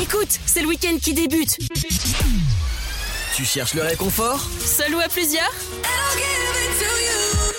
[0.00, 1.56] Écoute, c'est le week-end qui débute.
[3.34, 5.50] Tu cherches le réconfort Seul ou à plusieurs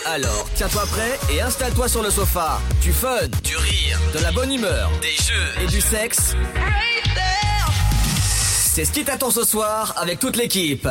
[0.06, 2.62] Alors, tiens-toi prêt et installe-toi sur le sofa.
[2.82, 6.36] Du fun, du rire, de la bonne humeur, des jeux et du sexe.
[8.30, 10.88] C'est ce qui t'attend ce soir avec toute l'équipe.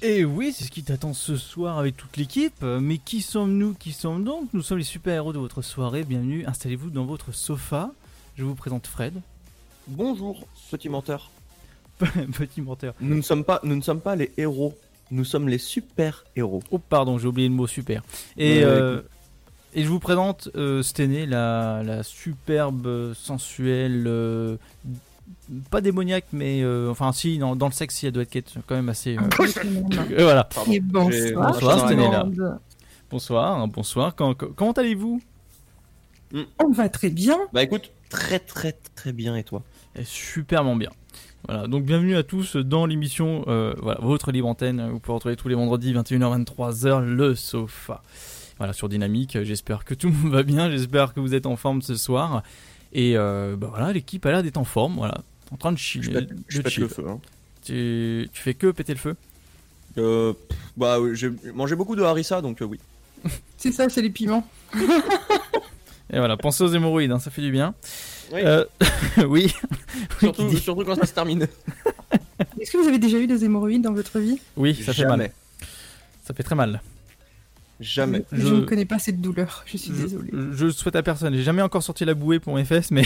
[0.00, 2.62] Et oui, c'est ce qui t'attend ce soir avec toute l'équipe.
[2.62, 4.48] Mais qui sommes-nous Qui sommes donc?
[4.52, 6.02] Nous sommes les super-héros de votre soirée.
[6.04, 7.90] Bienvenue, installez-vous dans votre sofa.
[8.36, 9.14] Je vous présente Fred.
[9.88, 11.30] Bonjour, petit menteur.
[12.36, 12.94] Petit menteur.
[13.00, 14.74] Nous ne sommes pas, nous ne sommes pas les héros.
[15.10, 16.62] Nous sommes les super héros.
[16.70, 18.02] Oh pardon, j'ai oublié le mot super.
[18.36, 19.02] Et, Ouais, euh,
[19.74, 24.56] et je vous présente euh, Stené, la, la superbe, sensuelle, euh,
[25.70, 28.74] pas démoniaque, mais euh, enfin si, dans, dans le sexe, si elle doit être quand
[28.74, 29.16] même assez...
[29.16, 29.20] euh,
[30.12, 30.48] euh, voilà.
[30.70, 31.52] Et bonsoir.
[31.52, 32.58] Bonsoir, monde.
[33.10, 34.14] Bonsoir, hein, bonsoir.
[34.16, 35.20] Quand- quand- comment allez-vous?
[36.58, 37.38] On va très bien.
[37.52, 39.62] Bah écoute, très très très bien et toi?
[39.96, 40.90] Eh, Superment bien.
[41.48, 44.86] Voilà, donc bienvenue à tous dans l'émission, euh, voilà, votre libre antenne.
[44.90, 48.02] Vous pouvez retrouver tous les vendredis 21h 23h le sofa.
[48.58, 49.42] Voilà, sur Dynamique.
[49.42, 50.70] J'espère que tout le monde va bien.
[50.70, 52.42] J'espère que vous êtes en forme ce soir.
[52.92, 54.96] Et euh, bah voilà, l'équipe a l'air d'être en forme.
[54.96, 56.04] Voilà, en train de chiller.
[56.04, 56.82] Je pète, de je pète chill.
[56.82, 57.04] le feu.
[57.08, 57.18] Hein.
[57.64, 59.16] Tu, tu fais que péter le feu?
[59.98, 60.34] Euh,
[60.76, 62.78] bah oui, j'ai mangé beaucoup de harissa donc euh, oui.
[63.56, 64.46] C'est ça, c'est les piments.
[66.12, 67.74] Et voilà, pensez aux hémorroïdes, hein, ça fait du bien.
[68.32, 68.64] Oui, Euh,
[69.26, 69.54] oui,
[70.20, 71.46] surtout, qui dit- surtout quand ça se termine.
[72.60, 74.38] Est-ce que vous avez déjà eu des hémorroïdes dans votre vie?
[74.56, 75.30] Oui, ça fait mal.
[76.24, 76.80] Ça fait très mal.
[77.80, 78.24] Jamais.
[78.30, 79.64] Je, Je- ne connais pas cette douleur.
[79.66, 80.30] Je suis Je, désolée.
[80.52, 81.34] je le souhaite à personne.
[81.34, 83.02] J'ai jamais encore sorti la bouée pour mes fesses, mais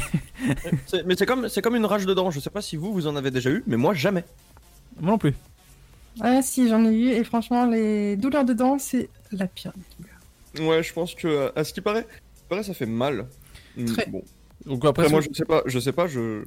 [1.06, 2.30] mais c'est comme, c'est comme une rage de dents.
[2.30, 4.24] Je sais pas si vous, vous en avez déjà eu, mais moi jamais.
[5.00, 5.32] moi non plus.
[6.20, 7.08] Ah si, j'en ai eu.
[7.10, 9.72] Et franchement, les douleurs de dents, c'est la pire.
[9.76, 10.04] des
[10.58, 10.70] douleurs.
[10.70, 12.06] Ouais, je pense que euh, à ce qui paraît,
[12.54, 13.26] à ce qui paraît, ça fait mal.
[13.76, 14.06] Mm, Très.
[14.06, 14.22] Bon.
[14.64, 16.42] Donc après, Après, moi, je sais pas, je sais pas, je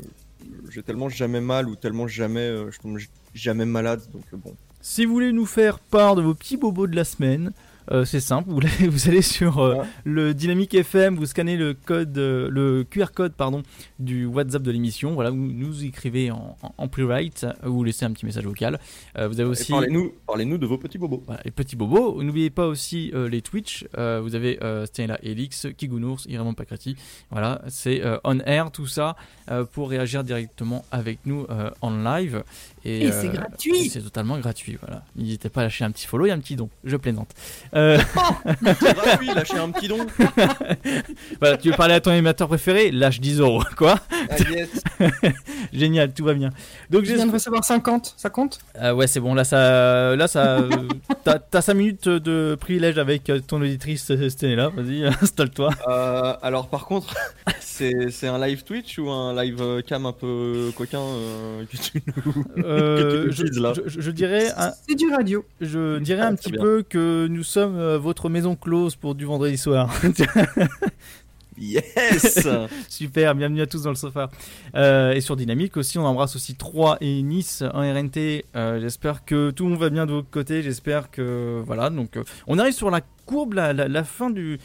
[0.70, 2.98] j'ai tellement jamais mal ou tellement jamais, euh, je tombe
[3.34, 4.56] jamais malade, donc euh, bon.
[4.82, 7.52] Si vous voulez nous faire part de vos petits bobos de la semaine,
[7.92, 9.86] euh, c'est simple, vous allez, vous allez sur euh, Ouais.
[10.04, 13.64] le Dynamique FM, vous scannez le code, euh, le QR code pardon
[14.00, 15.14] du WhatsApp de l'émission.
[15.14, 18.80] Voilà, vous nous écrivez en, en, en pre-write, vous laissez un petit message vocal.
[19.18, 21.24] Euh, vous avez aussi Parlez-nous, de vos petits bobos.
[21.26, 22.22] voilà, les petits bobos.
[22.24, 23.86] N'oubliez pas aussi euh, les Twitch.
[23.98, 26.96] Euh, vous avez euh, Stella Elix, Kigounours, Iremont Pacrati.
[27.32, 29.16] Voilà, c'est euh, on air tout ça
[29.52, 32.44] euh, pour réagir directement avec nous euh, en live.
[32.86, 33.90] Et c'est gratuit.
[33.90, 34.78] C'est totalement gratuit.
[34.82, 36.70] Voilà, n'hésitez pas à lâcher un petit follow et un petit don.
[36.84, 37.30] Je plaisante.
[37.80, 37.98] Euh,
[38.80, 40.06] C'est gratuit, lâchez un petit don.
[41.40, 43.64] voilà, tu veux parler à ton animateur préféré Lâche 10 euros.
[43.78, 43.96] Quoi
[44.30, 44.70] Ah, yes.
[45.72, 46.50] Génial, tout va bien.
[46.90, 48.16] Donc Je viens de recevoir 50.
[48.18, 48.60] Ça compte?
[48.82, 49.34] Euh, ouais, c'est bon.
[49.34, 50.70] Là, ça, là, ça, euh,
[51.24, 54.70] t'as, t'as 5 minutes de privilège avec euh, ton auditrice euh, Stella.
[54.70, 55.70] Vas-y, installe-toi.
[55.88, 57.14] Euh, alors par contre,
[57.60, 61.78] c'est c'est un live Twitch ou un live euh, cam un peu coquin euh, que
[61.78, 62.46] tu nous...
[62.66, 63.74] Euh, que tu je, utilises, là?
[63.86, 65.46] je- je dirais, un, C'est du radio.
[65.62, 66.62] je dirais Ah, un très petit bien.
[66.62, 69.94] peu que nous sommes euh, votre maison close pour du vendredi soir.
[71.60, 72.48] Yes
[72.90, 74.30] Super, bienvenue à tous dans le sofa.
[74.76, 78.46] Euh, et sur Dynamique aussi, on embrasse aussi 3 et Nice en RNT.
[78.56, 80.62] Euh, j'espère que tout le monde va bien de votre côté.
[80.62, 81.90] J'espère que voilà.
[81.90, 84.60] Donc, euh, on arrive sur la courbe, la, la, la fin du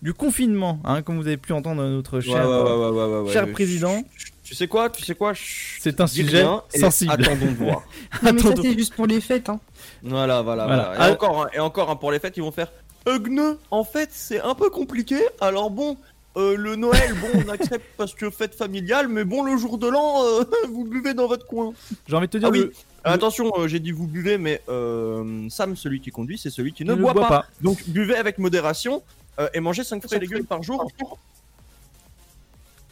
[0.00, 4.04] du confinement, hein, comme vous avez pu entendre notre cher, ouais, ouais, ouais, cher président.
[4.48, 5.34] Tu sais quoi Tu sais quoi
[5.78, 6.42] C'est un sujet
[6.72, 7.12] et sensible.
[7.12, 7.82] Attendons de voir.
[8.22, 9.50] Non, mais ça, Attends, c'est juste pour les fêtes.
[9.50, 9.60] Hein.
[10.02, 10.84] Voilà, voilà, Voilà.
[10.84, 10.98] voilà.
[10.98, 11.08] Ah.
[11.08, 12.72] Et encore, hein, et encore, hein, pour les fêtes, ils vont faire.
[13.06, 15.18] Ugne, en fait, c'est un peu compliqué.
[15.42, 15.98] Alors bon,
[16.38, 19.86] euh, le Noël, bon, on accepte parce que fête familiale, mais bon, le jour de
[19.86, 21.74] l'an, euh, vous buvez dans votre coin.
[22.08, 22.60] J'ai envie de te dire, Ah oui.
[22.60, 22.72] le-
[23.04, 26.86] Attention, euh, j'ai dit vous buvez, mais euh, Sam, celui qui conduit, c'est celui qui
[26.86, 27.28] ne, ne boit, boit pas.
[27.42, 27.46] pas.
[27.60, 29.02] Donc buvez avec modération
[29.40, 30.90] euh, et mangez 5 fruits et légumes par jour.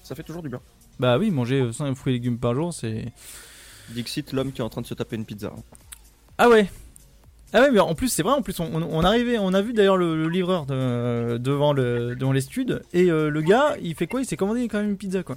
[0.02, 0.60] Ça fait toujours du bien.
[0.98, 3.06] Bah oui, manger 5 fruits et légumes par jour, c'est.
[3.90, 5.52] Dixit, l'homme qui est en train de se taper une pizza.
[6.38, 6.68] Ah ouais.
[7.52, 8.32] Ah ouais, mais en plus c'est vrai.
[8.32, 11.72] En plus, on, on, on arrivait, on a vu d'ailleurs le, le livreur de- devant
[11.72, 14.20] le devant les studs et euh, le gars, il fait quoi?
[14.20, 15.36] Il s'est commandé quand même une pizza quoi.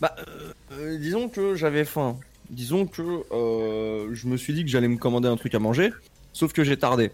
[0.00, 2.16] Bah, euh, euh, disons que j'avais faim.
[2.50, 3.02] Disons que
[3.32, 5.92] euh, je me suis dit que j'allais me commander un truc à manger,
[6.32, 7.12] sauf que j'ai tardé.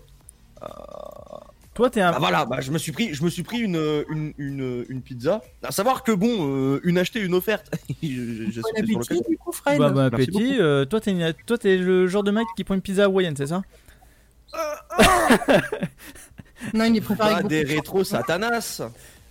[1.74, 2.12] Toi, t'es un.
[2.14, 5.02] Ah voilà, bah, je me suis pris, je me suis pris une, une, une, une
[5.02, 5.42] pizza.
[5.62, 7.68] À savoir que bon, euh, une achetée, une offerte.
[8.02, 9.24] Je- je- j'ai Bon sauté sur appétit, l'occasion.
[9.28, 9.78] du coup, Fred.
[9.78, 10.30] Bah, appétit.
[10.30, 10.44] beaucoup.
[10.60, 13.34] euh, toi, t'es une- toi, t'es le genre de mec qui prend une pizza hawaïenne,
[13.36, 13.62] c'est ça
[16.72, 18.82] Non, il est préparé Pas avec des rétros satanas.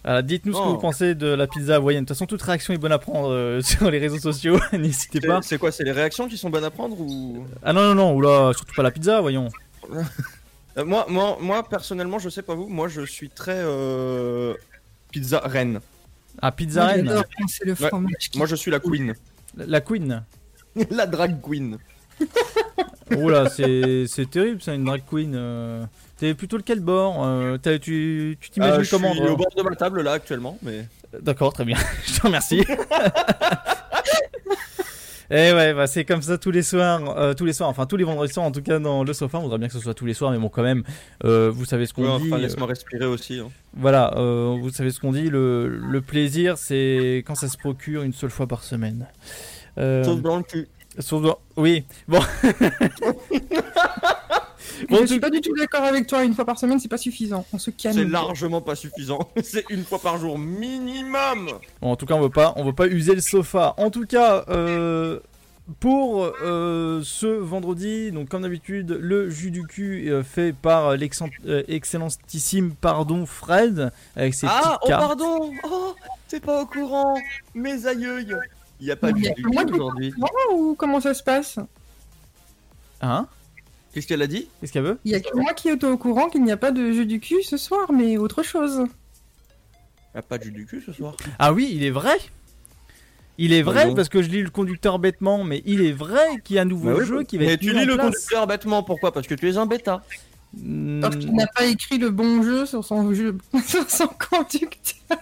[0.03, 0.69] Alors, dites-nous ce que Oh.
[0.71, 2.03] vous pensez de la pizza hawaïenne.
[2.03, 4.59] De toute façon, toute réaction est bonne à prendre euh, sur les réseaux sociaux.
[4.73, 5.41] N'hésitez pas.
[5.41, 8.13] c'est quoi C'est les réactions qui sont bonnes à prendre ou Ah non, non, non,
[8.15, 9.47] oula, surtout pas la pizza, voyons.
[10.77, 12.67] Euh, moi, moi, moi, personnellement, je sais pas vous.
[12.67, 14.53] Moi, je suis très euh,
[15.11, 15.79] pizza reine.
[16.41, 17.05] Ah, Pizza Moi, Reine.
[17.07, 17.87] j'adore quand c'est le Ouais.
[17.89, 19.13] fromage qui Moi je suis la queen.
[19.55, 20.23] La Queen.
[20.89, 21.77] la drag queen.
[23.15, 25.33] Oh là, c'est c'est terrible ça, une drag queen.
[25.35, 25.85] euh.
[26.17, 29.53] T'es plutôt lequel bord euh, t'as- Tu tu t'imagines Euh, je comment suis au bord
[29.55, 30.87] de ma table là actuellement, mais.
[31.21, 31.77] D'accord, très bien.
[32.07, 32.63] Je te remercie.
[35.31, 37.95] Et ouais, bah, c'est comme ça tous les soirs, euh, tous les soirs, enfin tous
[37.97, 39.37] les vendredis soirs en tout cas dans le sofa.
[39.39, 40.83] On voudrait bien que ce soit tous les soirs, mais bon quand même,
[41.23, 42.27] euh, vous savez ce qu'on Ouais, dit.
[42.27, 43.39] enfin, euh, laisse-moi respirer aussi.
[43.39, 43.49] hein.
[43.75, 45.29] voilà, euh, vous savez ce qu'on dit.
[45.29, 49.07] Le, le plaisir, c'est quand ça se procure une seule fois par semaine.
[49.77, 50.67] Sauf dans le cul.
[50.99, 51.83] sauf dans- Oui.
[52.07, 52.19] Bon.
[54.89, 56.23] Bon, Je tout- suis pas du tout d'accord avec toi.
[56.23, 57.45] Une fois par semaine, c'est pas suffisant.
[57.53, 57.95] On se calme.
[57.95, 59.19] C'est largement pas suffisant.
[59.43, 61.51] c'est une fois par jour minimum.
[61.81, 63.73] Bon, en tout cas, on veut pas, on veut pas user le sofa.
[63.77, 65.19] En tout cas, euh,
[65.79, 71.29] pour euh, ce vendredi, donc comme d'habitude, le jus du cul euh, fait par l'excellent-
[71.47, 75.01] euh, excellentissime pardon Fred avec ses Ah, oh cartes.
[75.07, 75.51] pardon.
[75.63, 75.95] Oh,
[76.27, 77.15] t'es pas au courant.
[77.53, 78.25] Mes aïeux.
[78.81, 80.13] Il y a pas de a du cul aujourd'hui.
[80.53, 81.57] Ou comment ça se passe?
[83.01, 83.27] Hein?
[83.93, 85.97] Qu'est-ce qu'elle a dit Qu'est-ce qu'elle veut Il y a que moi qui est au
[85.97, 88.85] courant qu'il n'y a pas de jeu du cul ce soir, mais autre chose.
[90.13, 91.15] Il y a pas de jus du cul ce soir.
[91.39, 92.17] Ah oui, il est vrai.
[93.37, 96.21] Il est vrai Pardon parce que je lis le conducteur bêtement, mais il est vrai
[96.43, 97.81] qu'il y a un nouveau Bah oui, jeu qui va Mais être tu mis lis
[97.81, 98.05] en le place.
[98.13, 99.11] conducteur bêtement, pourquoi?
[99.11, 100.03] Parce que tu es un bêta.
[101.01, 103.35] Parce qu'il n'a pas écrit le bon jeu sur son jeu,
[103.67, 105.17] sur son conducteur.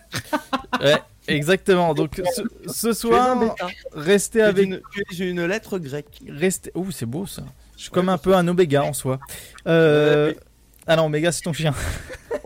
[0.82, 0.98] Ouais,
[1.30, 1.94] exactement.
[1.94, 2.22] Donc
[2.68, 3.56] ce, Tu soir,
[3.94, 4.82] restez Tu es avec une-
[5.12, 6.22] tu es une lettre grecque.
[6.28, 6.72] Restez.
[6.76, 7.44] Ouh, c'est beau ça.
[7.82, 9.20] Je suis Ouais, comme un peu un Oméga en soi.
[9.66, 10.28] Euh...
[10.28, 10.38] Ouais,
[10.86, 11.74] Ah non, Oméga, c'est ton chien.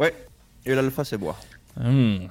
[0.65, 1.39] Et l'alpha, c'est boire.
[1.77, 2.27] Hmm.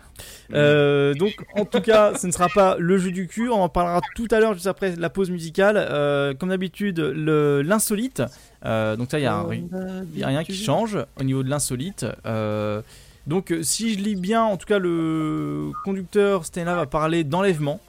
[0.55, 3.51] Euh, donc, en tout cas, ce ne sera pas le jeu du cul.
[3.51, 5.77] On en parlera tout à l'heure, juste après la pause musicale.
[5.77, 8.23] Euh, comme d'habitude, le- l'insolite.
[8.65, 12.07] Euh, donc, ça, il n'y a, a rien qui change au niveau de l'insolite.
[12.25, 12.81] Euh,
[13.27, 17.81] donc, si je lis bien, en tout cas, le conducteur Stella va parler d'enlèvement.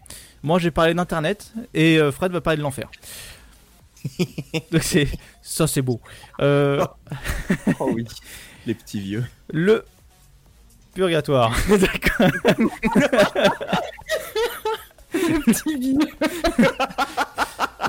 [0.44, 1.54] Moi, j'ai parlé d'internet.
[1.74, 2.90] Et Fred va parler de l'enfer.
[4.72, 5.08] donc, c'est
[5.42, 6.00] ça, c'est beau.
[6.40, 6.86] Euh,
[7.80, 8.06] Oh oui,
[8.66, 9.26] les petits vieux.
[9.52, 9.86] le
[10.94, 11.56] purgatoire.
[11.70, 12.32] D'accord.
[15.46, 15.98] Petit.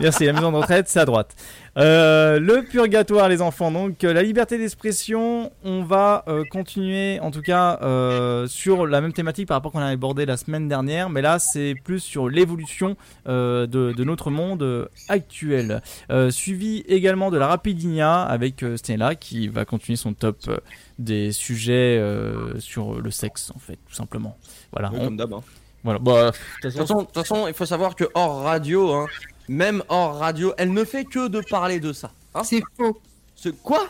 [0.01, 1.35] Merci, la maison de retraite, c'est à droite.
[1.79, 3.71] Euh, le purgatoire, les enfants.
[3.71, 9.01] Donc, euh, la liberté d'expression, on va euh, continuer, en tout cas, euh, sur la
[9.01, 11.09] même thématique par rapport qu'on a abordé la semaine dernière.
[11.09, 12.95] Mais là, c'est plus sur l'évolution
[13.27, 15.81] euh, de, de notre monde actuel.
[16.11, 20.59] Euh, suivi également de la Rapidinia avec euh, Stella qui va continuer son top euh,
[20.99, 24.37] des sujets euh, sur le sexe, en fait, tout simplement.
[24.73, 24.91] Voilà.
[24.95, 25.33] On- Comme d'hab.
[25.33, 25.41] hein.
[25.87, 25.99] Voilà.
[26.01, 26.31] Bah,
[26.63, 29.07] de toute façon, toute façon, de toute façon, il faut savoir que hors radio, hein,
[29.49, 32.11] même hors radio, elle ne fait que de parler de ça.
[32.35, 33.01] Hein C'est faux.
[33.35, 33.87] Ce quoi?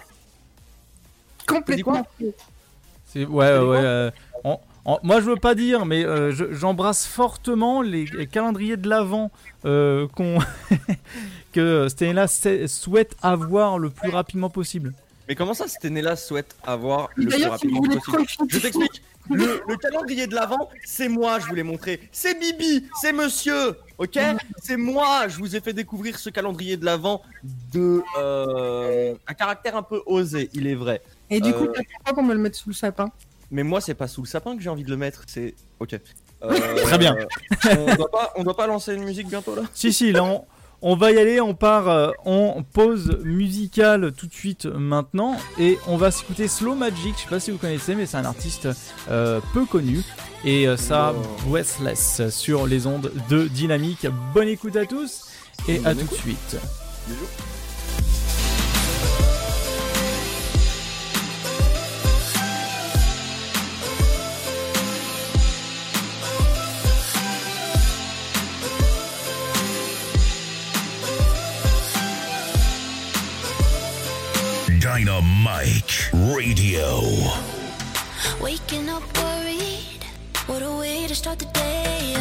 [1.47, 2.35] Complètement faux.
[3.07, 3.79] C'est ouais ouais.
[3.79, 4.11] euh,
[5.03, 9.31] moi je veux pas dire, mais euh, je- j'embrasse fortement les, les calendriers de l'avant
[9.65, 10.39] euh, qu'on
[11.53, 14.93] que Stella sait- souhaite avoir le plus rapidement possible.
[15.29, 18.47] Mais comment ça, Stenella souhaite avoir le plus rapidement possible?
[18.49, 19.03] Je t'explique.
[19.31, 22.01] Le, le calendrier de l'avant, c'est moi, je vous l'ai montré.
[22.13, 24.19] C'est Bibi, c'est monsieur, ok?
[24.63, 27.23] C'est moi, je vous ai fait découvrir ce calendrier de l'avant
[27.73, 31.03] de euh, un caractère un peu osé, il est vrai.
[31.29, 33.11] Et du coup, Euh, t'as pourquoi qu'on me le mette sous le sapin?
[33.51, 35.99] Mais moi, c'est pas sous le sapin que j'ai envie de le mettre, c'est ok.
[36.43, 37.17] Euh, Très bien.
[37.65, 39.63] On doit pas, on doit pas lancer une musique bientôt là?
[39.73, 40.45] Si si, là on,
[40.89, 45.79] on va y aller, on part euh, en pause musicale tout de suite maintenant et
[45.89, 47.17] on va s'écouter Slow Magic.
[47.17, 48.69] Je sais pas si vous connaissez, mais c'est un artiste
[49.11, 50.03] euh, peu connu
[50.45, 51.49] et euh, ça Oh.
[51.49, 54.07] Breathless sur les ondes de Dynamique.
[54.33, 55.25] Bonne écoute à tous
[55.67, 56.57] et à tout de suite.
[74.97, 77.03] Dynamite Radio.
[78.41, 80.03] Waking up worried,
[80.47, 82.15] what a way to start the day.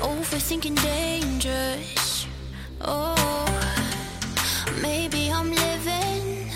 [0.00, 2.26] Overthinking dangerous.
[2.80, 3.14] Oh,
[4.82, 6.50] maybe I'm living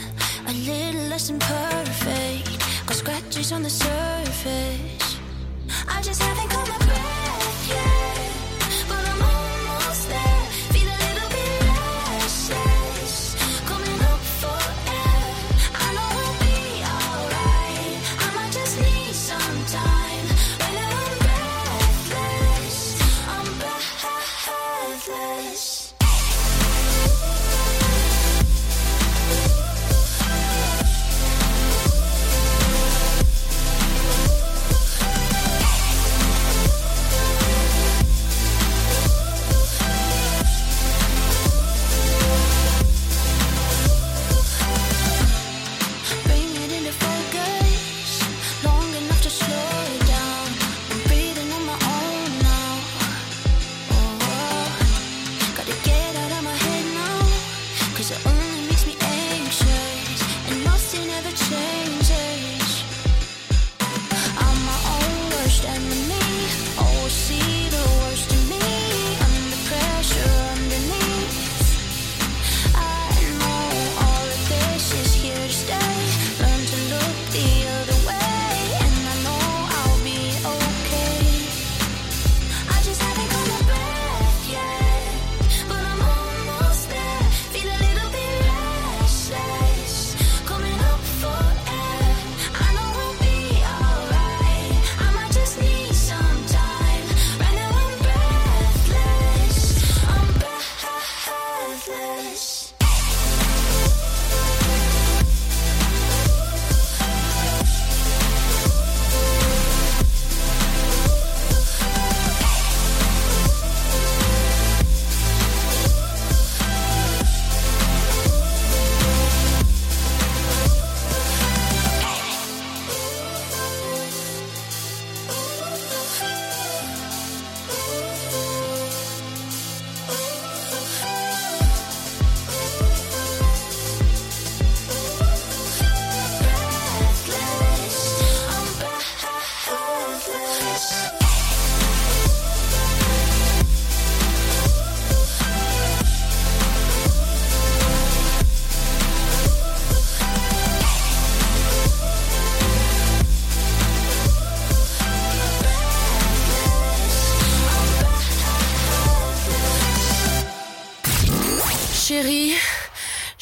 [0.49, 2.59] a little less than perfect.
[2.87, 5.19] Got scratches on the surface.
[5.89, 6.82] I just haven't caught my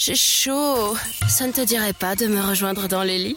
[0.00, 0.96] j'ai chaud.
[1.28, 3.36] Ça ne te dirait pas de me rejoindre dans les lits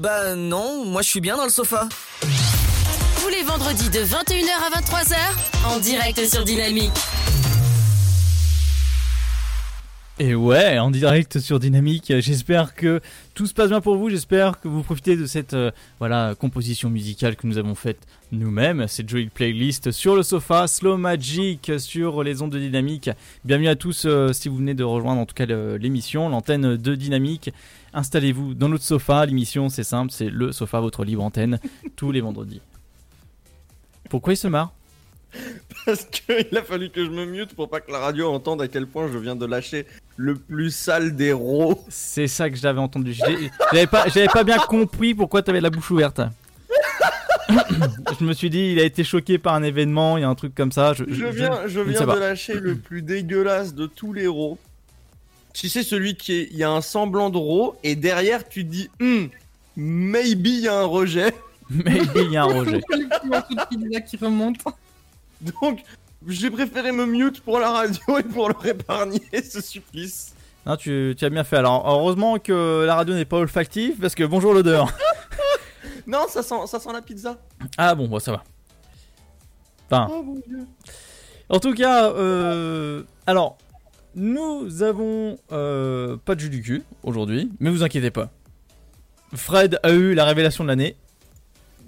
[0.00, 1.88] Bah non, moi je suis bien dans le sofa.
[3.20, 5.16] Tous les vendredis de 21h à 23h,
[5.66, 6.90] en direct sur Dynamique.
[10.20, 12.12] Et ouais, en direct sur Dynamique.
[12.18, 13.00] J'espère que
[13.34, 14.10] tout se passe bien pour vous.
[14.10, 15.70] J'espère que vous profitez de cette euh,
[16.00, 18.00] voilà composition musicale que nous avons faite
[18.32, 18.88] nous-mêmes.
[18.88, 23.10] Cette jolie playlist sur le sofa, Slow Magic sur les ondes de Dynamique.
[23.44, 26.94] Bienvenue à tous euh, si vous venez de rejoindre en tout cas l'émission, l'antenne de
[26.96, 27.52] Dynamique.
[27.94, 29.24] Installez-vous dans notre sofa.
[29.24, 31.60] L'émission c'est simple, c'est le sofa, votre libre antenne,
[31.94, 32.60] tous les vendredis.
[34.10, 34.72] Pourquoi il se marre?
[35.86, 38.68] Parce qu'il a fallu que je me mute pour pas que la radio entende à
[38.68, 41.84] quel point je viens de lâcher le plus sale des rots.
[41.88, 43.14] C'est ça que j'avais entendu.
[43.72, 46.20] J'avais pas, j'avais pas bien compris pourquoi t'avais la bouche ouverte.
[48.20, 50.34] je me suis dit, il a été choqué par un événement, il y a un
[50.34, 50.92] truc comme ça.
[50.92, 54.58] Je, Je viens, je viens de lâcher le plus dégueulasse de tous les rots.
[55.54, 56.48] Tu sais, celui qui est.
[56.52, 59.26] Il y a un semblant de ro, et derrière, tu dis, Hmm,
[59.76, 61.32] maybe il y a un rejet.
[61.70, 62.80] Mais il y a un rejet.
[64.06, 64.56] Qui remonte.
[65.62, 65.82] Donc,
[66.26, 70.34] j'ai préféré me mute pour la radio et pour leur épargner ce supplice.
[70.66, 71.56] Non, tu, tu as bien fait.
[71.56, 74.92] Alors, heureusement que la radio n'est pas olfactive, parce que bonjour l'odeur.
[76.06, 77.36] Non, ça sent, ça sent la pizza.
[77.76, 78.42] Ah bon, bon, ça va.
[79.90, 80.66] Enfin, Oh mon dieu.
[81.50, 83.58] en tout cas, euh, alors,
[84.14, 88.30] nous avons euh, pas de jus du cul aujourd'hui, mais vous inquiétez pas.
[89.34, 90.96] Fred a eu la révélation de l'année.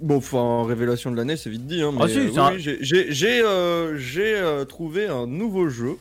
[0.01, 1.81] Bon, enfin, révélation de l'année, c'est vite dit.
[1.81, 5.97] Hein, mais, Ah si, oui, un- oui, j'ai- euh, euh, trouvé un nouveau jeu.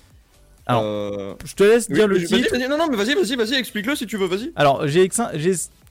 [0.67, 2.57] Alors, Euh, Je te laisse oui, dire le titre.
[2.69, 4.53] non, non, mais vas-y, vas-y, vas-y, explique-le si tu veux, vas-y.
[4.57, 5.09] Alors, j'ai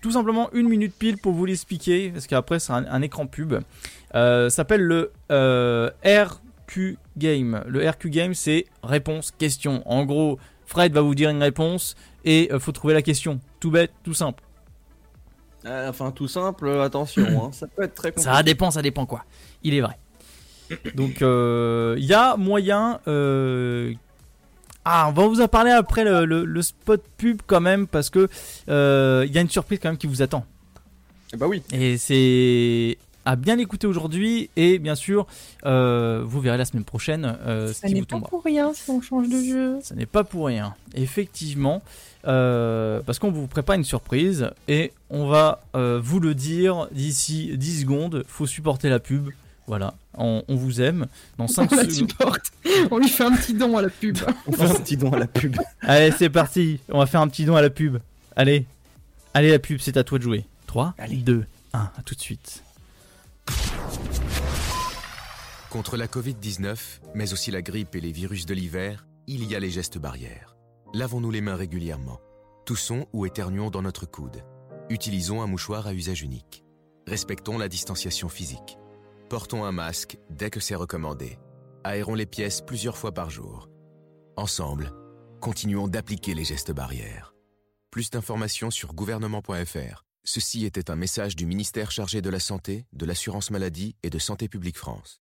[0.01, 3.55] tout simplement une minute pile pour vous l'expliquer, parce qu'après, c'est un, un écran pub.
[4.15, 7.61] Euh, ça s'appelle le euh, RQ Game.
[7.67, 9.83] Le RQ Game, c'est réponse, question.
[9.85, 13.39] En gros, Fred va vous dire une réponse et faut trouver la question.
[13.59, 14.41] Tout bête, tout simple.
[15.65, 18.29] Euh, enfin, tout simple, euh, attention, hein, ça peut être très compliqué.
[18.33, 19.25] Ça dépend, ça dépend quoi.
[19.63, 19.97] Il est vrai.
[20.95, 22.99] Donc, euh, il y a moyen.
[23.07, 23.93] euh,
[24.85, 28.09] Ah, on va vous en parler après le, le- le spot pub quand même, parce
[28.09, 28.27] que
[28.69, 30.45] euh, il y a une surprise quand même qui vous attend.
[31.33, 31.61] Eh Bah oui.
[31.71, 35.27] Et c'est à bien l'écouter aujourd'hui et bien sûr
[35.65, 38.29] euh, vous verrez la semaine prochaine euh, ce Ça qui n'est vous pas tombera.
[38.29, 39.79] pour rien si on change de jeu.
[39.83, 41.83] Ça n'est pas pour rien, effectivement,
[42.27, 47.51] euh, parce qu'on vous prépare une surprise et on va euh, vous le dire d'ici
[47.55, 48.23] 10 secondes.
[48.27, 49.29] Faut supporter la pub.
[49.67, 51.05] Voilà, on, on vous aime.
[51.37, 51.91] Dans 5 On la secondes.
[52.09, 52.45] supporte.
[52.91, 54.17] On lui fait un petit don à la pub.
[54.47, 55.55] On fait un petit don à la pub.
[55.81, 56.79] Allez, c'est parti.
[56.89, 57.97] On va faire un petit don à la pub.
[58.35, 58.65] Allez,
[59.33, 60.45] allez la pub, c'est à toi de jouer.
[60.67, 62.63] 3, 2, 1, à tout de suite.
[65.69, 66.75] Contre la Covid-19,
[67.13, 70.55] mais aussi la grippe et les virus de l'hiver, il y a les gestes barrières.
[70.95, 72.19] Lavons-nous les mains régulièrement.
[72.65, 74.43] Toussons ou éternuons dans notre coude.
[74.89, 76.63] Utilisons un mouchoir à usage unique.
[77.05, 78.79] Respectons la distanciation physique.
[79.29, 81.37] Portons un masque dès que c'est recommandé.
[81.83, 83.69] Aérons les pièces plusieurs fois par jour.
[84.35, 84.91] Ensemble,
[85.39, 87.35] continuons d'appliquer les gestes barrières.
[87.91, 90.05] Plus d'informations sur gouvernement.fr.
[90.23, 94.17] Ceci était un message du ministère chargé de la Santé, de l'Assurance Maladie et de
[94.17, 95.21] Santé publique France.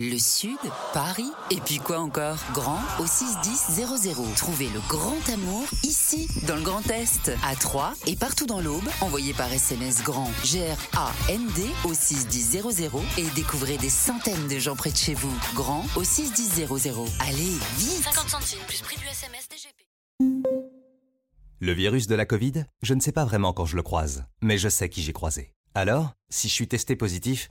[0.00, 0.60] Le Sud,
[0.94, 2.38] Paris, et puis quoi encore?
[2.54, 4.32] Grand au 61000.
[4.36, 8.88] Trouvez le grand amour ici, dans le Grand Est, à Troyes et partout dans l'Aube.
[9.00, 12.62] Envoyez par SMS grand G-R-A-N-D au 61000
[13.18, 15.36] et découvrez des centaines de gens près de chez vous.
[15.56, 16.68] Grand au 61000.
[17.18, 19.84] Allez, vite 50 centimes plus prix du SMS DGP.
[21.58, 24.58] Le virus de la Covid, je ne sais pas vraiment quand je le croise, mais
[24.58, 25.56] je sais qui j'ai croisé.
[25.74, 27.50] Alors, si je suis testé positif,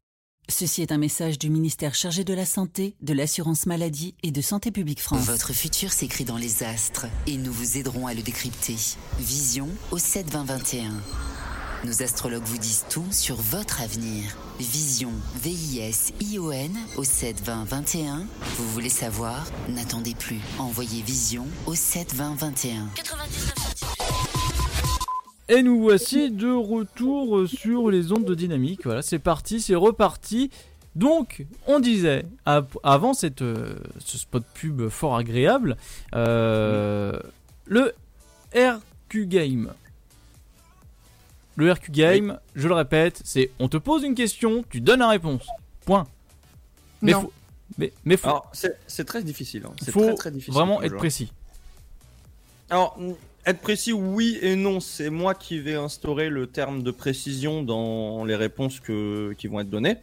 [0.49, 4.41] Ceci est un message du ministère chargé de la Santé, de l'Assurance Maladie et de
[4.41, 5.25] Santé Publique France.
[5.25, 8.75] Votre futur s'écrit dans les astres et nous vous aiderons à le décrypter.
[9.19, 10.91] Vision au 7 20 21.
[11.85, 14.37] Nos astrologues vous disent tout sur votre avenir.
[14.59, 18.25] Vision, V-I-S-I-O-N au 7 20 21.
[18.57, 19.47] Vous voulez savoir?
[19.69, 20.39] N'attendez plus.
[20.59, 22.89] Envoyez Vision au 7 20 21.
[25.53, 28.85] Et nous voici de retour sur les ondes de dynamique.
[28.85, 30.49] Voilà, c'est parti, c'est reparti.
[30.95, 35.75] Donc, on disait, av- avant cette, euh, ce spot pub fort agréable,
[36.15, 37.19] euh,
[37.65, 37.93] le
[38.55, 39.73] RQ Game.
[41.57, 45.09] Le RQ Game, je le répète, c'est on te pose une question, tu donnes la
[45.09, 45.45] réponse.
[45.85, 46.07] Point.
[47.01, 47.21] Mais Non.
[47.23, 47.33] faut,
[47.77, 48.51] mais, mais faut, Alors,
[48.87, 49.63] c'est très difficile.
[49.67, 49.73] hein.
[49.83, 50.53] C'est faut très, très difficile.
[50.53, 51.31] vraiment être précis.
[52.69, 52.97] Alors,
[53.45, 54.79] être précis, oui et non.
[54.79, 59.59] C'est moi qui vais instaurer le terme de précision dans les réponses que, qui vont
[59.59, 59.97] être données.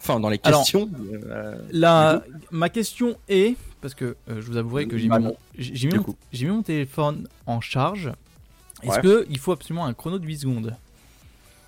[0.00, 0.88] Enfin, dans les Alors, questions.
[1.28, 2.22] euh, La,
[2.52, 5.86] ma question est, parce que euh, je vous avouerai que j'ai Bah mis, mon- mis,
[5.96, 6.16] mon- coup.
[6.32, 8.12] j'ai mis mon téléphone en charge.
[8.84, 9.00] Est-ce Ouais.
[9.02, 10.76] que il faut absolument un chrono de 8 secondes?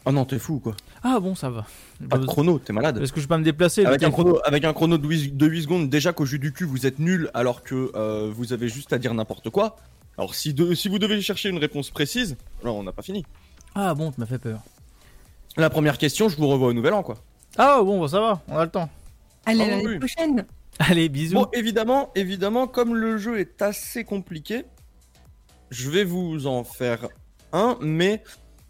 [0.07, 0.77] Oh non, t'es fou quoi.
[1.03, 1.67] Ah bon, ça va.
[2.09, 2.99] Pas de chrono, t'es malade.
[2.99, 3.85] Parce que je peux pas me déplacer.
[3.85, 6.53] Avec un, chrono, avec un chrono de 8, de 8 secondes, déjà qu'au jus du
[6.53, 9.77] cul vous êtes nul alors que euh, vous avez juste à dire n'importe quoi.
[10.21, 13.25] Alors si, de- si vous devez chercher une réponse précise, alors on n'a pas fini.
[13.75, 14.61] Ah bon, tu m'as fait peur.
[15.57, 17.17] La première question, je vous revois au nouvel an quoi.
[17.57, 18.91] Ah bon, bah, ça va, on a le temps.
[19.47, 19.99] Allez, Ah l'année oui.
[19.99, 20.45] prochaine.
[20.79, 21.37] Allez, bisous.
[21.37, 24.65] Bon, évidemment, évidemment, comme le jeu est assez compliqué,
[25.71, 27.09] je vais vous en faire
[27.55, 28.23] un, mais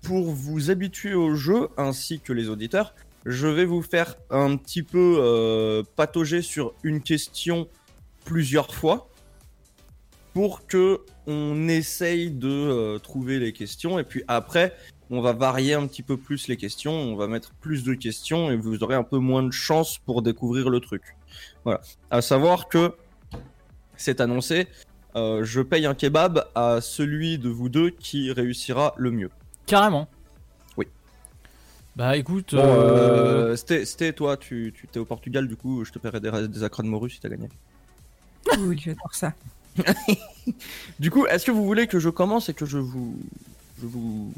[0.03, 2.95] pour vous habituer au jeu, ainsi que les auditeurs,
[3.27, 7.67] je vais vous faire un petit peu euh, patauger sur une question
[8.25, 9.10] plusieurs fois
[10.33, 14.75] pour que on essaye de euh, trouver les questions et puis après
[15.11, 18.51] on va varier un petit peu plus les questions, on va mettre plus de questions
[18.51, 21.03] et vous aurez un peu moins de chance pour découvrir le truc.
[21.65, 21.81] Voilà.
[22.11, 22.95] À savoir que
[23.97, 24.69] c'est annoncé,
[25.17, 29.31] euh, je paye un kebab à celui de vous deux qui réussira le mieux.
[29.67, 30.09] Carrément.
[30.77, 30.87] Oui.
[31.97, 35.85] Bah écoute, Bon, euh, euh, c'était, c'était toi, tu, tu t'es au Portugal, du coup,
[35.85, 37.49] je te paierai des, des acras de morue si t'as gagné.
[38.59, 39.35] Oui, j'adore ça.
[40.99, 43.17] Du coup, est-ce que vous voulez que je commence et que je vous,
[43.81, 44.33] je vous,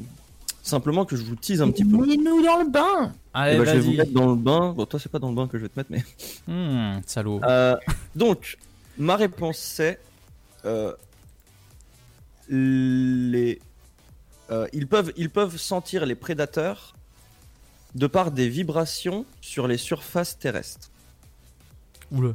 [0.61, 1.97] simplement que je vous tease un petit peu?
[2.05, 3.13] Mets-nous dans le bain.
[3.33, 3.97] allez, ben, je vais vous vas-y.
[3.97, 4.73] mettre dans le bain.
[4.73, 6.03] Bon, toi, c'est pas dans le bain que je vais te mettre, mais.
[6.47, 7.41] Hmm, salaud.
[7.43, 7.75] Euh,
[8.15, 8.57] donc,
[8.97, 9.99] ma réponse c'est
[10.65, 10.93] euh,
[12.49, 13.59] les.
[14.51, 16.93] euh, ils, peuvent, ils peuvent sentir les prédateurs
[17.95, 20.89] de par des vibrations sur les surfaces terrestres.
[22.11, 22.33] Oula.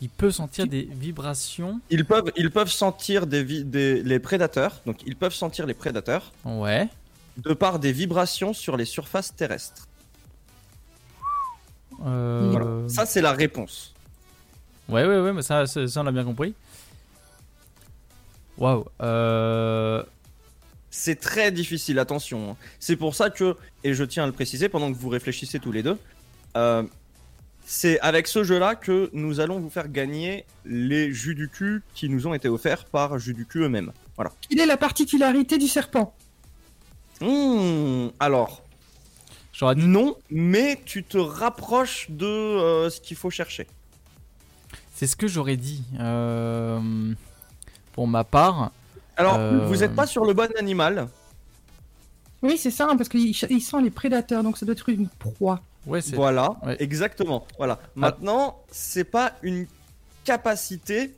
[0.00, 1.80] Il peut sentir des vibrations.
[1.90, 5.74] Ils peuvent, ils peuvent sentir des, vi- des- les prédateurs, donc ils peuvent sentir les
[5.74, 6.88] prédateurs Ouais.
[7.38, 9.88] de par des vibrations sur les surfaces terrestres.
[12.06, 12.48] Euh...
[12.52, 12.88] Voilà.
[12.88, 13.92] Ça, c'est la réponse.
[14.88, 16.54] Ouais, ouais, ouais, mais ça, ça, ça, on l'a bien compris.
[18.56, 18.84] Waouh.
[19.02, 20.02] Euh...
[20.90, 22.52] C'est très difficile, attention.
[22.52, 22.56] hein.
[22.80, 25.70] C'est pour ça que, et je tiens à le préciser pendant que vous réfléchissez tous
[25.72, 25.98] les deux,
[26.56, 26.82] euh,
[27.70, 32.08] c'est avec ce jeu-là que nous allons vous faire gagner les jus du cul qui
[32.08, 33.92] nous ont été offerts par jus du cul eux-mêmes.
[34.16, 34.32] Voilà.
[34.48, 36.14] Quelle est la particularité du serpent?
[37.20, 38.62] Mmh, alors,
[39.52, 39.86] J'aurais dit.
[39.86, 43.66] non, mais tu te rapproches de euh, ce qu'il faut chercher.
[44.94, 45.82] C'est ce que j'aurais dit.
[46.00, 46.80] Euh...
[47.92, 48.70] Pour ma part.
[49.16, 51.08] Alors, Euh, vous n'êtes pas sur le bon animal.
[52.42, 54.88] Oui, c'est ça, hein, parce qu'il ch- il sent les prédateurs, donc ça doit être
[54.88, 55.60] une proie.
[55.86, 56.00] Ouais.
[56.12, 56.76] Voilà, Ouais.
[56.80, 57.46] exactement.
[57.56, 57.78] Voilà.
[57.94, 59.66] Maintenant, c'est pas une
[60.24, 61.14] capacité,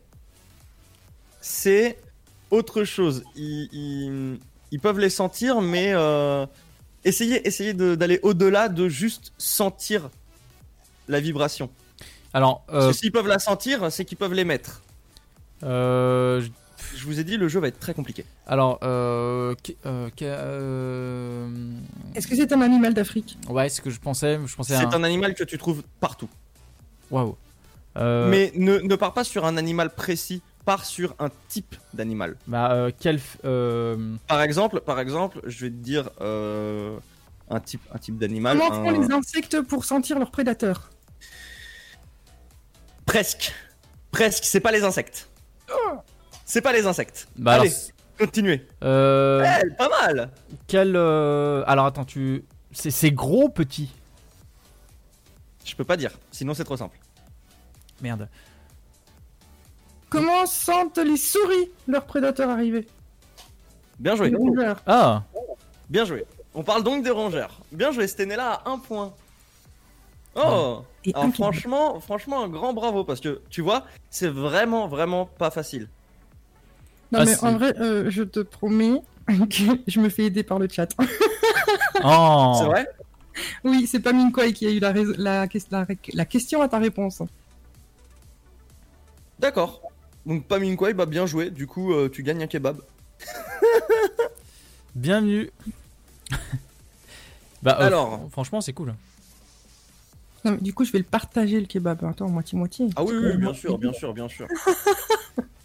[1.41, 1.99] c'est
[2.51, 3.25] autre chose.
[3.37, 4.39] Ils, ils-
[4.73, 6.47] ils peuvent les sentir, mais euh,
[7.05, 10.11] essayez, essayez d'aller au-delà de juste sentir
[11.09, 11.71] la vibration.
[12.33, 14.83] Alors, Parce euh, que s'ils peuvent la sentir, c'est qu'ils peuvent les mettre.
[15.65, 16.41] euh,
[17.01, 18.25] je- vous ai dit, le jeu va être très compliqué.
[18.47, 19.55] alors, euh,
[19.87, 21.49] euh, euh,
[22.15, 23.39] Est-ce que c'est un animal d'Afrique?
[23.49, 24.39] Ouais, c'est ce que je pensais.
[24.47, 26.29] Je pensais C'est un animal que tu trouves partout.
[27.11, 27.37] Waouh.
[27.97, 32.37] Euh, Mais ne, ne pars pas sur un animal précis, pars sur un type d'animal.
[32.47, 33.17] Bah, euh, quel.
[33.17, 36.97] f- euh, Par exemple, par exemple, je vais te dire euh,
[37.49, 38.57] un type, un type d'animal.
[38.59, 40.91] Comment un- font les insectes pour sentir leurs prédateurs?
[43.07, 43.53] Presque,
[44.13, 44.45] presque.
[44.45, 45.29] C'est pas les insectes.
[46.51, 47.29] C'est pas les insectes.
[47.37, 47.81] Bah Allez, alors,
[48.19, 48.67] continuez.
[48.83, 50.31] euh, Eh, pas mal.
[50.67, 50.97] quel.
[50.97, 52.45] euh, Alors, attends, tu.
[52.73, 53.89] C'est c'est gros, petit?
[55.65, 56.99] Je peux pas dire, sinon c'est trop simple.
[58.03, 58.29] Merde.
[60.09, 62.89] Comment sentent les souris leurs prédateurs arriver?
[64.01, 64.31] Bien joué.
[64.31, 64.83] Les rongeurs.
[64.89, 65.23] Ah
[65.89, 66.25] Bien joué.
[66.55, 67.61] On parle donc des rongeurs.
[67.71, 69.15] Bien joué, là à un point.
[70.35, 75.27] Oh Et Alors franchement, franchement, un grand bravo parce que tu vois, c'est vraiment, vraiment
[75.27, 75.89] pas facile.
[77.13, 80.59] Non, Ah, mais en vrai, euh, je te promets que je me fais aider par
[80.59, 80.89] le chat.
[82.03, 82.55] Oh.
[82.59, 82.89] C'est vrai?
[83.63, 84.13] Oui, c'est pas
[84.53, 85.47] qui a eu la,
[86.25, 87.23] question à ta réponse.
[89.39, 89.83] D'accord.
[90.25, 90.59] Donc pas
[90.95, 91.51] bah bien joué.
[91.51, 92.81] Du coup, euh, tu gagnes un kebab.
[94.95, 95.51] Bienvenue.
[97.63, 98.27] bah, euh, Alors.
[98.27, 98.95] fr- franchement, c'est cool.
[100.45, 102.03] Non, mais du coup, je vais le partager le kebab.
[102.05, 102.89] Attends, moitié-moitié.
[102.97, 104.47] Ah oui, oui, bien sûr, bien sûr, bien sûr.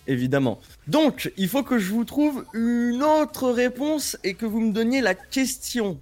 [0.08, 0.60] Évidemment.
[0.88, 5.02] Donc, il faut que je vous trouve une autre réponse et que vous me donniez
[5.02, 6.00] la question.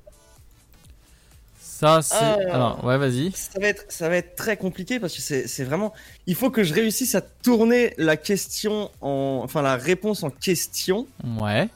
[1.84, 2.16] Ça, c'est.
[2.16, 3.32] Alors, ouais, vas-y.
[3.32, 5.92] Ça va être, ça va être très compliqué parce que c'est c'est vraiment.
[6.28, 9.42] Il faut que je réussisse à tourner la question en.
[9.44, 11.08] Enfin, la réponse en question.
[11.42, 11.68] Ouais.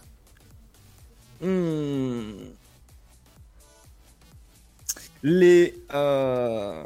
[1.42, 2.32] Hmm.
[5.24, 5.76] Les.
[5.94, 6.84] euh,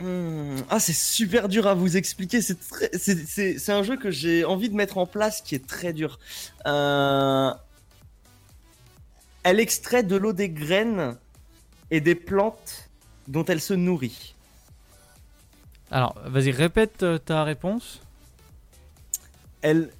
[0.00, 0.56] hmm.
[0.70, 2.40] Ah, c'est super dur à vous expliquer.
[2.42, 5.92] C'est très- c'est- un jeu que j'ai envie de mettre en place qui est très
[5.92, 6.18] dur.
[6.66, 7.52] Euh,
[9.46, 11.18] Elle extrait de l'eau des graines
[11.90, 12.88] et des plantes
[13.28, 14.34] dont elle se nourrit.
[15.90, 18.00] Alors, vas-y, répète euh, ta réponse.
[19.60, 19.90] Elle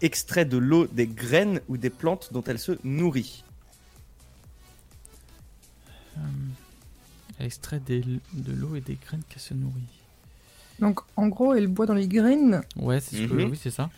[0.00, 3.44] extrait de l'eau des graines ou des plantes dont elle se nourrit.
[6.16, 6.22] Elle
[7.44, 9.82] extrait des- de l'eau et des graines qu'elle se nourrit.
[10.80, 13.50] Donc, en gros, elle boit dans les graines Ouais, c'est ce que- Mhm.
[13.50, 13.90] oui, c'est ça.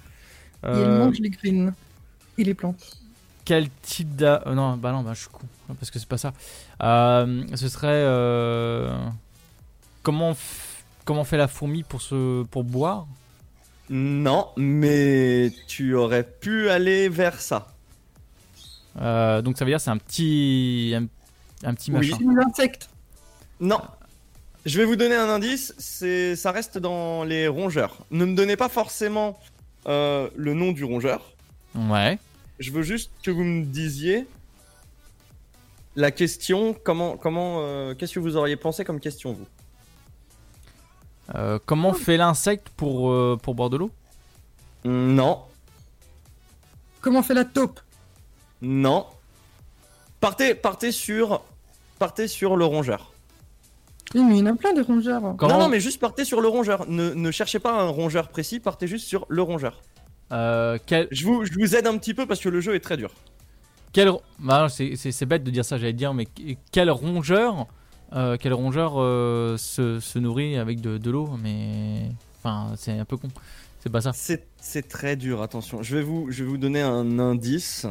[0.62, 1.74] et elle Euh, mange les graines
[2.38, 2.96] et les plantes.
[3.44, 4.42] Quel type d'a...
[4.46, 5.40] euh, non, bah non, bah je suis con.
[5.78, 6.32] Parce que c'est pas ça.
[6.82, 7.88] Euh, ce serait...
[7.90, 8.96] euh,
[10.02, 12.42] Comment, f- comment fait la fourmi pour, se...
[12.44, 13.06] pour boire?
[13.90, 17.68] Non, mais tu aurais pu aller vers ça.
[19.00, 20.94] Euh, Donc ça veut dire c'est un petit...
[20.96, 21.06] Un,
[21.68, 22.10] un petit Oui.
[22.10, 22.16] machin.
[22.18, 22.88] C'est un insecte.
[23.64, 23.80] Non.
[24.66, 27.98] Je vais vous donner un indice, c'est ça reste dans les rongeurs.
[28.10, 29.38] Ne me donnez pas forcément
[29.86, 31.32] euh, le nom du rongeur.
[31.74, 32.18] Ouais.
[32.58, 34.26] Je veux juste que vous me disiez
[35.96, 39.46] la question, comment, comment, euh, qu'est-ce que vous auriez pensé comme question vous?
[41.34, 43.90] Euh, comment fait l'insecte pour, euh, pour boire de l'eau?
[44.84, 45.42] Non,
[47.04, 47.80] Comment fait la taupe?
[48.62, 49.06] Non.
[50.20, 51.42] Partez, partez sur,
[51.98, 53.12] partez sur le rongeur.
[54.14, 55.34] Oui, mais il y en a plein de rongeurs.
[55.36, 56.88] Comment- Non, non, mais juste partez sur le rongeur.
[56.88, 59.80] Ne, ne cherchez pas un rongeur précis, partez juste sur le rongeur.
[60.32, 62.80] Euh, quel, Je vous, je vous aide un petit peu parce que le jeu est
[62.80, 63.10] très dur.
[63.92, 64.10] quel...
[64.38, 67.66] Bah, c'est, bête de dire ça, j'allais dire, mais qu- quel rongeur,
[68.14, 72.02] euh, quel rongeur euh, se, se nourrit avec de, de l'eau Mais...
[72.42, 73.28] Enfin, c'est un peu con.
[73.80, 74.12] C'est pas ça.
[74.14, 75.82] C'est c'est très dur, attention.
[75.82, 77.86] Je vais vous, je vais vous donner un indice.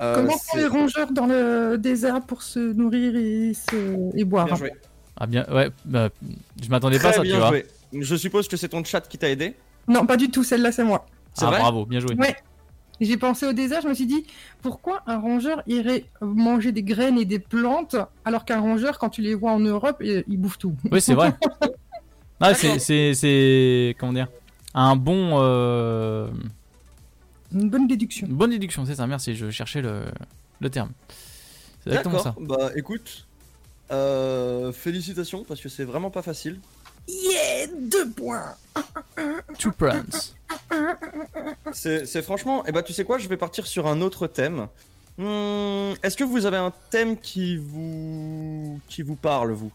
[0.00, 4.16] Euh, Comment font les rongeurs dans le désert pour se nourrir et, se...
[4.16, 4.46] et boire?
[4.46, 4.72] Bien joué.
[5.16, 6.10] Ah bien, ouais, bah,
[6.62, 7.48] je m'attendais pas à ça, tu bien vois.
[7.48, 7.66] joué.
[7.92, 9.54] Je suppose que c'est ton chat qui t'a aidé?
[9.88, 11.06] Non, pas du tout, celle-là, c'est moi.
[11.32, 11.60] C'est Ah vrai?
[11.60, 12.14] bravo, bien joué.
[12.16, 12.36] Ouais.
[13.00, 14.26] J'ai pensé au désert, je me suis dit,
[14.62, 19.20] pourquoi un rongeur irait manger des graines et des plantes, alors qu'un rongeur, quand tu
[19.22, 20.74] les vois en Europe, il, il bouffe tout?
[20.90, 21.32] Oui, c'est vrai.
[22.38, 24.28] Ah, c'est, c'est, comment dire,
[24.74, 26.28] un bon, euh,
[27.56, 28.26] Une bonne déduction.
[28.26, 29.06] une bonne déduction, c'est ça.
[29.06, 30.04] Merci, je cherchais le,
[30.60, 30.90] le terme.
[31.82, 32.34] C'est exactement D'accord.
[32.34, 32.40] ça.
[32.40, 33.26] Bah écoute,
[33.90, 36.58] euh, félicitations parce que c'est vraiment pas facile.
[37.08, 38.56] Yeah, deux points
[39.58, 40.04] Two points.
[41.72, 44.66] C'est franchement, et bah tu sais quoi, je vais partir sur un autre thème.
[45.18, 49.72] Hmm, Est-ce que vous avez un thème qui vous qui vous parle vous?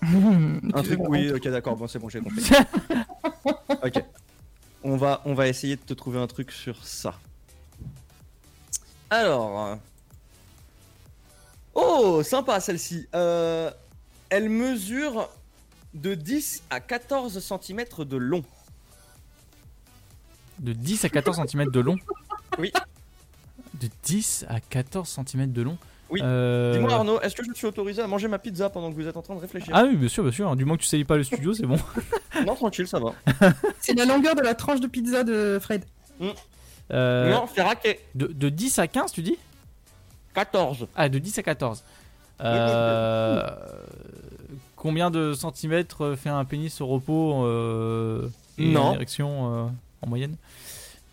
[0.02, 2.40] Un truc oui, ok d'accord, bon c'est bon j'ai compris.
[3.82, 4.04] ok,
[4.88, 7.14] on va on va essayer de te trouver un truc sur ça.
[9.10, 9.76] Alors, euh,
[11.74, 13.06] oh sympa celle-ci.
[13.14, 13.70] Euh,
[14.30, 15.28] elle mesure
[15.94, 18.44] de 10 à 14 cm de long.
[20.58, 21.96] De 10 à 14 cm de long?
[22.58, 22.72] Oui.
[23.74, 25.78] De 10 à 14 cm de long?
[26.10, 26.20] Oui.
[26.22, 29.06] Euh, Dis-moi Arnaud, est-ce que je suis autorisé à manger ma pizza pendant que vous
[29.06, 30.56] êtes en train de réfléchir Ah oui, bien sûr, bien sûr.
[30.56, 31.76] Du moins que tu salis pas le studio, c'est bon.
[32.46, 33.12] Non, tranquille, ça va.
[33.80, 35.84] C'est la longueur de la tranche de pizza de Fred.
[36.90, 38.00] Euh, Non, c'est raqué.
[38.14, 39.36] de, de 10 à 15, tu dis?
[40.34, 40.86] 14.
[40.96, 41.82] Ah, de 10 à 14.
[42.40, 43.46] Euh,
[44.76, 48.82] combien de centimètres fait un pénis au repos euh, et Non.
[48.82, 49.68] en érection euh,
[50.02, 50.36] en moyenne?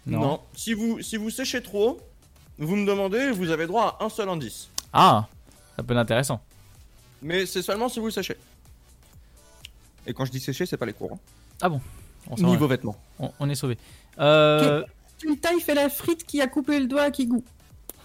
[0.05, 0.39] Non.
[0.55, 1.99] Si vous, si vous séchez trop,
[2.59, 4.69] vous me demandez, vous avez droit à un seul indice.
[4.97, 5.27] Ah,
[5.75, 6.41] ça peut être intéressant.
[7.21, 8.37] Mais c'est seulement si vous séchez.
[10.07, 11.17] Et quand je dis sécher, c'est pas les hein.
[11.61, 11.81] Ah bon
[12.29, 12.75] on, s'en Niveau va.
[12.75, 12.95] vêtements.
[13.19, 13.77] on, on est sauvé.
[14.19, 14.83] Euh,
[15.23, 17.43] Une taille fait la frite qui a coupé le doigt à Kigou.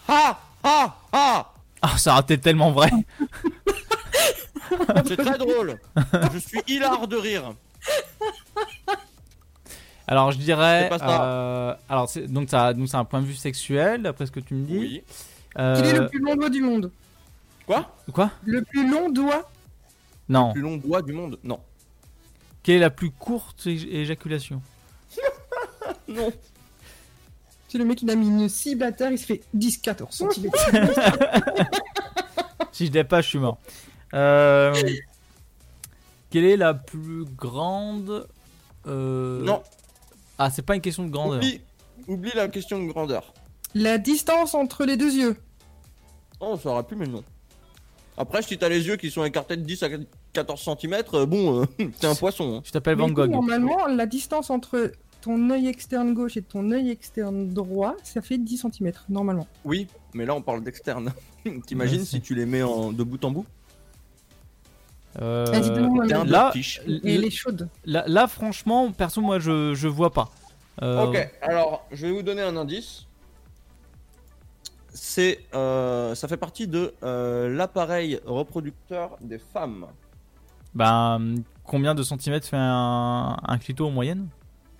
[0.08, 2.90] Ah Ah Ah Ah, ça a été tellement vrai.
[5.06, 5.78] C'est très drôle.
[6.32, 7.54] Je suis hilar de rire.
[10.06, 10.82] Alors je dirais.
[10.84, 11.22] C'est pas ça.
[11.24, 14.40] euh, alors c'est- donc ça, donc c'est un point de vue sexuel d'après ce que
[14.40, 14.78] tu me dis.
[14.78, 15.02] Oui.
[15.58, 16.90] Euh, Quel est le plus long doigt du monde
[17.66, 17.96] Quoi?
[18.12, 18.30] Quoi?
[18.44, 19.50] Le plus long doigt
[20.28, 20.52] Non.
[20.52, 21.60] Plus long doigt du monde Non.
[22.62, 24.62] Quelle est la plus courte éjaculation?
[26.08, 26.32] Non.
[27.68, 30.50] C'est le mec, il a mis une cible à terre, il se fait 10-14 cm.
[32.72, 33.58] Si je dépasse, je suis mort.
[34.14, 34.74] Euh,
[36.30, 38.26] quelle est la plus grande
[38.86, 39.62] euh, Non.
[40.38, 41.38] Ah, c'est pas une question de grandeur.
[41.38, 41.60] Oublie,
[42.08, 43.34] oublie la question de grandeur.
[43.74, 45.36] La distance entre les deux yeux.
[46.40, 47.22] Oh, ça aurait pu, mais non.
[48.16, 49.88] Après, si t'as les yeux qui sont écartés de 10 à
[50.32, 51.64] 14 cm, bon, euh,
[52.00, 52.56] t'es un poisson.
[52.56, 52.62] hein.
[52.64, 53.30] Je t'appelle Van coup, Gogh.
[53.30, 58.38] Normalement, la distance entre ton œil externe gauche et ton œil externe droit, ça fait
[58.38, 59.46] 10 cm, normalement.
[59.64, 61.12] Oui, mais là, on parle d'externe.
[61.66, 63.46] T'imagines si tu les mets en, de bout en bout?
[65.20, 66.80] Euh, le- là, peu quiche.
[66.86, 67.68] l- Et elle est chaude.
[67.84, 70.30] là, là, franchement, perso, moi, je, je vois pas.
[70.82, 73.06] Euh, Ok, alors je vais vous donner un indice.
[74.92, 79.86] C'est, euh, ça fait partie de euh, l'appareil reproducteur des femmes.
[80.74, 84.28] Ben, combien de centimètres fait un, un clito en moyenne?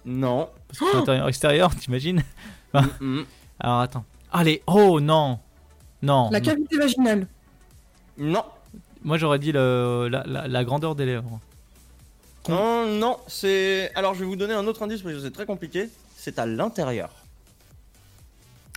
[0.05, 0.49] Non.
[0.69, 2.23] Parce que intérieur extérieur, t'imagines?
[3.01, 3.23] Mm,
[3.59, 4.05] Alors attends.
[4.31, 5.41] Allez, oh non
[6.03, 6.31] Non.
[6.31, 6.45] La non.
[6.45, 7.27] cavité vaginale.
[8.17, 8.45] Non.
[9.03, 11.41] Moi j'aurais dit le, la, la- la grandeur des lèvres.
[12.49, 13.91] Non, non, c'est.
[13.97, 15.89] Alors je vais vous donner un autre indice parce que c'est très compliqué.
[16.15, 17.11] C'est à l'intérieur.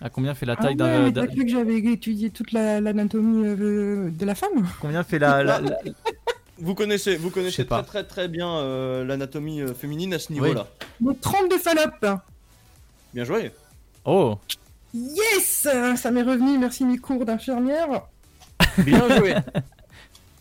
[0.02, 1.22] À combien fait la Ah taille ouais, d'un.
[1.22, 4.66] t'as cru que j'avais étudié toute la- l'anatomie euh, de la femme?
[4.80, 5.42] Combien fait la.
[5.42, 5.78] la- la-
[6.58, 10.68] Vous connaissez, vous connaissez très très très bien euh, l'anatomie euh, féminine à ce niveau-là.
[11.00, 12.06] Donc 32 Fallope.
[13.12, 13.50] Bien joué.
[14.04, 14.38] Oh
[14.94, 18.02] Yes Ça m'est revenu, merci mes cours d'infirmière.
[18.78, 19.34] Bien joué.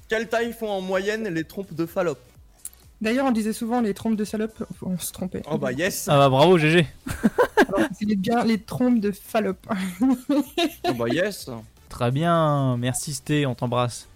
[0.08, 2.22] Quelle taille font en moyenne les trompes de Fallope?
[3.04, 5.42] D'ailleurs, on disait souvent les trompes de salope, on se trompait.
[5.52, 6.08] Oh bah yes.
[6.10, 6.88] Ah bah bravo GG
[8.00, 9.68] c'est bien les trompes de Fallope.
[10.02, 11.50] Oh bah yes.
[11.90, 14.08] Très bien, merci Sté, on t'embrasse.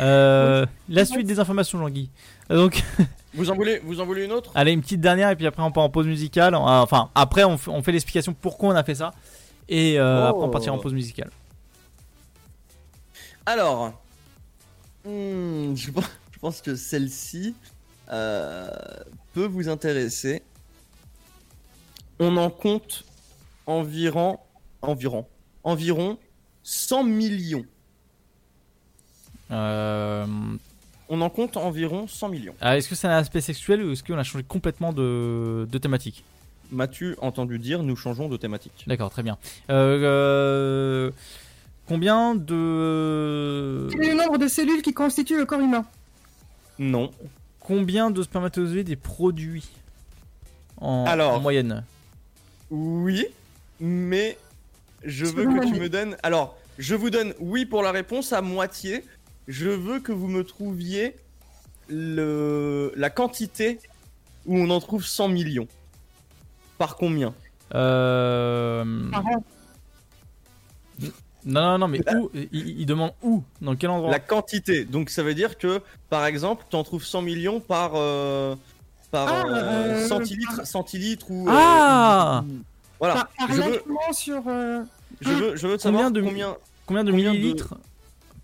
[0.00, 2.10] Euh, la suite des informations, Jean-Guy.
[2.48, 2.82] Donc,
[3.34, 4.52] Vous en voulez, vous en voulez une autre?
[4.54, 6.54] Allez, une petite dernière et puis après on part en pause musicale.
[6.54, 9.12] Euh, Enfin, après on, fait- on fait l'explication pourquoi on a fait ça.
[9.68, 10.28] Et euh, Oh.
[10.28, 11.30] après on partira en pause musicale.
[13.46, 13.92] Alors,
[15.04, 17.54] hmm, je, pense, je pense que celle-ci
[18.08, 20.42] peut vous intéresser.
[22.18, 23.04] On en compte
[23.66, 24.38] environ,
[24.82, 25.26] environ,
[25.64, 26.18] environ
[26.62, 27.64] 100 millions.
[29.50, 30.26] Euh,
[31.08, 32.54] On en compte environ 100 millions.
[32.60, 35.78] ah, est-ce que c'est un aspect sexuel ou est-ce qu'on a changé complètement de, de
[35.78, 36.24] thématique?
[36.70, 39.38] M'as-tu entendu dire nous changeons de thématique D'accord, très bien.
[39.70, 41.10] Euh, euh,
[41.86, 45.86] combien de Quel est le nombre de cellules qui constituent le corps humain?
[46.78, 47.10] Non.
[47.68, 49.68] Combien de spermatozoïdes est produit
[50.78, 51.34] en, Alors.
[51.34, 51.84] en moyenne
[52.70, 53.26] Oui,
[53.78, 54.38] mais
[55.04, 56.16] je veux que tu me donnes.
[56.22, 59.04] Alors, je vous donne oui pour la réponse à moitié.
[59.48, 61.14] Je veux que vous me trouviez
[61.88, 62.90] le...
[62.96, 63.80] la quantité
[64.46, 65.68] où on en trouve 100 millions.
[66.78, 67.34] Par combien?
[67.74, 69.44] Euh, Par an.
[71.48, 72.48] Non, non, non, mais où il,
[72.80, 74.84] il demande où Dans quel endroit La quantité.
[74.84, 75.80] Donc ça veut dire que,
[76.10, 78.54] par exemple, tu en trouves 100 millions par, euh,
[79.10, 81.48] par Ah, euh, euh, centilitre, centilitre ou.
[81.48, 82.52] euh, Ah ou-
[83.00, 83.14] Voilà.
[83.14, 83.82] Par, par je, veux,
[84.12, 84.42] sur.
[84.46, 84.82] euh,
[85.20, 86.56] je, veux, je veux Combien savoir de- combien,
[86.86, 87.74] Combien de combien de- millilitres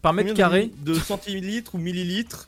[0.03, 2.47] par mètre combien de carré milli- de, centilitres ou millilitres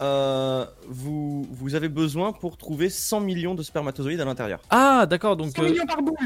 [0.00, 4.58] euh, vous, vous avez besoin pour trouver 100 millions de spermatozoïdes à l'intérieur.
[4.70, 6.16] Ah, d'accord, donc 100 euh, millions par boule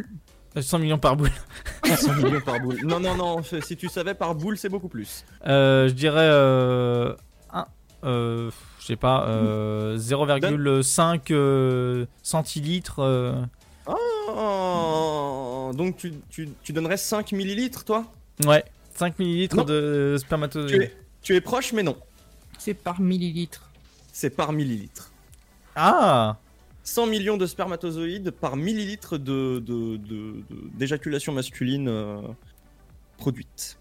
[0.60, 1.30] 100 millions par boule.
[1.84, 2.78] 100 millions par boule.
[2.84, 5.24] Non, non, non, si tu savais par boule, c'est beaucoup plus.
[5.46, 7.14] Euh, je dirais euh,
[7.52, 7.66] un,
[8.04, 13.00] euh, je sais pas, euh, 0,5 euh, centilitres.
[13.00, 13.34] euh.
[13.86, 18.04] Oh, donc tu, tu, tu donnerais 5 millilitres, toi?
[18.46, 19.64] Ouais, 5 millilitres Non.
[19.64, 20.82] de tu spermatozoïdes.
[20.82, 21.96] es, tu es proche, mais non.
[22.58, 23.68] C'est par millilitre.
[24.12, 25.10] C'est par millilitre.
[25.76, 26.36] Ah
[26.88, 32.20] 100 millions de spermatozoïdes par millilitre de, de, de- de- d'éjaculation masculine euh,
[33.18, 33.78] produite.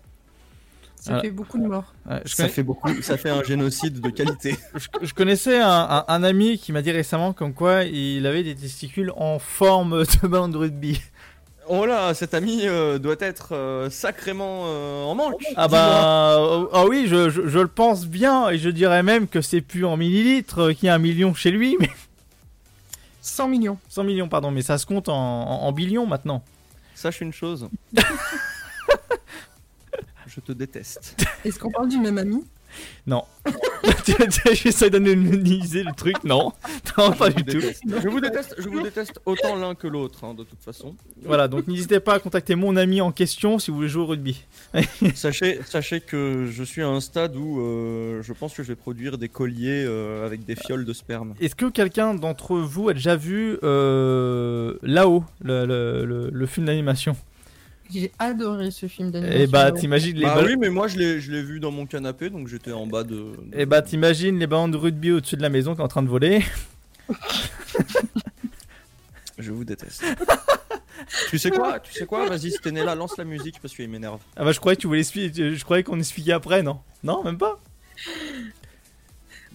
[0.95, 1.93] Ça fait beaucoup de morts.
[2.09, 4.57] Ouais, Ça connais- fait beaucoup, ça fait un génocide de qualité.
[4.75, 8.43] je- je connaissais un, un- un ami qui m'a dit récemment comme quoi il avait
[8.43, 10.99] des testicules en forme de ballon de rugby.
[11.69, 15.35] Oh là, cet ami euh, doit être euh, sacrément euh, en manque.
[15.55, 19.27] Ah bah euh, ah oui, je, je- je le pense bien et je dirais même
[19.29, 21.89] que c'est plus en millilitres qu'il y a un million chez lui, mais
[23.27, 23.77] 100 millions.
[23.89, 26.43] 100 millions pardon, mais ça se compte en, en, en billions maintenant.
[26.95, 27.69] Sache une chose.
[30.27, 31.15] Je te déteste.
[31.45, 32.43] Est-ce qu'on parle du même ami?
[33.05, 33.23] Non.
[34.53, 36.51] J'essaie d'anonymiser le truc, non.
[36.97, 37.59] Non, pas du tout.
[37.61, 40.95] Je vous déteste, je vous déteste autant l'un que l'autre, hein, de toute façon.
[41.23, 44.07] Voilà, donc n'hésitez pas à contacter mon ami en question si vous voulez jouer au
[44.07, 44.43] rugby.
[45.15, 48.75] Sachez, sachez que je suis à un stade où euh, je pense que je vais
[48.75, 51.33] produire des colliers euh, avec des fioles de sperme.
[51.39, 56.65] Est-ce que quelqu'un d'entre vous a déjà vu euh, là-haut le, le- le- le film
[56.65, 57.15] d'animation?
[57.93, 59.39] J'ai adoré ce film d'animation.
[59.41, 61.71] Et bah t'imagines les Bah ballons- oui, mais moi je l'ai, je l'ai vu dans
[61.71, 63.15] mon canapé, donc j'étais en bas de.
[63.15, 65.87] de- Et bah t'imagines les ballons de rugby au-dessus de la maison qui est en
[65.87, 66.43] train de voler.
[69.37, 70.03] Je vous déteste.
[71.29, 73.73] tu sais quoi Tu sais quoi Vas-y, si t'es né là, lance la musique parce
[73.75, 74.19] qu'il m'énerve.
[74.35, 76.79] Ah bah je croyais que tu voulais expliquer, je croyais qu'on expliquait après, non?
[77.03, 77.59] Non, même pas?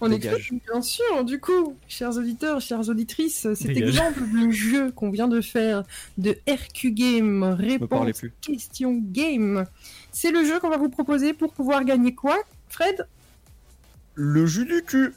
[0.05, 0.33] On Dégage.
[0.35, 3.89] explique bien sûr, du coup, chers auditeurs, chères auditrices, cet Dégage.
[3.89, 5.83] exemple du jeu qu'on vient de faire
[6.17, 9.65] de RQ Game, réponse question game,
[10.11, 12.37] c'est le jeu qu'on va vous proposer pour pouvoir gagner quoi,
[12.67, 13.07] Fred?
[14.15, 15.13] Le jus du cul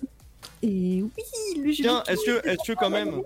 [0.62, 3.20] Et oui, le jeu Tiens, du est-ce cul, que, est-ce que quand même.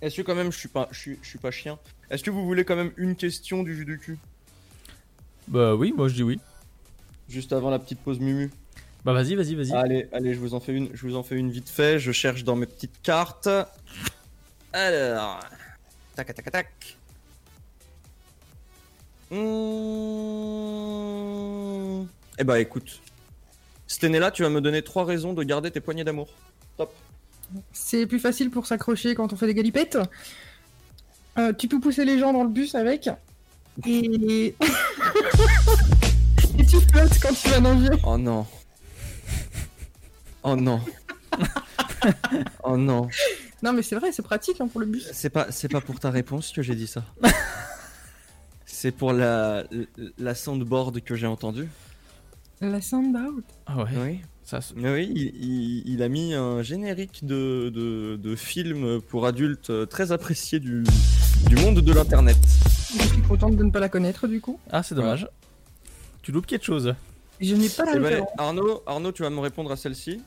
[0.00, 1.78] Est-ce que quand même je suis pas, je suis, je suis pas chien
[2.10, 4.16] Est-ce que vous voulez quand même une question du jus du cul?
[5.46, 6.40] Bah oui, moi je dis oui.
[7.28, 8.50] Juste avant la petite pause mumu
[9.04, 9.72] Bah vas-y, vas-y, vas-y.
[9.72, 11.98] Allez, allez, je vous en fais une, je vous en fais une vite fait.
[11.98, 13.48] Je cherche dans mes petites cartes.
[14.72, 15.40] Alors,
[16.14, 16.96] tac, tac, tac.
[19.30, 19.36] Mmh.
[22.38, 23.00] Eh bah écoute,
[23.86, 26.28] cette année-là, tu vas me donner trois raisons de garder tes poignées d'amour.
[26.76, 26.92] Top.
[27.72, 29.98] C'est plus facile pour s'accrocher quand on fait des galipettes.
[31.38, 33.08] Euh, tu peux pousser les gens dans le bus avec.
[33.86, 34.54] Et.
[36.58, 37.88] Et tu flottes quand tu vas nager.
[38.04, 38.46] Oh non.
[40.42, 40.80] Oh non.
[42.64, 43.08] oh non.
[43.62, 45.08] Non, mais c'est vrai, c'est pratique hein, pour le bus.
[45.12, 47.04] C'est pas, c'est pas pour ta réponse que j'ai dit ça.
[48.66, 49.64] c'est pour la,
[50.18, 51.68] la soundboard que j'ai entendue.
[52.60, 53.42] La soundboard.
[53.66, 53.90] Ah ouais.
[53.96, 54.20] Oui.
[54.44, 59.88] Ça, Oui, il, il- il a mis un générique de, de, de film pour adultes
[59.88, 60.82] très apprécié du,
[61.46, 62.36] du monde de l'internet.
[62.98, 64.58] Je suis contente de ne pas la connaître du coup.
[64.70, 65.28] Ah c'est dommage.
[66.22, 66.94] Tu loupes quelque chose.
[67.40, 68.24] Je n'ai pas la Eh ben.
[68.38, 70.22] Arnaud, Arnaud, tu vas me répondre à celle-ci.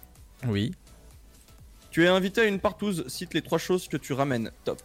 [0.48, 0.74] Oui.
[1.92, 4.52] Tu es invité à une partouze, cite les trois choses que tu ramènes.
[4.64, 4.82] Top.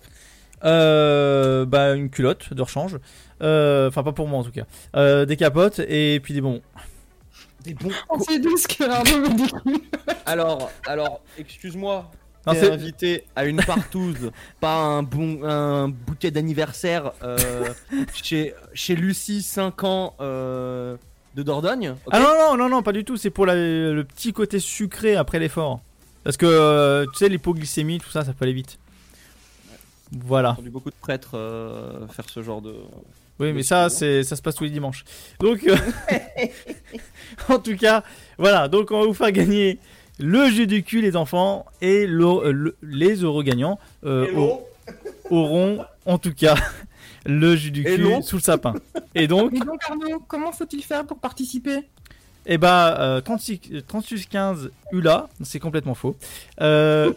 [0.65, 2.99] Euh, bah une culotte de rechange.
[3.43, 4.65] Euh, Enfin pas pour moi en tout cas.
[4.97, 6.63] Euh, des capotes et puis des bonbons.
[7.63, 7.91] Des bons.
[8.11, 9.83] Oh, c'est douce que Arnaud me dit.
[10.27, 12.11] Alors, alors, excuse-moi.
[12.47, 14.31] Non, T'es invité à une partouze,
[14.61, 17.39] pas un bon un bouquet d'anniversaire euh,
[18.23, 20.97] chez chez Lucie 5 ans euh,
[21.35, 21.95] de Dordogne.
[22.11, 23.17] Ah non non non non pas du tout.
[23.17, 25.81] C'est pour la- le petit côté sucré après l'effort.
[26.25, 28.79] Parce que euh, tu sais l'hypoglycémie tout ça ça peut aller vite.
[30.13, 30.51] Voilà.
[30.51, 32.75] J'ai entendu beaucoup de prêtres euh, faire ce genre de.
[33.41, 35.05] Oui, mais ça, c'est, ça se passe tous les dimanches.
[35.39, 35.77] Donc, euh,
[37.49, 38.03] en tout cas,
[38.37, 38.67] voilà.
[38.69, 39.79] Donc, on va vous faire gagner
[40.19, 44.67] le jeu du cul, les enfants, et le- euh, le- les heureux gagnants euh, au-
[45.31, 46.57] auront, en tout cas,
[47.29, 48.75] le jus du cul sous le sapin.
[49.15, 51.85] Et donc, Et donc Arnaud, comment faut-il faire pour participer?
[52.51, 56.17] eh ben, euh, 36, euh, 3615 ULA, c'est complètement faux.
[56.63, 57.13] Euh,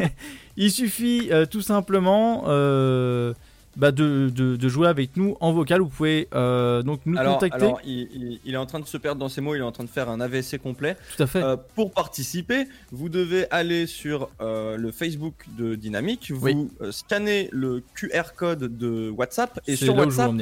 [0.56, 3.32] il suffit euh, tout simplement euh,
[3.76, 5.80] bah, de, de- de jouer avec nous en vocal.
[5.80, 7.56] Vous pouvez euh, donc nous alors, contacter.
[7.64, 9.62] alors, il, il- il est en train de se perdre dans ses mots, il est
[9.64, 10.96] en train de faire un AVC complet.
[11.16, 11.42] Tout à fait.
[11.42, 16.68] Euh, pour participer, vous devez aller sur euh, le Facebook de Dynamique, vous Oui.
[16.90, 20.32] scannez le QR code de WhatsApp et sur WhatsApp,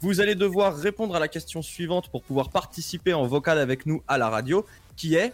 [0.00, 4.02] vous allez devoir répondre à la question suivante pour pouvoir participer en vocal avec nous
[4.08, 4.64] à la radio,
[4.96, 5.32] qui est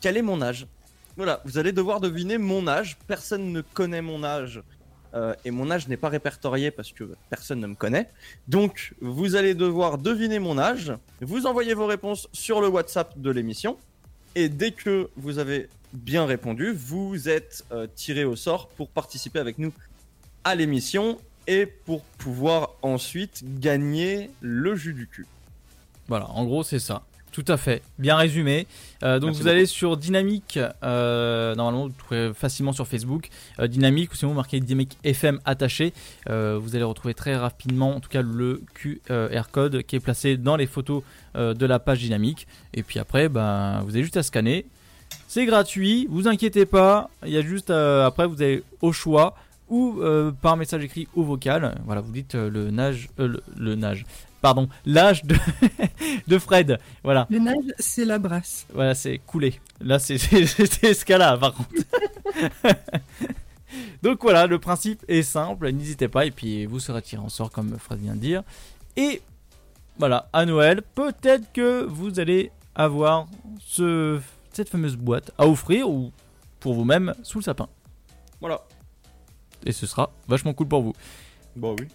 [0.00, 0.66] quel est mon âge?
[1.16, 2.96] Voilà, vous allez devoir deviner mon âge.
[3.06, 4.62] Personne ne connaît mon âge.
[5.14, 8.08] Euh, et mon âge n'est pas répertorié parce que personne ne me connaît.
[8.48, 10.92] Donc, vous allez devoir deviner mon âge.
[11.20, 13.76] Vous envoyez vos réponses sur le WhatsApp de l'émission.
[14.34, 19.38] Et dès que vous avez bien répondu, vous êtes euh, tiré au sort pour participer
[19.38, 19.72] avec nous
[20.44, 25.26] à l'émission et pour pouvoir ensuite gagner le jus du cul.
[26.06, 27.02] Voilà, en gros, c'est ça.
[27.32, 28.66] Tout à fait, bien résumé.
[29.02, 33.28] Euh, donc Merci vous allez sur Dynamique, euh, normalement vous trouvez facilement sur Facebook,
[33.60, 35.92] euh, Dynamique ou sinon vous marquez Dynamique FM attaché.
[36.26, 40.56] Vous allez retrouver très rapidement, en tout cas le QR code qui est placé dans
[40.56, 41.02] les photos
[41.34, 42.46] de la page Dynamique.
[42.74, 44.66] Et puis après, ben, vous avez juste à scanner.
[45.28, 47.10] C'est gratuit, vous inquiétez pas.
[47.24, 49.36] Il y a juste après vous avez au choix
[49.70, 51.76] ou euh, par message écrit ou vocal.
[51.86, 54.04] Voilà, vous dites euh, le nage, euh, le, le nage
[54.40, 55.36] pardon, l'âge de,
[56.26, 56.78] de Fred.
[57.04, 57.26] Voilà.
[57.30, 58.66] Le nage, c'est la brasse.
[58.72, 59.60] Voilà, c'est couler.
[59.80, 61.70] Là, c'est ce cas-là, par contre.
[64.02, 67.50] Donc voilà, le principe est simple, n'hésitez pas, et puis vous serez tiré en sort,
[67.50, 68.42] comme Fred vient de dire.
[68.96, 69.22] Et
[69.98, 73.26] voilà, à Noël, peut-être que vous allez avoir
[73.60, 74.18] ce,
[74.52, 76.10] cette fameuse boîte à offrir, ou
[76.58, 77.68] pour vous-même, sous le sapin.
[78.40, 78.62] Voilà.
[79.64, 80.94] Et ce sera vachement cool pour vous.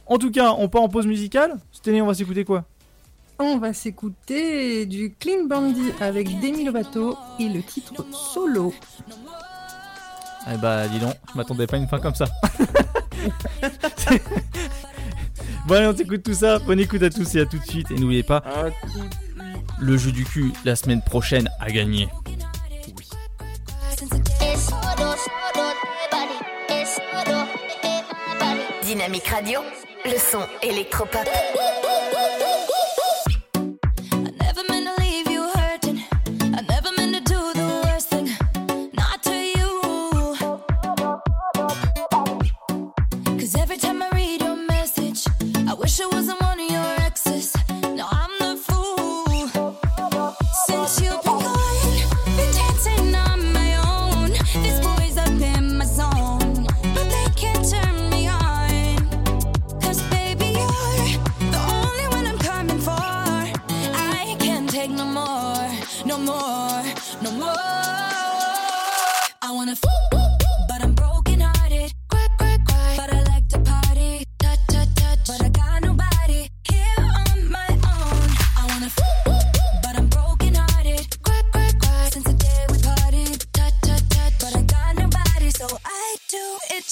[0.05, 1.57] En tout cas, on part en pause musicale.
[1.71, 2.65] Stanley, on va s'écouter quoi?
[3.37, 8.73] On va s'écouter du Clean Bandit avec Demi Lovato et le titre solo.
[10.51, 12.25] Eh bah, dis donc, je m'attendais pas à une fin comme ça.
[15.67, 16.59] bon, allez, on t'écoute tout ça.
[16.59, 17.91] Bonne écoute à tous et à tout de suite.
[17.91, 18.41] Et n'oubliez pas,
[19.79, 22.07] le jeu du cul la semaine prochaine à gagner.
[28.95, 29.59] Dynamique Radio,
[30.05, 31.27] le son électropop.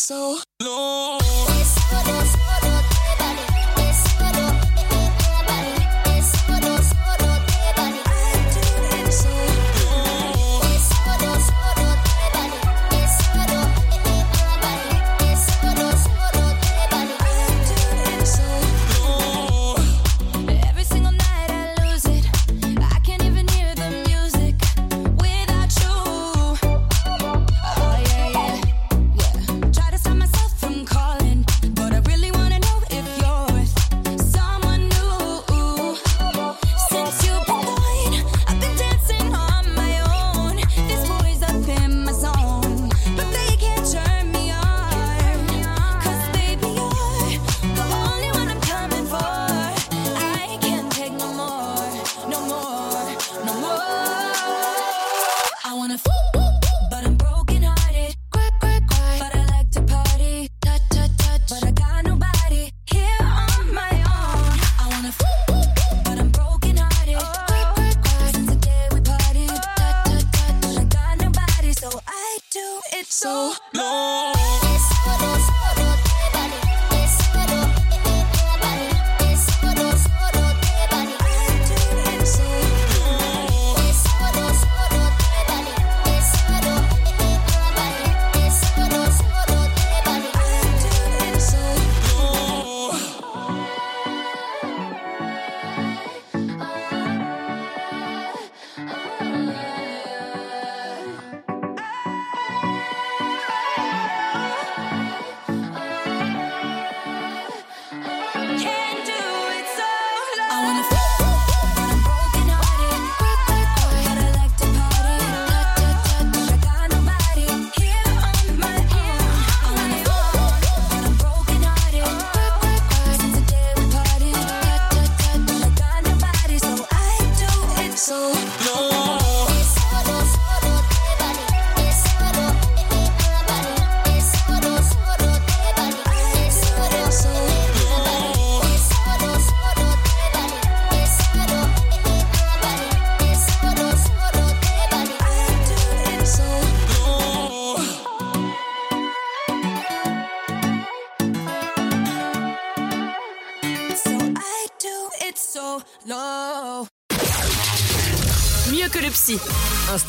[0.03, 0.92] so long.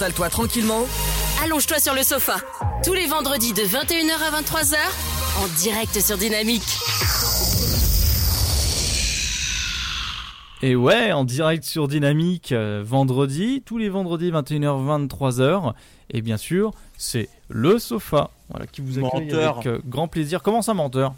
[0.05, 0.83] Installe-toi tranquillement.
[1.43, 2.37] Allonge-toi sur le sofa.
[2.85, 4.77] Tous les vendredis de 21h à 23h,
[5.43, 6.61] en direct sur Dynamique.
[10.61, 15.73] Et ouais, en direct sur Dynamique, euh, vendredi, tous les vendredis 21h 23h.
[16.11, 19.55] Et bien sûr, c'est le sofa voilà, qui vous accueille menteur.
[19.55, 20.43] avec euh, grand plaisir.
[20.43, 21.15] Comment ça, menteur?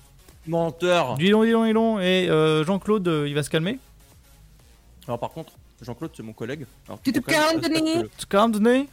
[0.46, 1.98] Menteur Dis donc, dis donc, dis donc.
[2.02, 3.80] Et euh, Jean-Claude, il va se calmer?
[5.08, 6.66] Alors par contre Jean-Claude, c'est mon collègue.
[6.86, 8.04] Alors, tu te calmes, Denis.
[8.16, 8.86] Tu calmes, Denis hein.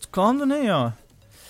[0.00, 0.94] Tu calmes, Denis hein.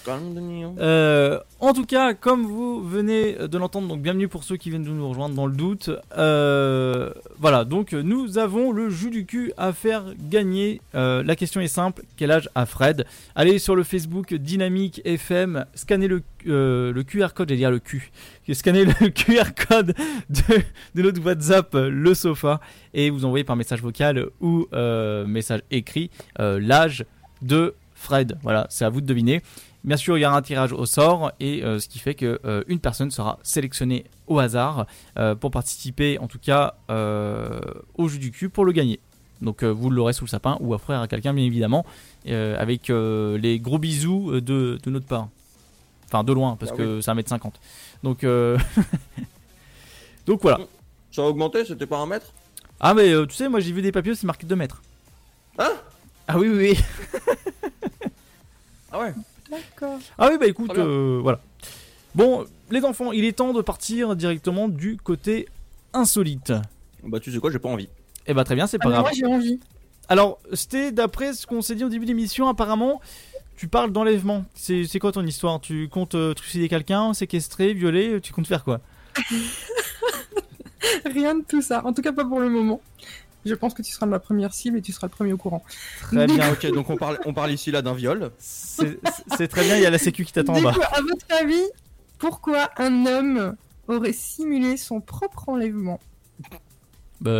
[0.08, 4.84] Euh, en tout cas, comme vous venez de l'entendre, donc bienvenue pour ceux qui viennent
[4.84, 5.90] de nous rejoindre dans le doute.
[6.16, 10.80] Euh, voilà, donc nous avons le jus du cul à faire gagner.
[10.94, 13.04] Euh, la question est simple quel âge a Fred?
[13.34, 18.12] Allez sur le Facebook Dynamique FM, scannez le, le QR code, j'allais dire le cul,
[18.52, 19.94] scannez le QR code
[20.30, 20.42] de,
[20.94, 22.60] de notre WhatsApp, le sofa,
[22.94, 24.66] et vous envoyez par message vocal ou
[25.26, 27.04] message écrit l'âge
[27.42, 28.38] de Fred.
[28.42, 29.42] Voilà, c'est à vous de deviner.
[29.86, 32.40] Bien sûr, il y aura un tirage au sort et euh, ce qui fait que
[32.44, 38.18] euh, une personne sera sélectionnée au hasard euh, pour participer, en tout cas, au jeu
[38.18, 38.98] du cul pour le gagner.
[39.42, 41.86] Donc vous l'aurez sous le sapin ou offrir à quelqu'un, bien évidemment,
[42.26, 45.28] avec les gros bisous de, de notre part.
[46.06, 47.52] Enfin, de loin, parce Ah que c'est 1m50.
[48.04, 48.56] Donc, euh,
[50.26, 50.60] donc voilà.
[51.10, 52.32] Ça a augmenté, c'était pas un mètre?
[52.78, 54.82] Ah, mais tu sais, moi j'ai vu des papiers, c'est marqué 2 mètres.
[55.58, 55.72] Hein?
[56.28, 57.20] Ah oui, oui, oui.
[58.92, 59.12] Ah ouais?
[59.50, 59.98] D'accord.
[60.18, 61.40] Ah oui, bah écoute, euh, voilà.
[62.14, 65.48] Bon, les enfants, il est temps de partir directement du côté
[65.92, 66.52] insolite.
[67.04, 67.88] Bah tu sais quoi, j'ai pas envie.
[68.26, 69.02] Eh bah très bien, c'est Ah, pas grave.
[69.02, 69.60] moi j'ai envie.
[70.08, 73.00] Alors, c'était d'après ce qu'on s'est dit au début de l'émission, apparemment,
[73.56, 74.44] tu parles d'enlèvement.
[74.54, 75.60] C'est c'est quoi ton histoire?
[75.60, 78.80] Tu comptes euh, trucider quelqu'un, séquestrer, violer Tu comptes faire quoi?
[81.04, 81.84] Rien de tout ça.
[81.84, 82.80] En tout cas, pas pour le moment.
[83.46, 85.62] Je pense que tu seras ma première cible et tu seras le premier au courant.
[86.00, 86.52] Très bien.
[86.52, 88.30] ok, donc on parle, on parle ici là d'un viol.
[88.38, 90.72] C'est très bien, il y a la sécu qui t'attend en bas.
[90.72, 91.64] coup, à votre avis,
[92.18, 93.56] pourquoi un homme
[93.88, 96.00] aurait simulé son propre enlèvement?
[97.20, 97.30] Bah,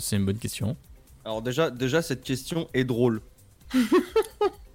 [0.00, 0.76] c'est une bonne question.
[1.24, 3.20] Alors déjà, déjà cette question est drôle.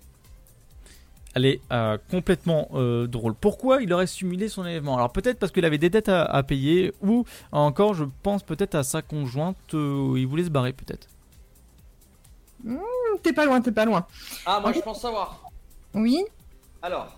[1.33, 3.33] Elle est euh, complètement euh, drôle.
[3.35, 6.43] Pourquoi il aurait simulé son enlèvement Alors peut-être parce qu'il avait des dettes à, à
[6.43, 11.07] payer, ou encore je pense peut-être à sa conjointe, euh, il voulait se barrer peut-être.
[12.63, 12.77] Hmm,
[13.23, 14.05] T'es pas loin, t'es pas loin.
[14.45, 15.49] Ah moi je pense savoir.
[15.93, 16.23] Oui
[16.81, 17.15] Alors,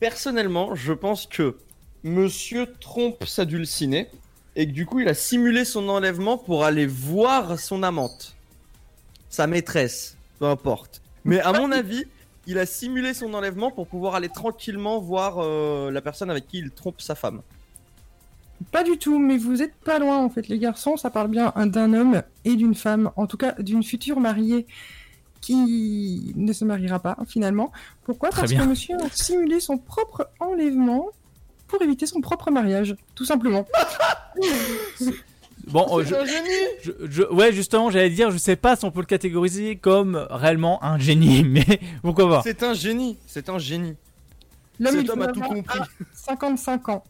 [0.00, 1.56] personnellement, je pense que
[2.04, 4.08] Monsieur trompe sa dulcinée
[4.56, 8.34] et que du coup il a simulé son enlèvement pour aller voir son amante,
[9.30, 11.00] sa maîtresse, peu importe.
[11.24, 12.04] Mais à mon avis,
[12.46, 16.58] il a simulé son enlèvement pour pouvoir aller tranquillement voir euh, la personne avec qui
[16.58, 17.42] il trompe sa femme.
[18.70, 20.96] Pas du tout, mais vous êtes pas loin en fait, les garçons.
[20.96, 24.66] Ça parle bien d'un homme et d'une femme, en tout cas d'une future mariée
[25.40, 27.72] qui ne se mariera pas finalement.
[28.04, 28.30] Pourquoi?
[28.30, 28.62] Très Parce bien.
[28.62, 31.08] que monsieur a simulé son propre enlèvement
[31.66, 33.66] pour éviter son propre mariage, tout simplement.
[35.68, 36.48] Bon, euh, C'est je, un génie
[36.82, 40.26] je- je- ouais, justement, j'allais dire, je sais pas si on peut le catégoriser comme
[40.30, 41.64] réellement un génie, mais
[42.02, 43.94] pourquoi pas C'est un génie, c'est un génie.
[44.80, 45.78] L'homme, Cet il homme a tout compris.
[46.14, 47.04] 55 ans.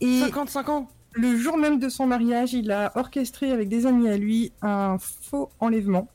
[0.00, 4.06] Et 55 ans le jour même de son mariage, il a orchestré avec des amis
[4.08, 6.08] à lui un faux enlèvement.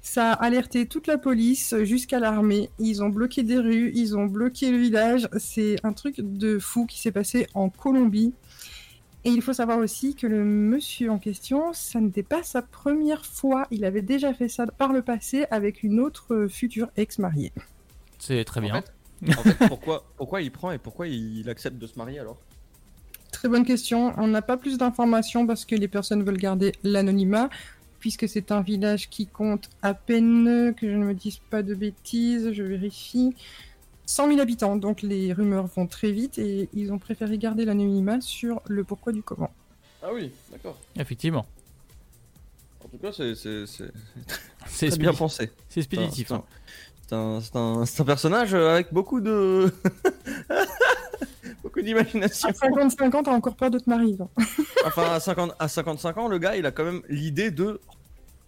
[0.00, 2.70] Ça a alerté toute la police jusqu'à l'armée.
[2.78, 5.28] Ils ont bloqué des rues, ils ont bloqué le village.
[5.38, 8.32] C'est un truc de fou qui s'est passé en Colombie.
[9.24, 13.26] Et il faut savoir aussi que le monsieur en question, ça n'était pas sa première
[13.26, 13.66] fois.
[13.70, 17.52] Il avait déjà fait ça par le passé avec une autre future ex-mariée.
[18.18, 18.82] C'est très bien.
[19.28, 22.38] En fait, pourquoi, pourquoi il prend et pourquoi il accepte de se marier alors?
[23.30, 24.14] Très bonne question.
[24.16, 27.50] On n'a pas plus d'informations parce que les personnes veulent garder l'anonymat,
[27.98, 31.74] puisque c'est un village qui compte à peine, que je ne me dise pas de
[31.74, 33.34] bêtises, je vérifie,
[34.10, 34.76] 100 000 habitants.
[34.76, 39.12] Donc les rumeurs vont très vite et ils ont préféré garder l'anonymat sur le pourquoi
[39.12, 39.50] du comment.
[40.02, 40.76] Ah oui, d'accord.
[40.96, 41.46] Effectivement.
[42.84, 45.50] En tout cas, c'est c'est- bien pensé.
[45.68, 46.28] C'est expéditif.
[46.28, 46.44] C'est un- hein.
[47.06, 47.40] C'est un,
[47.84, 49.72] c'est un- un personnage avec beaucoup de.
[51.62, 52.48] beaucoup d'imagination.
[52.48, 54.16] À 55 ans, t'as encore peur de te marier.
[54.86, 57.80] Enfin, à, 50, à 55 ans, le gars, il a quand même l'idée de.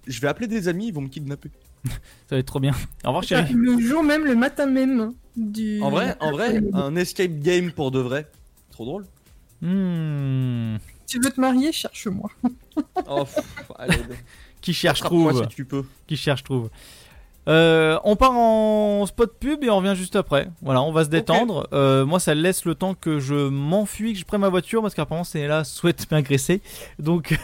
[0.07, 1.51] Je vais appeler des amis, ils vont me kidnapper.
[1.85, 1.91] Ça
[2.33, 2.73] va être trop bien.
[3.05, 3.53] Au revoir, chérie.
[3.53, 5.81] Le jour même, le matin même du.
[5.83, 8.27] En vrai, en vrai, un escape game pour de vrai.
[8.71, 9.07] Trop drôle.
[9.61, 10.77] Hmm.
[11.07, 12.31] Tu veux te marier, cherche-moi.
[13.09, 13.25] Oh,
[14.61, 15.43] Qui cherche trouve.
[15.43, 15.85] si tu peux.
[16.07, 16.71] Qui cherche trouve.
[17.49, 20.49] Euh, on part en spot pub et on revient juste après.
[20.63, 21.69] Voilà, on va se détendre.
[21.73, 24.95] Euh, moi, ça laisse le temps que je m'enfuis, que je prenne ma voiture parce
[24.95, 26.61] qu'apparemment c'est là souhaite m'agresser.
[27.01, 27.37] Donc,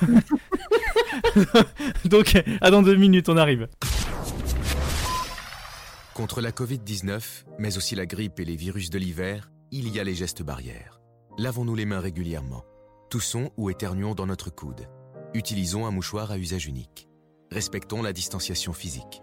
[2.05, 3.69] donc, à dans deux minutes, on arrive.
[6.19, 10.05] Contre la Covid-19, mais aussi la grippe et les virus de l'hiver, il y a
[10.05, 11.01] les gestes barrières.
[11.39, 12.65] Lavons-nous les mains régulièrement.
[13.09, 14.89] Toussons ou éternuons dans notre coude.
[15.33, 17.09] Utilisons un mouchoir à usage unique.
[17.53, 19.23] Respectons la distanciation physique.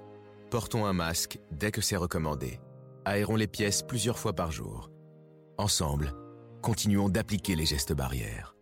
[0.50, 2.62] Portons un masque dès que c'est recommandé.
[3.04, 4.90] Aérons les pièces plusieurs fois par jour.
[5.58, 6.14] Ensemble,
[6.62, 8.56] continuons d'appliquer les gestes barrières.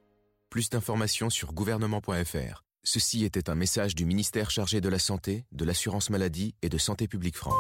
[0.50, 5.64] Plus d'informations sur gouvernement.fr Ceci était un message du ministère chargé de la Santé, de
[5.64, 7.56] l'Assurance Maladie et de Santé Publique France.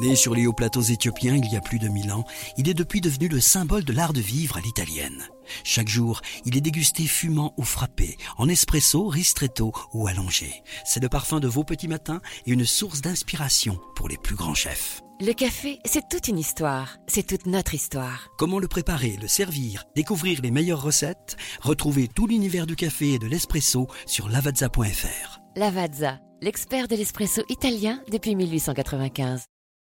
[0.00, 2.24] Né sur les hauts plateaux éthiopiens il y a plus de 1000 ans,
[2.56, 5.28] il est depuis devenu le symbole de l'art de vivre à l'italienne.
[5.64, 10.62] Chaque jour, il est dégusté fumant ou frappé, en espresso, ristretto ou allongé.
[10.84, 14.54] C'est le parfum de vos petits matins et une source d'inspiration pour les plus grands
[14.54, 15.00] chefs.
[15.20, 16.96] Le café, c'est toute une histoire.
[17.06, 18.28] C'est toute notre histoire.
[18.38, 21.36] Comment le préparer, le servir, découvrir les meilleures recettes?
[21.60, 25.38] Retrouvez tout l'univers du café et de l'espresso sur lavazza.fr.
[25.54, 29.44] Lavazza, l'expert de l'espresso italien depuis 1895.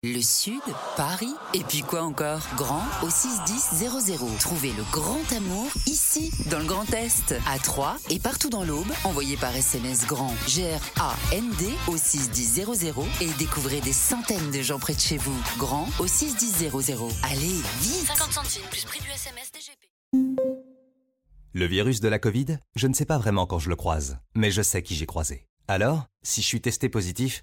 [0.09, 0.63] Le Sud,
[0.97, 2.41] Paris, et puis quoi encore?
[2.57, 4.39] Grand au 61000.
[4.39, 8.87] Trouvez le grand amour ici, dans le Grand Est, à Troyes et partout dans l'Aube.
[9.03, 15.01] Envoyez par SMS grand G-R-A-N-D au 61000 et découvrez des centaines de gens près de
[15.01, 15.37] chez vous.
[15.59, 16.71] Grand au 61000.
[17.25, 19.89] Allez, vite 50 centimes plus prix du SMS DGP.
[21.53, 24.53] Le virus de la Covid, je ne sais pas vraiment quand je le croise, mais
[24.53, 25.49] je sais qui j'ai croisé.
[25.67, 27.43] Alors, si je suis testé positif,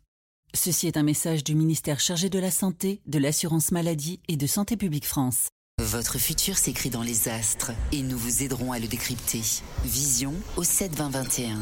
[0.53, 4.47] Ceci est un message du ministère chargé de la Santé, de l'Assurance Maladie et de
[4.47, 5.47] Santé Publique France.
[5.79, 9.41] Votre futur s'écrit dans les astres et nous vous aiderons à le décrypter.
[9.85, 11.57] Vision au 72021.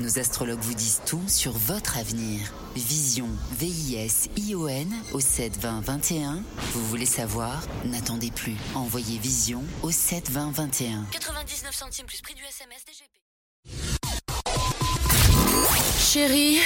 [0.00, 2.52] Nos astrologues vous disent tout sur votre avenir.
[2.74, 6.42] Vision, V-I-S-I-O-N au 72021.
[6.72, 7.62] Vous voulez savoir?
[7.84, 8.56] N'attendez plus.
[8.74, 11.06] Envoyez Vision au 72021.
[11.12, 13.22] 99 centimes plus prix du SMS DGP.
[16.12, 16.58] Chérie,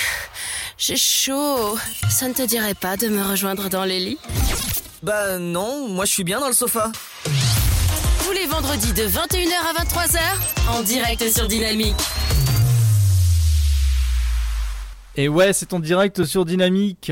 [0.78, 1.78] j'ai chaud.
[2.08, 4.18] Ça ne te dirait pas de me rejoindre dans les lits
[5.02, 6.92] Bah non, moi je suis bien dans le sofa.
[8.24, 11.94] Tous les vendredis de 21h à 23h, en direct sur Dynamique.
[15.16, 17.10] Et ouais, c'est en direct sur Dynamique.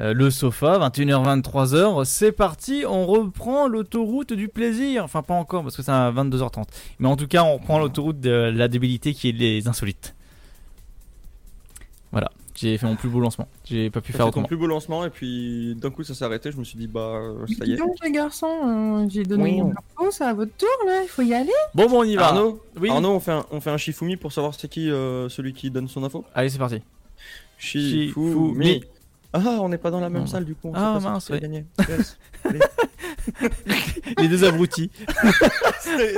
[0.00, 2.04] Euh, le sofa, 21h, 23h.
[2.04, 5.02] C'est parti, on reprend l'autoroute du plaisir.
[5.04, 6.64] Enfin, pas encore parce que c'est à 22h30.
[6.98, 10.14] Mais en tout cas, on reprend l'autoroute de la débilité qui est les insolites.
[12.12, 12.30] Voilà,
[12.60, 13.46] j'ai fait mon plus beau lancement.
[13.64, 14.46] J'ai pas pu faire autrement.
[14.46, 16.50] plus beau lancement et puis d'un coup ça s'est arrêté.
[16.52, 17.20] Je me suis dit bah
[17.58, 17.76] ça y est.
[17.76, 19.60] donc les garçons, euh, j'ai donné Oui.
[19.62, 21.50] mon info, c'est à votre tour là, il faut y aller.
[21.74, 22.28] Bon, bon, on y va.
[22.28, 22.90] Arnaud, Oui.
[22.90, 25.70] Arnaud, on fait un, on fait un Shifumi pour savoir c'est qui euh, celui qui
[25.70, 26.24] donne son info.
[26.34, 26.80] Allez, c'est parti.
[27.58, 28.82] Shifumi.
[29.32, 30.26] Ah, on n'est pas dans la même Non.
[30.26, 30.68] salle du coup.
[30.70, 31.40] on Ah, mince, ouais.
[31.40, 31.66] gagné.
[34.18, 34.90] Les deux abrutis.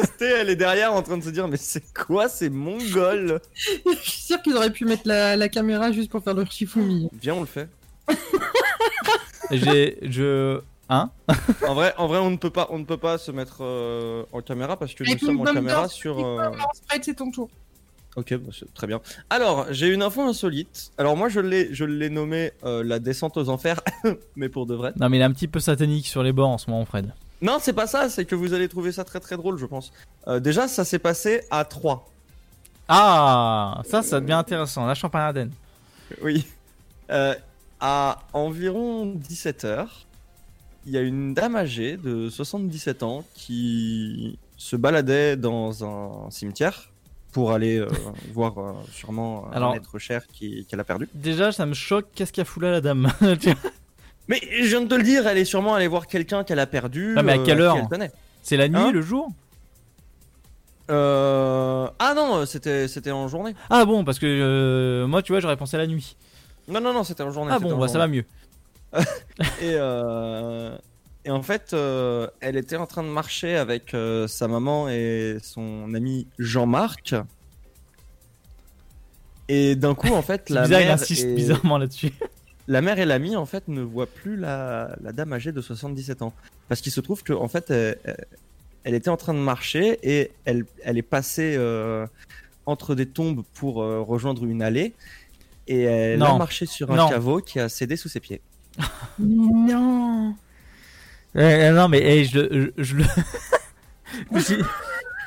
[0.05, 3.41] Sté, elle est derrière en train de se dire mais c'est quoi ces mongols?
[3.87, 7.09] Je suis sûr qu'ils auraient pu mettre la, la caméra juste pour faire leur Shifumi.
[7.21, 7.69] Viens, on le fait.
[9.51, 9.99] J'ai.
[10.03, 10.61] Je.
[10.89, 11.11] Hein?
[11.69, 14.25] En vrai, en vrai, on ne peut pas, on ne peut pas se mettre euh,
[14.33, 16.19] en caméra parce que nous sommes en caméra sur.
[16.25, 16.51] euh,
[17.03, 17.49] c'est ton tour.
[18.21, 19.01] Ok, bah, très bien.
[19.31, 20.93] Alors, j'ai une info insolite.
[20.99, 23.81] Alors moi, je l'ai, je l'ai nommé euh, la descente aux enfers,
[24.37, 24.93] mais pour de vrai.
[25.01, 27.11] Non, mais il est un petit peu satanique sur les bords en ce moment, Fred.
[27.41, 28.11] Non, c'est pas ça.
[28.11, 29.91] C'est que vous allez trouver ça très très drôle, je pense.
[30.29, 32.07] Euh, déjà, ça s'est passé à 3
[32.89, 34.85] Ah Ça, ça devient intéressant.
[34.85, 35.53] La champagne Ardenne.
[36.23, 36.47] Oui.
[37.11, 37.35] Euh,
[37.81, 40.07] à environ 17 heures,
[40.85, 46.90] il y a une dame âgée de 77 ans qui se baladait dans un cimetière
[47.33, 47.89] pour aller euh,
[48.33, 51.09] voir euh, sûrement un Alors- être cher qui- qu'elle a perdu.
[51.15, 52.07] Déjà, ça me choque.
[52.15, 53.11] Qu'est-ce qu'a foutu là la dame?
[54.29, 56.67] Mais je viens de te le dire, elle est sûrement allée voir quelqu'un qu'elle a
[56.67, 57.15] perdu.
[57.17, 57.77] Ah, mais à euh, quelle qui heure?
[57.93, 58.11] elle.
[58.43, 58.93] C'est la nuit, Hein?
[58.93, 59.29] le jour?
[60.91, 61.89] Euh...
[61.99, 63.55] Ah non, c'était c'était en journée.
[63.71, 66.17] Ah bon, parce que euh, moi, tu vois, j'aurais pensé à la nuit.
[66.69, 67.51] Non, non, non, c'était en journée.
[67.55, 68.25] Ah bon, bah ça va mieux.
[69.61, 70.77] Et, euh,
[71.25, 75.39] et en fait, euh, elle était en train de marcher avec euh, sa maman et
[75.43, 77.15] son ami Jean-Marc.
[79.49, 81.35] Et d'un coup, en fait, la bizarre, il mère, insiste et...
[81.35, 82.13] bizarrement là-dessus.
[82.69, 86.23] la mère et l'ami, en fait, ne voient plus la, la dame âgée de 77
[86.23, 86.33] ans.
[86.69, 87.99] Parce qu'il se trouve que, en fait, elle,
[88.85, 92.07] elle était en train de marcher et elle, elle est passée euh,
[92.67, 94.95] entre des tombes pour euh, rejoindre une allée.
[95.67, 96.39] Et elle a Non.
[96.39, 97.09] marché sur un Non.
[97.09, 98.41] caveau qui a cédé sous ses pieds.
[99.19, 100.35] Non.
[101.35, 103.05] Non, mais eh, je, le- je, je le.
[104.41, 104.57] Si-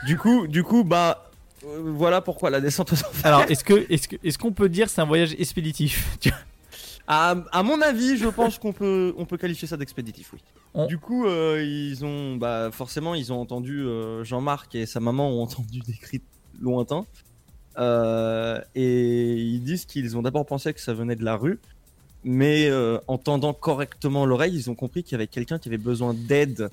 [0.05, 1.31] Du coup, du coup, bah,
[1.65, 3.25] euh, voilà pourquoi la descente aux enfers.
[3.25, 6.17] Alors, est-ce que, est-ce que, est-ce qu'on peut dire que c'est un voyage expéditif
[7.07, 10.39] À, à mon avis, je pense qu'on peut, on peut qualifier ça d'expéditif, oui.
[10.73, 14.99] On- Du coup, euh, ils ont, bah, forcément, ils ont entendu euh, Jean-Marc et sa
[14.99, 16.21] maman ont entendu des cris
[16.61, 17.05] lointains.
[18.75, 21.59] Et ils disent qu'ils ont d'abord pensé que ça venait de la rue,
[22.23, 25.77] mais euh, en tendant correctement l'oreille, ils ont compris qu'il y avait quelqu'un qui avait
[25.77, 26.69] besoin d'aide,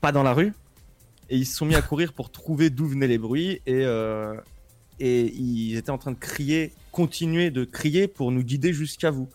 [0.00, 0.52] pas dans la rue,
[1.28, 4.34] et ils se sont mis à courir pour trouver d'où venaient les bruits et euh,
[5.00, 9.28] et ils étaient en train de crier, continuer de crier pour nous guider jusqu'à vous.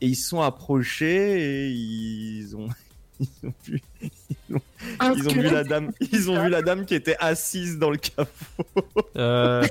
[0.00, 2.68] Et ils se sont approchés et ils ont
[3.20, 4.60] ils ont vu, ils ont,
[4.98, 5.52] Un ils ont vu squelette.
[5.52, 8.30] la dame, ils ont vu la dame qui était assise dans le caveau.
[9.16, 9.64] Euh,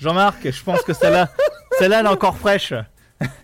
[0.00, 1.30] Jean-Marc, je pense que celle-là,
[1.78, 2.74] celle-là, elle est encore fraîche.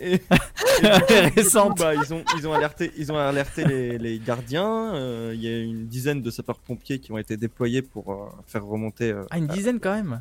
[0.00, 4.94] Et, coup, bah, ils ont ils ont alerté ils ont alerté les, les gardiens.
[4.94, 8.64] euh, Il y a une dizaine de sapeurs-pompiers qui ont été déployés pour euh, faire
[8.64, 9.10] remonter.
[9.12, 10.20] euh, Ah, une dizaine quand même.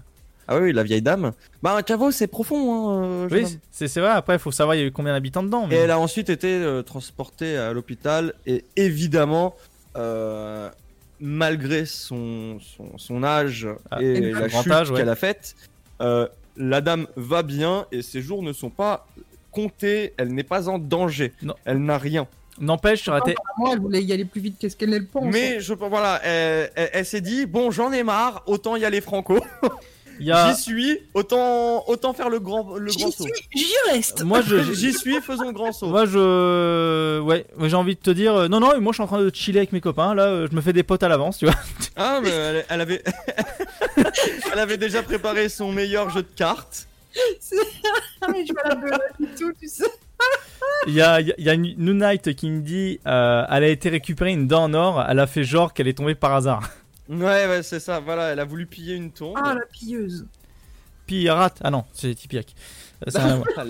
[0.49, 1.34] Ah oui, la vieille dame.
[1.62, 2.74] Bah un caveau c'est profond.
[2.74, 3.60] Hein, euh, jeune Oui, homme.
[3.72, 4.12] c'est c'est vrai.
[4.12, 5.66] Après, il faut savoir il y a eu combien d'habitants dedans.
[5.66, 5.76] Et Mais...
[5.76, 9.55] elle a ensuite été euh, transportée à l'hôpital et évidemment,
[9.97, 10.70] euh,
[11.20, 14.97] malgré son, son, son âge Ah, et et la grand chute âge, ouais.
[14.97, 15.55] qu'elle a faite,
[16.01, 19.05] euh, la dame va bien et ses jours ne sont pas
[20.18, 21.34] Elle n'est pas en danger.
[21.41, 21.55] Non.
[21.66, 22.28] Elle n'a rien.
[22.60, 23.36] N'empêche, aurait été.
[23.58, 25.32] Moi, elle voulait y aller plus vite qu'est-ce qu'elle ne le pense.
[25.32, 29.01] Mais je voilà, elle, elle- elle s'est dit bon, j'en ai marre, autant y aller
[29.01, 29.39] franco.
[30.32, 30.53] A...
[30.53, 33.28] J'y suis, autant autant faire le grand le grand saut.
[33.55, 34.24] j'y reste.
[34.24, 35.88] Moi, je, J'y suis, faisons le grand saut.
[35.88, 39.08] Moi, je, ouais, j'ai envie de te dire, euh, non, non, moi, je suis en
[39.08, 40.16] train de chiller avec mes copains.
[40.16, 41.55] Là, euh, je me fais des potes à l'avance, tu vois.
[41.95, 43.03] Ah, mais elle, elle avait,
[44.51, 46.87] elle avait déjà préparé son meilleur jeu de cartes.
[48.22, 49.86] Ah, mais je vais la tout, tu sais.
[50.88, 53.45] Il y a, il y a- il y a une Knight qui me dit, euh,
[53.49, 55.05] elle a été récupérée une dent en or.
[55.07, 56.70] Elle a fait genre qu'elle est tombée par hasard.
[57.09, 57.99] Ouais, ouais, c'est ça.
[57.99, 59.36] Voilà, elle a voulu piller une tombe.
[59.41, 60.26] Ah, la pilleuse.
[61.05, 61.59] Pirate.
[61.63, 62.53] Ah non, c'est Tipiak.
[63.07, 63.39] Euh, ça.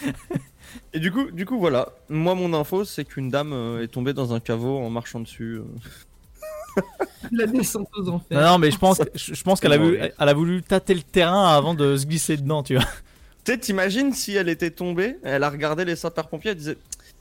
[0.92, 1.88] Et du coup, du coup, voilà.
[2.08, 5.60] Moi, mon info, c'est qu'une dame euh, est tombée dans un caveau en marchant dessus.
[7.32, 8.40] La descente aux enfers.
[8.40, 10.94] Non, non, mais je pense, je, je pense qu'elle a, voulu, elle a voulu tâter
[10.94, 12.84] le terrain avant de se glisser dedans, tu vois.
[13.44, 16.76] Tu sais, t'imagines si elle était tombée, elle a regardé les sapeurs-pompiers, elle disait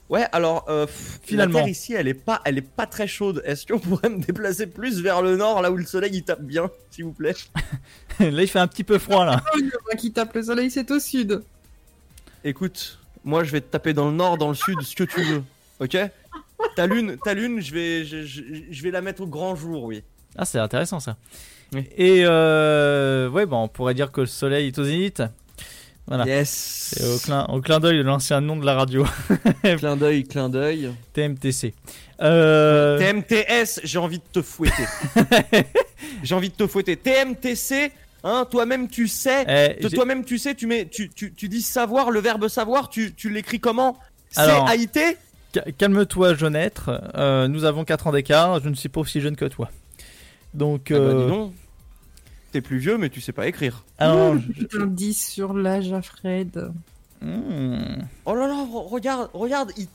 [0.09, 1.59] Ouais, alors euh, pff, Finalement.
[1.59, 3.43] la terre ici, elle est pas, elle est pas très chaude.
[3.45, 6.41] Est-ce qu'on pourrait me déplacer plus vers le nord, là où le soleil il tape
[6.41, 7.35] bien, s'il vous plaît?
[8.19, 9.41] Là, il fait un petit peu froid, là.
[9.53, 11.41] Oh, il y en a qui tape le soleil, c'est au sud.
[12.43, 15.21] Écoute, moi je vais te taper dans le nord, dans le sud, ce que tu
[15.21, 15.43] veux,
[15.79, 15.97] ok?
[16.79, 19.83] Ta lune, ta lune, je vais, je, je- je vais la mettre au grand jour,
[19.83, 20.01] oui.
[20.37, 21.17] Ah, c'est intéressant, ça.
[21.73, 21.83] Oui.
[21.97, 25.21] Et, euh, ouais, bon, on pourrait dire que le soleil est au zénith.
[26.07, 26.25] Voilà.
[26.25, 26.93] Yes.
[26.95, 29.05] C'est au clin, au clin d'œil de l'ancien nom de la radio,
[29.77, 30.89] Clin d'œil, clin d'œil.
[31.13, 31.73] TMTC.
[32.21, 34.85] Euh, TMTS, j'ai envie de te fouetter.
[36.23, 36.95] j'ai envie de te fouetter.
[36.97, 37.91] TMTC,
[38.23, 39.45] hein, toi-même tu sais.
[39.79, 43.13] eh, Toi-même, tu sais, tu, mets, tu, tu, tu dis savoir, le verbe savoir, tu,
[43.13, 43.97] tu l'écris comment?
[44.31, 45.13] C-A-I-T Ca-
[45.77, 47.01] Calme-toi, jeune être.
[47.15, 48.59] Euh, nous avons 4 ans d'écart.
[48.61, 49.69] Je ne suis pas aussi jeune que toi.
[50.53, 51.53] Donc, Ah bah, euh, dis donc.
[52.51, 53.83] T'es plus vieux, mais tu sais pas écrire.
[54.01, 56.71] Ouh, je- Putain, 10 sur l'âge à Fred.
[57.21, 57.97] Hmm.
[58.25, 59.71] Oh là là, re- regarde, regarde.
[59.77, 59.87] Il...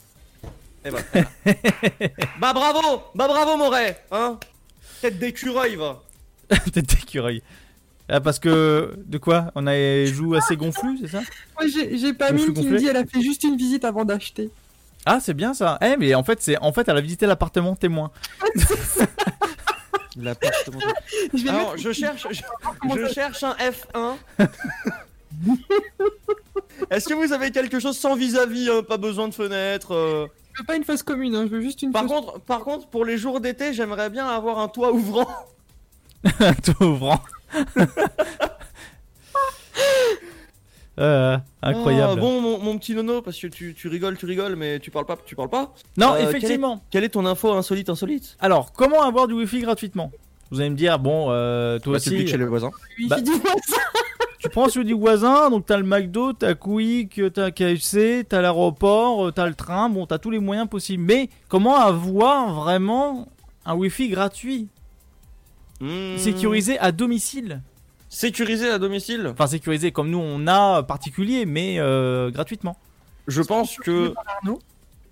[0.84, 1.28] Eh ben, voilà.
[2.40, 4.38] bah bravo, bah bravo Moret, hein
[5.00, 6.02] Tête d'écureuil, va.
[6.72, 7.42] Tête d'écureuil.
[8.09, 8.94] Ah, parce que.
[9.07, 9.50] De quoi?
[9.55, 11.22] On a joué assez gonflu, c'est ça?
[11.59, 13.84] Moi, j'ai pas Gonflé, mis qui me gonflé dit elle a fait juste une visite
[13.84, 14.50] avant d'acheter.
[15.07, 15.78] Ah, c'est bien ça.
[15.82, 18.11] Eh, mais en fait, c'est en fait, elle a visité l'appartement témoin.
[20.16, 20.78] L'appartement.
[21.34, 22.40] Je vais Alors, mettre- je cherche, je,
[22.80, 24.16] Comment je ça- cherche un F1.
[26.90, 30.26] Est-ce que vous avez quelque chose sans vis-à-vis, hein, pas besoin de fenêtre euh?
[30.52, 32.12] Je veux pas une fosse commune, hein, je veux juste une Par fosse.
[32.12, 35.26] contre, par contre, pour les jours d'été, j'aimerais bien avoir un toit ouvrant.
[36.64, 37.20] Tout ouvrant.
[40.99, 42.14] Euh, incroyable.
[42.18, 44.90] Ah, bon, mon, mon petit nono, parce que tu, tu rigoles, tu rigoles, mais tu
[44.92, 45.72] parles pas, tu parles pas.
[45.97, 46.82] non, Euh, effectivement.
[46.90, 48.36] Quelle est ton info insolite, insolite?
[48.38, 50.12] Alors, comment avoir du wifi gratuitement?
[50.51, 52.70] Vous allez me dire, bon, euh, toi Bah, le aussi, chez les voisins.
[52.97, 53.16] Lui, bah-
[54.38, 59.26] tu prends celui du voisin, donc t'as le McDo, t'as Quick, t'as KFC, t'as l'aéroport,
[59.28, 61.03] euh, t'as le train, bon, t'as tous les moyens possibles.
[61.03, 63.26] Mais comment avoir vraiment
[63.66, 64.68] un wifi gratuit,
[65.80, 66.16] Hmm.
[66.18, 67.61] sécurisé à domicile
[68.14, 69.26] Sécurisé à domicile.
[69.32, 72.76] Enfin, sécurisé comme nous on a particulier, mais euh, gratuitement.
[73.26, 74.14] Je pense que.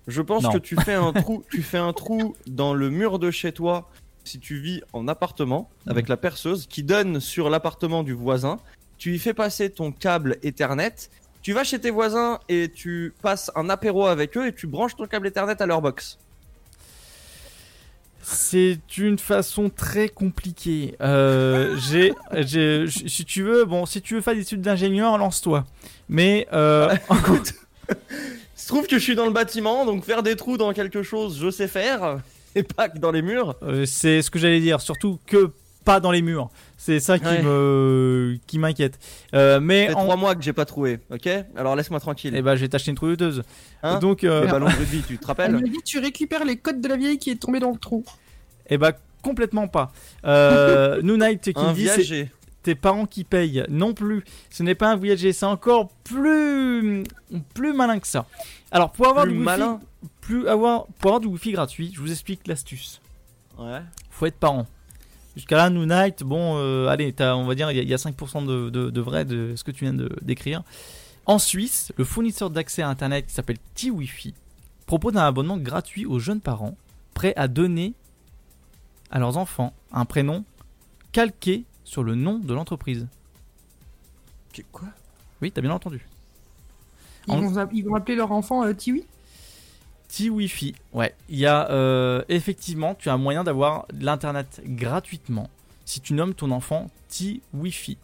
[0.07, 0.51] Je pense Non.
[0.51, 3.89] que tu fais un trou, tu fais un trou dans le mur de chez toi
[4.23, 8.59] si tu vis en appartement avec la perceuse qui donne sur l'appartement du voisin.
[8.97, 10.95] Tu y fais passer ton câble Ethernet.
[11.41, 14.95] Tu vas chez tes voisins et tu passes un apéro avec eux et tu branches
[14.95, 16.17] ton câble Ethernet à leur box.
[18.23, 20.95] C'est une façon très compliquée.
[21.01, 25.65] Euh, j'ai, j'ai, si tu veux, bon, si tu veux faire des études d'ingénieur, lance-toi.
[26.07, 27.53] Mais euh, Écoute,
[27.89, 27.95] il
[28.55, 31.37] se trouve que je suis dans le bâtiment, donc faire des trous dans quelque chose,
[31.39, 32.19] je sais faire,
[32.55, 33.55] et pas que dans les murs.
[33.61, 34.79] Euh, c'est ce que j'allais dire.
[34.79, 35.51] Surtout que
[35.83, 36.49] pas dans les murs.
[36.85, 37.41] C'est ça qui Ouais.
[37.41, 38.99] me qui m'inquiète.
[39.33, 40.03] Euh, mais Ça fait en...
[40.03, 41.29] trois mois que j'ai pas trouvé, ok?
[41.55, 42.33] Alors laisse-moi tranquille.
[42.35, 43.41] eh ben, j'ai acheté une trouilleuse.
[43.83, 43.99] Hein?
[43.99, 45.63] Donc, euh, Le ballon de rugby, tu te Elle rappelles?
[45.63, 48.03] dit tu récupères les codes de la vieille qui est tombée dans le trou.
[48.67, 49.93] eh ben, complètement pas.
[50.25, 52.29] Euh, Noonite qui Un me dit c'est
[52.63, 53.63] tes parents qui payent.
[53.69, 54.25] Non plus.
[54.49, 55.31] Ce n'est pas un voyager.
[55.31, 57.03] C'est encore plus
[57.53, 58.25] plus malin que ça.
[58.71, 59.79] Alors, pour avoir Plus du wifi, malin?
[60.19, 62.99] plus avoir pour avoir du wifi gratuit, je vous explique l'astuce.
[63.57, 63.79] Ouais.
[64.09, 64.65] faut être parent.
[65.35, 67.89] Jusqu'à là, New Night, bon, euh, allez, t'as- on va dire, il y, a- il
[67.89, 70.61] y a 5% de, de, de vrai de ce que tu viens de décrire.
[71.25, 74.33] En Suisse, le fournisseur d'accès à Internet qui s'appelle T-Wifi
[74.85, 76.75] propose un abonnement gratuit aux jeunes parents
[77.13, 77.93] prêts à donner
[79.09, 80.43] à leurs enfants un prénom
[81.11, 83.07] calqué sur le nom de l'entreprise.
[84.71, 84.87] Quoi?
[85.41, 86.05] Oui, t'as bien entendu.
[87.27, 89.03] Ils, En- vont, ils vont appeler leur enfant euh, Tiwi?
[90.15, 91.13] T-Wifi, ouais.
[91.29, 95.49] Il y a euh, effectivement, tu as un moyen d'avoir l'internet gratuitement
[95.85, 97.97] si tu nommes ton enfant T-Wifi.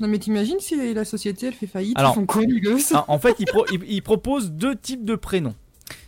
[0.00, 2.92] Non mais t'imagines si la société elle fait faillite, Alors- ils font quoi les gosses
[2.92, 5.54] Ah, en fait, il, pro- il- il propose deux types de prénoms.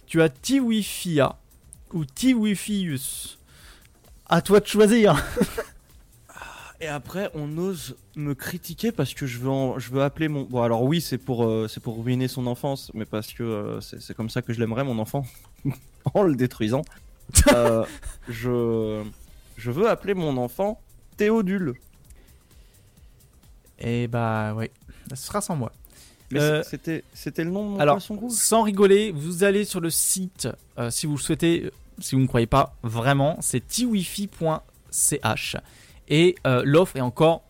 [0.06, 1.36] Tu as Tiwifia
[1.94, 3.38] ou Tiwifius.
[4.28, 5.24] À toi de choisir.
[6.80, 10.42] Et après, on ose me critiquer parce que je veux, en- je veux appeler mon.
[10.44, 13.80] Bon, alors oui, c'est pour, euh, c'est pour ruiner son enfance, mais parce que euh,
[13.80, 15.24] c'est comme ça que je l'aimerais, mon enfant,
[16.14, 16.82] en le détruisant.
[17.48, 17.84] Euh,
[18.26, 19.04] je,
[19.58, 20.80] je veux appeler mon enfant
[21.18, 21.74] Théodule.
[23.78, 24.70] Et bah ouais,
[25.10, 25.70] ce sera sans moi.
[26.34, 28.32] Euh, c'était, c'était le nom de mon Alors, poisson rouge.
[28.32, 30.48] sans rigoler, vous allez sur le site,
[30.78, 35.56] euh, si vous le souhaitez, si vous ne croyez pas vraiment, c'est tiwifi.ch.
[36.08, 37.42] Et euh, l'offre est encore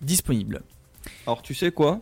[0.00, 0.62] disponible.
[1.26, 2.00] Alors tu sais quoi?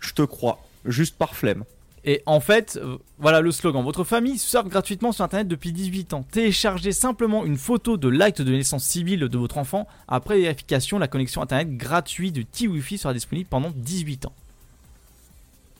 [0.00, 1.64] Je te crois, juste par flemme.
[2.04, 3.82] Et en fait, euh, voilà le slogan.
[3.84, 6.24] Votre famille surfe gratuitement sur Internet depuis 18 ans.
[6.30, 9.86] Téléchargez simplement une photo de l'acte de naissance civile de votre enfant.
[10.06, 14.32] Après vérification, la connexion Internet gratuite de T-Wi-Fi sera disponible pendant 18 ans.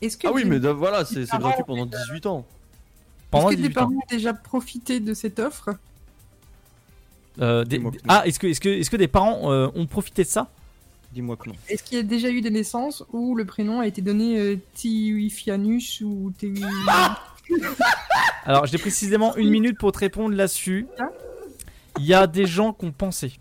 [0.01, 2.45] Est-ce que Ah oui, mais de- voilà, c'est, gratuit pendant 18 ans.
[3.33, 3.81] Est-ce que des 18 ans.
[3.81, 5.71] parents ont déjà profité de cette offre?
[7.41, 7.81] Euh, des-.
[8.09, 10.49] Ah, est-ce que, est que, est que des parents euh, ont profité de ça?
[11.13, 11.55] Dis-moi que non.
[11.69, 14.57] Est-ce qu'il y a déjà eu des naissances où le prénom a été donné euh,
[14.75, 16.63] Tiwifianus ou Tiwi...
[18.45, 20.87] Alors, j'ai précisément une minute pour te répondre là-dessus.
[21.99, 23.33] Il y a des gens qui ont pensé.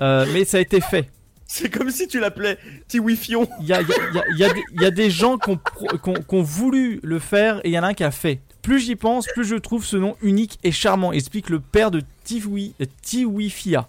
[0.00, 1.10] Euh, mais ça a été fait.
[1.46, 3.48] C'est comme si tu l'appelais Tiwifion.
[3.60, 4.84] Il y a, il y a- il y a- il y a des- il y
[4.86, 7.72] a des gens qui ont, pro- qui ont- qui ont voulu le faire et il
[7.72, 8.40] y en a un qui a fait.
[8.62, 12.02] Plus j'y pense, plus je trouve ce nom unique et charmant, explique le père de
[12.24, 13.88] Tiwi, euh, Tiwifia.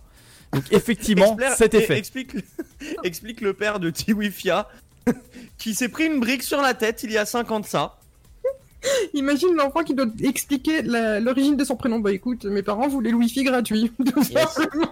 [0.53, 1.97] Donc effectivement, Expler- c'était et- fait.
[1.97, 2.31] Explique,
[3.03, 4.67] explique le père de Tiwifia
[5.57, 7.97] qui s'est pris une brique sur la tête il y a 5 ans de ça.
[9.13, 11.99] Imagine l'enfant qui doit expliquer la- l'origine de son prénom.
[11.99, 13.91] Bah écoute, mes parents voulaient le wifi gratuit.
[14.13, 14.87] tout simplement.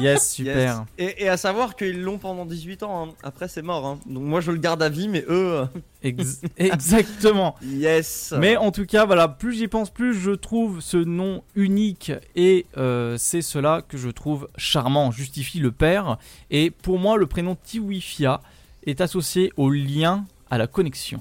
[0.00, 0.84] Yes, super.
[0.98, 1.10] Yes.
[1.18, 3.08] Et, et à savoir qu'ils l'ont pendant 18 ans.
[3.08, 3.12] hein.
[3.22, 3.86] Après, c'est mort.
[3.86, 3.98] hein.
[4.06, 5.52] Donc moi, je le garde à vie, mais eux.
[5.60, 5.64] euh,
[6.02, 7.56] Ex- exactement.
[7.64, 8.32] Yes.
[8.38, 12.66] Mais en tout cas, voilà, plus j'y pense, plus je trouve ce nom unique et
[12.76, 16.18] euh, c'est cela que je trouve charmant, justifie le père.
[16.50, 18.40] Et pour moi, le prénom Tiwifia
[18.86, 21.20] est associé au lien à la connexion.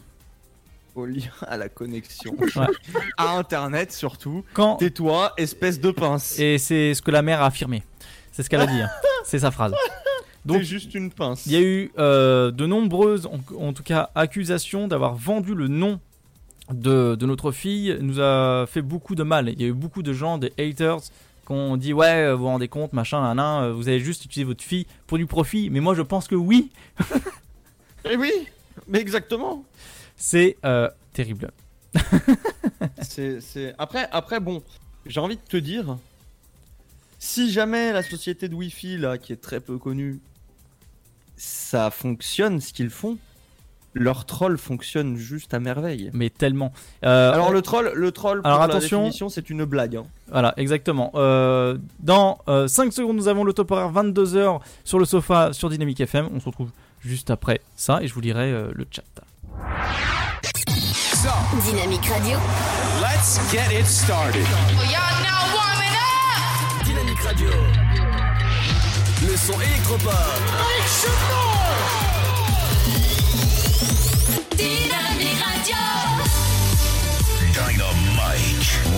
[0.96, 2.36] Au lien à la connexion.
[2.39, 2.68] Ouais.
[3.18, 4.43] À Internet surtout.
[4.54, 6.39] Quand Tais-toi, espèce de pince.
[6.39, 7.84] et c'est ce que la mère a affirmé.
[8.32, 8.82] C'est ce qu'elle a dit.
[8.82, 8.89] hein.
[9.26, 9.74] C'est sa phrase.
[10.46, 11.46] Donc juste une pince.
[11.48, 15.68] il y a eu euh, de nombreuses, en, en tout cas, accusations d'avoir vendu le
[15.68, 16.00] nom
[16.72, 17.98] de, de notre fille.
[18.02, 19.50] Nous a fait beaucoup de mal.
[19.50, 21.00] Il y a eu beaucoup de gens, des haters,
[21.48, 24.00] qui ont dit ouais, euh, vous vous rendez compte, machin, nan, nan, euh, vous avez
[24.00, 25.70] juste utilisé votre fille pour du profit.
[25.72, 26.70] Mais moi, je pense que oui,
[28.08, 28.32] Eh oui,
[28.88, 29.64] mais exactement.
[30.16, 31.51] C'est euh, terrible.
[33.01, 33.74] C'est, c'est...
[33.78, 34.61] Après, après, bon,
[35.05, 35.97] j'ai envie de te dire,
[37.20, 40.20] si jamais la société de Wi-Fi, là, qui est très peu connue,
[41.38, 43.18] ça fonctionne ce qu'ils font,
[43.93, 46.09] leur troll fonctionne juste à merveille.
[46.13, 46.74] Mais tellement.
[47.05, 48.99] Euh, Alors le troll, le troll, pour Alors, la attention.
[49.03, 49.95] définition, c'est une blague.
[49.95, 50.05] hein.
[50.30, 51.11] Voilà, exactement.
[51.16, 56.01] Euh, dans 5 secondes, nous avons le top horaire 22h sur le sofa sur Dynamic
[56.01, 56.28] FM.
[56.34, 59.03] On se retrouve juste après ça et je vous lirai le chat.
[61.66, 62.38] Dynamique Radio.
[63.01, 64.45] Let's get it started.
[66.84, 67.49] Dynamique Radio.
[69.22, 70.11] Le son électropop.
[74.55, 75.76] Dynamique Radio.
[77.39, 77.86] Dynamite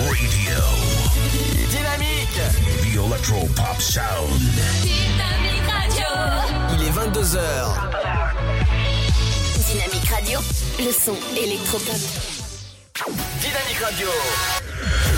[0.09, 0.61] Radio.
[1.69, 2.41] Dynamique.
[2.81, 4.41] The Electro Pop Sound.
[4.81, 6.07] Dynamique Radio.
[6.73, 8.16] Il est 22h.
[10.37, 10.77] Dynamique Radio.
[10.79, 11.95] Le son électropop.
[13.41, 14.07] Dynamique Radio.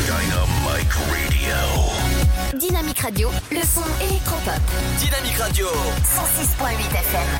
[0.05, 2.59] Dynamic Radio.
[2.59, 4.61] Dynamique Radio, le son électropop.
[4.99, 5.65] Dynamique Radio.
[5.65, 7.39] 106.8 FM.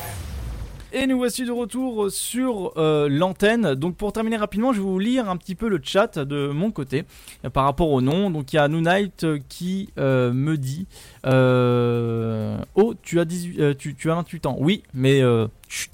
[0.92, 3.74] Et nous voici de retour sur euh, l'antenne.
[3.74, 6.70] Donc pour terminer rapidement, je vais vous lire un petit peu le chat de mon
[6.72, 7.04] côté
[7.46, 8.28] euh, par rapport au nom.
[8.30, 10.86] Donc il y a Noonite euh, qui euh, me dit
[11.26, 14.56] euh, Oh, tu as, 18, euh, tu, tu as 28 ans.
[14.58, 15.90] Oui, mais euh, chut.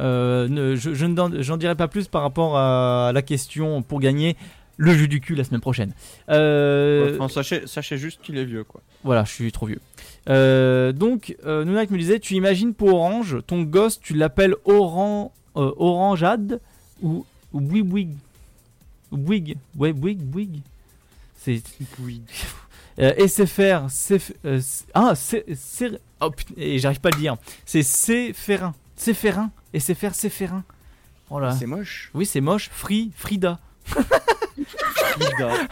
[0.00, 4.00] Euh, ne- je, je ne n'en- dirai pas plus par rapport à la question pour
[4.00, 4.36] gagner
[4.78, 5.92] le jeu du cul la semaine prochaine.
[6.28, 8.82] Euh, Enfin, sachez, sachez juste qu'il est vieux, quoi.
[9.04, 9.80] voilà, je suis trop vieux.
[10.28, 15.32] Euh, donc, euh, Nounak me disait, tu imagines pour Orange, ton gosse, tu l'appelles Oran,
[15.56, 16.60] euh, Orangeade
[17.02, 17.24] ou,
[17.54, 18.10] ou Bouyguig
[19.12, 20.60] Bouygues Ouais, Bouygues, Bouygues.
[21.38, 21.62] C'est...
[22.98, 25.44] Euh, SFR, CF, c- ah, c'est,
[26.22, 27.36] oh putain, et j'arrive pas à le dire.
[27.66, 27.82] C'est
[29.80, 30.64] Céferin, Céferin, SFR, Céferin.
[31.30, 31.52] Oh là.
[31.52, 32.10] C'est moche.
[32.14, 32.70] Oui, c'est moche.
[32.72, 33.58] Free, Frida.
[33.84, 35.50] Frida.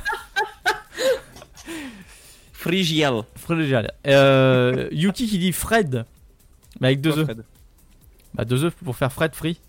[2.53, 3.23] Frigiel.
[3.37, 3.91] Frigiel.
[4.07, 6.05] Euh, Yuki qui dit Fred.
[6.81, 7.45] Mais avec deux Quoi, E.
[8.35, 9.61] Bah deux E pour faire Fred Free.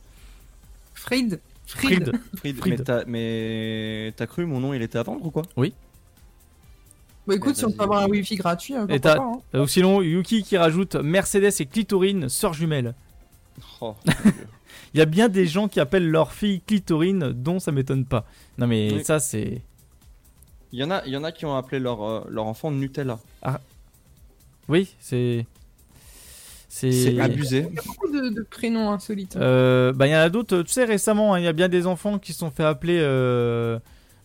[0.93, 1.39] Fried.
[1.67, 2.11] Fried.
[2.37, 2.77] Fried, Fried.
[2.79, 5.43] Mais t'as- Mais t'as cru mon nom il était à vendre ou quoi?
[5.57, 5.73] Oui.
[7.27, 9.59] Bon, écoute, si on peut avoir un wifi gratuit, hein, Et pas, hein.
[9.59, 12.93] ou sinon Yuki qui rajoute Mercedes et Clitorine, sœurs jumelles.
[13.81, 13.95] Oh.
[14.93, 18.25] Il y a bien des gens qui appellent leur fille Clitorine, dont ça m'étonne pas.
[18.57, 19.03] Non mais Oui.
[19.03, 19.61] ça c'est.
[20.71, 22.71] Il y en a, il y en a qui ont appelé leur, euh, leur enfant
[22.71, 23.19] Nutella.
[24.67, 25.45] Oui, c'est.
[26.67, 27.67] C'est abusé.
[27.69, 29.37] Il y a beaucoup de, de prénoms insolites.
[29.37, 30.61] Euh, bah il y en a d'autres.
[30.63, 32.97] Tu sais récemment, hein, il y a bien des enfants qui se sont fait appeler
[32.99, 33.79] euh,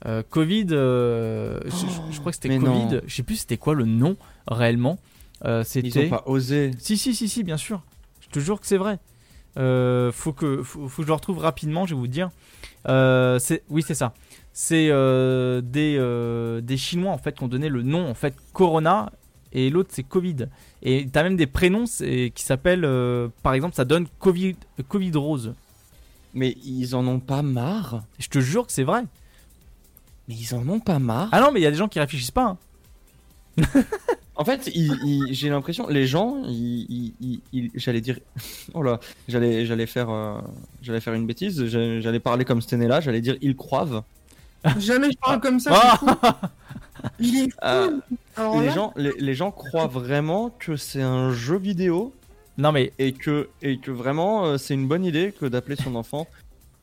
[0.07, 0.66] euh, Covid.
[0.72, 2.64] euh, je, je- je crois que c'était Covid.
[2.64, 3.01] non.
[3.07, 4.16] Je sais plus c'était quoi le nom
[4.49, 4.99] réellement.
[5.45, 5.89] Euh, c'était.
[5.89, 6.72] Ils ont pas osé.
[6.81, 7.83] Si, si, si, si, bien sûr.
[8.20, 8.99] Je te jure que c'est vrai.
[9.57, 12.30] Euh, faut, que, faut, faut que je le retrouve rapidement, je vais vous dire.
[12.88, 14.14] Euh, c'est, oui, c'est ça.
[14.53, 18.34] C'est euh, des, euh, des Chinois en fait qui ont donné le nom en fait
[18.53, 19.12] Corona
[19.53, 20.46] et l'autre c'est Covid.
[20.82, 22.88] Et t'as même des prénoms qui s'appellent,
[23.42, 24.57] par exemple, ça donne Covid,
[24.88, 25.55] Covid Rose.
[26.32, 28.05] Mais ils en ont pas marre?
[28.20, 29.03] Je te jure que c'est vrai.
[30.28, 31.28] Mais ils en ont pas marre?
[31.32, 32.46] Ah non, mais il y a des gens qui réfléchissent pas.
[32.46, 32.59] hein.
[34.36, 34.70] En fait,
[35.32, 36.42] j'ai l'impression, les gens,
[37.74, 38.18] j'allais dire,
[38.74, 38.98] oh là,
[39.28, 40.38] j'allais, j'allais faire, euh,
[40.80, 44.03] j'allais faire une bêtise, j'allais parler comme Stenella, j'allais dire ils croivent.
[44.78, 45.72] Jamais je parle comme ça.
[45.74, 46.40] Ah.
[47.18, 47.57] Il est fou.
[47.64, 47.98] Euh,
[48.36, 52.14] Alors les là, gens, les, les gens croient vraiment que c'est un jeu vidéo
[52.57, 55.94] Non mais, et que, et que vraiment euh, c'est une bonne idée que d'appeler son
[55.96, 56.26] enfant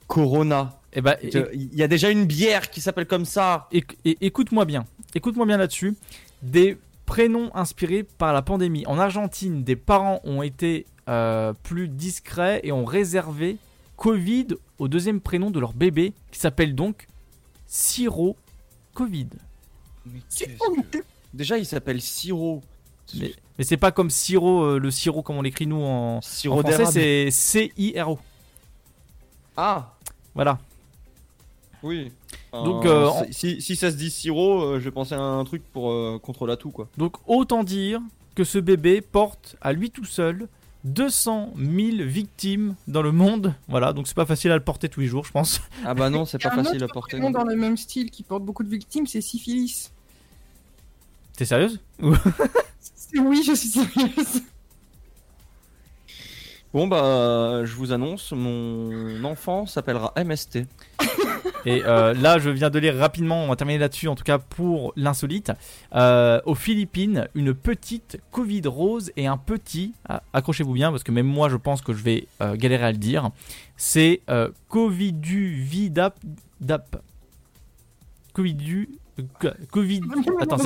[0.07, 0.80] Corona.
[0.93, 3.68] eh ben, Il y a déjà une bière qui s'appelle comme ça.
[4.05, 5.95] Écoute-moi bien, écoute-moi bien là-dessus.
[6.42, 8.86] Des prénoms inspirés par la pandémie.
[8.88, 13.58] En Argentine, des parents ont été euh, plus discrets et ont réservé
[13.96, 17.08] Covid au deuxième prénom de leur bébé, qui s'appelle donc
[17.66, 18.36] Siro
[18.94, 19.28] Covid.
[20.06, 20.50] Mais qu'est-ce
[20.92, 22.62] que- Déjà, il s'appelle Siro.
[23.18, 26.62] Mais, mais c'est pas comme sirop, euh, le sirop comme on l'écrit nous en, en
[26.62, 28.20] français, c'est C-I-R-O.
[29.56, 29.94] Ah,
[30.36, 30.60] Voilà.
[31.88, 32.12] Oui.
[32.54, 35.44] Donc, Euh, euh, si, si ça se dit sirop, euh, je vais penser à un
[35.44, 36.88] truc pour euh, contre la toux quoi.
[36.98, 38.00] Donc autant dire
[38.36, 40.48] que ce bébé porte à lui tout seul
[40.84, 41.68] 200 000
[42.08, 43.54] victimes dans le monde.
[43.68, 45.60] Voilà, donc c'est pas facile à le porter tous les jours, je pense.
[45.84, 47.18] Ah bah non, c'est il y a pas un facile à autre porter.
[47.18, 49.92] prénom dans le même style qui porte beaucoup de victimes, c'est syphilis.
[51.36, 51.80] T'es sérieuse
[53.16, 54.42] Oui, je suis sérieuse.
[56.74, 60.60] Bon bah, je vous annonce, mon enfant s'appellera MST.
[61.66, 64.38] Et euh, là, je viens de lire rapidement, on va terminer là-dessus, en tout cas
[64.38, 65.52] pour l'insolite.
[65.95, 71.12] Euh, aux Philippines, une petite Covid rose et un petit, ah, accrochez-vous bien parce que
[71.12, 73.30] même moi je pense que je vais euh, galérer à le dire,
[73.76, 74.22] c'est
[74.70, 76.18] Coviduvidap.
[76.60, 77.02] Dap.
[78.34, 78.89] Covidu.
[79.72, 80.02] Covid.
[80.39, 80.58] Attends,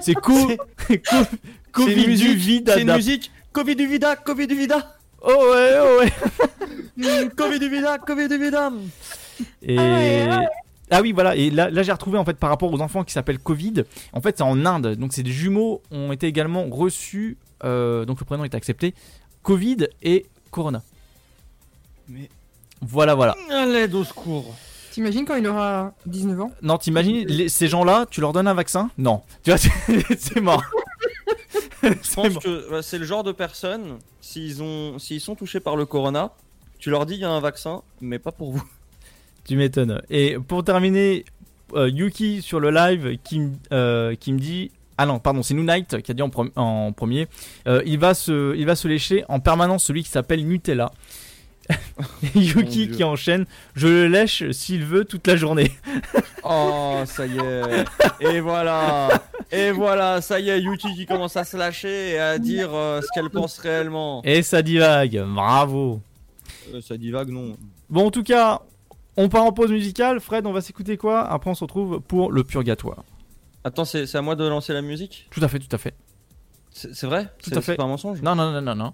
[0.00, 0.54] c'est, co, co-
[0.88, 2.28] C'est une musique,
[2.66, 2.96] c'est une Coviduvidadap.
[2.96, 3.30] musique.
[3.52, 4.94] Covid du vida, Covid du vida.
[5.20, 6.12] Oh ouais, oh ouais.
[6.98, 7.60] Mm, Covid
[9.62, 10.42] du vida, Covid du vida.
[10.42, 10.46] Et
[10.90, 11.36] ah oui, voilà.
[11.36, 13.84] Et là, là j'ai retrouvé en fait par rapport aux enfants qui s'appellent Covid.
[14.12, 14.94] En fait, c'est en Inde.
[14.96, 17.36] Donc, c'est des jumeaux ont été également reçus.
[17.64, 18.94] euh, donc, le prénom est accepté.
[19.42, 20.82] Covid et Corona.
[22.08, 22.28] Mais
[22.80, 23.36] Voilà, voilà.
[23.50, 24.54] à l'aide au secours.
[24.92, 26.50] T'imagines quand il aura 19 ans?
[26.62, 28.90] Non, t'imagines les- ces gens-là, tu leur donnes un vaccin?
[28.98, 29.22] Non.
[29.44, 29.58] Tu vois,
[30.18, 30.62] c'est mort.
[31.82, 32.42] Je C'est pense mort.
[32.42, 36.32] que bah, c'est le genre de personnes, s'ils ont, s'ils sont touchés par le corona,
[36.78, 38.62] tu leur dis il y a un vaccin, mais pas pour vous.
[39.48, 40.00] Tu m'étonnes.
[40.10, 41.24] Et pour terminer,
[41.74, 43.42] euh, Yuki sur le live qui,
[43.72, 44.70] euh, qui me dit.
[45.00, 47.28] Ah non, pardon, c'est Noonite qui a dit en, pre- en premier.
[47.66, 50.90] Euh, il, va se, il va se lécher en permanence celui qui s'appelle Nutella.
[52.34, 53.46] Yuki qui enchaîne.
[53.74, 55.72] Je le lèche s'il veut toute la journée.
[56.50, 57.84] Oh, ça y est.
[58.20, 59.08] Et voilà.
[59.52, 63.02] Et voilà, ça y est, Yuki qui commence à se lâcher et à dire euh,
[63.02, 64.22] ce qu'elle pense réellement.
[64.24, 66.00] Et ça divague, bravo.
[66.72, 67.56] Euh, ça divague, non.
[67.90, 68.62] Bon, en tout cas,
[69.18, 70.18] on part en pause musicale.
[70.20, 71.28] Fred, on va s'écouter quoi?
[71.30, 73.04] Après, on se retrouve pour le purgatoire.
[73.64, 75.26] Attends, c'est c'est à moi de lancer la musique?
[75.30, 75.94] Tout à fait, tout à fait.
[76.70, 77.24] C'est c'est vrai?
[77.42, 77.72] Tout C'est- à fait.
[77.72, 78.22] C'est pas un mensonge?
[78.22, 78.92] Non, non, non, non, non.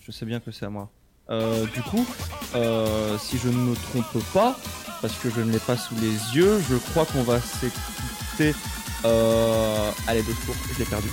[0.00, 0.90] Je sais bien que c'est à moi.
[1.30, 2.06] Euh, du coup,
[2.54, 4.58] euh, si je ne me trompe pas,
[5.02, 8.54] parce que je ne l'ai pas sous les yeux, je crois qu'on va s'écouter.
[9.04, 9.90] Euh...
[10.06, 11.08] Allez, deux tours, je l'ai perdu.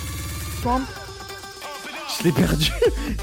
[2.18, 2.70] Je l'ai perdu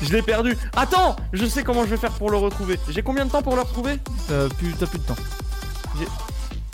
[0.01, 2.77] Je l'ai perdu Attends Je sais comment je vais faire pour le retrouver.
[2.89, 3.97] J'ai combien de temps pour le retrouver
[4.31, 5.15] Euh, plus, t'as plus de temps.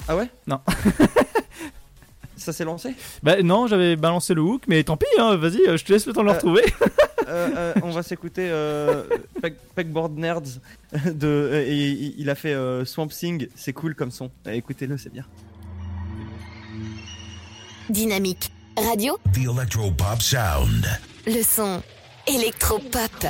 [0.07, 0.59] Ah ouais Non.
[2.37, 5.77] Ça s'est lancé Bah non, j'avais balancé le hook, mais tant pis, hein, vas-y, euh,
[5.77, 6.63] je te laisse le temps de le Euh, retrouver.
[7.27, 9.03] Euh, euh, on va s'écouter euh,
[9.39, 10.41] Peg- Pegboard Nerds
[11.05, 14.31] de euh, et il- a fait euh, Swamp Thing, c'est cool comme son.
[14.47, 15.23] Écoutez-le, c'est bien.
[17.89, 18.51] Dynamique.
[18.77, 20.87] Radio, The Electropop Sound.
[21.27, 21.83] le son
[22.29, 23.25] électropop.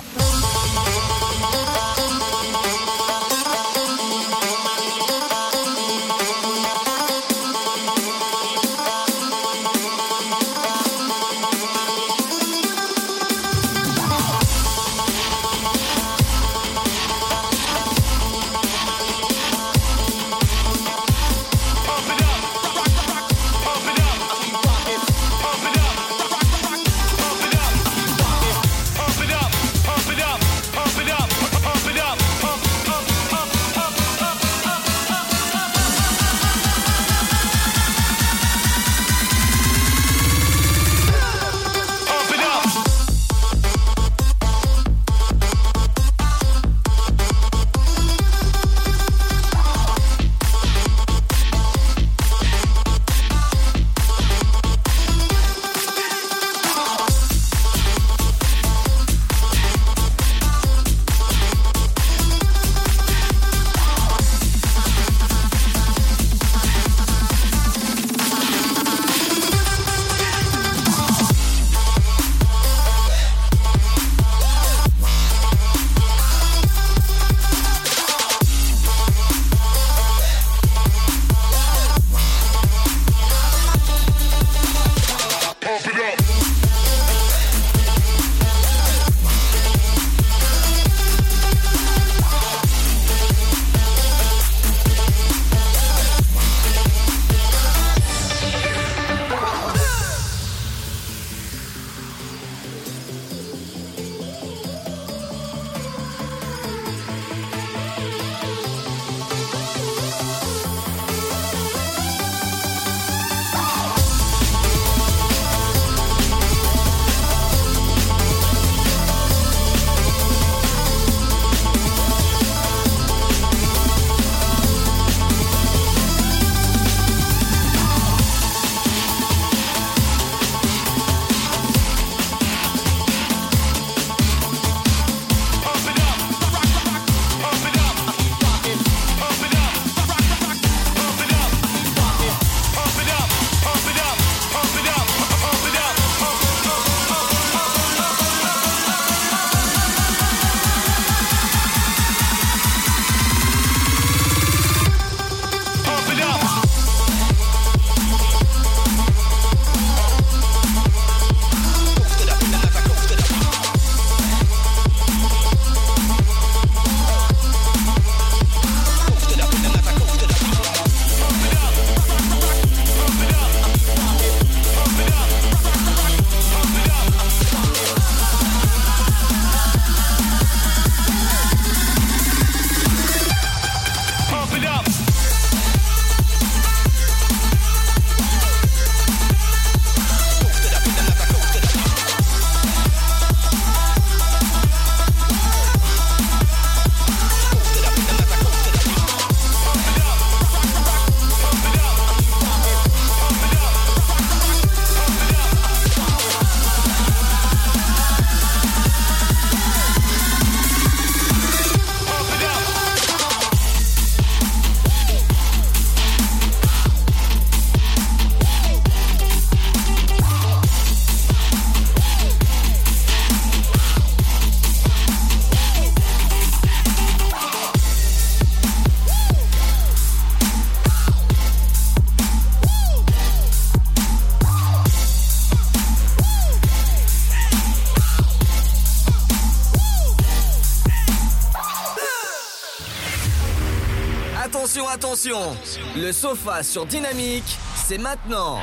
[245.10, 245.58] Attention,
[245.98, 248.60] Le sofa sur Dynamique, c'est maintenant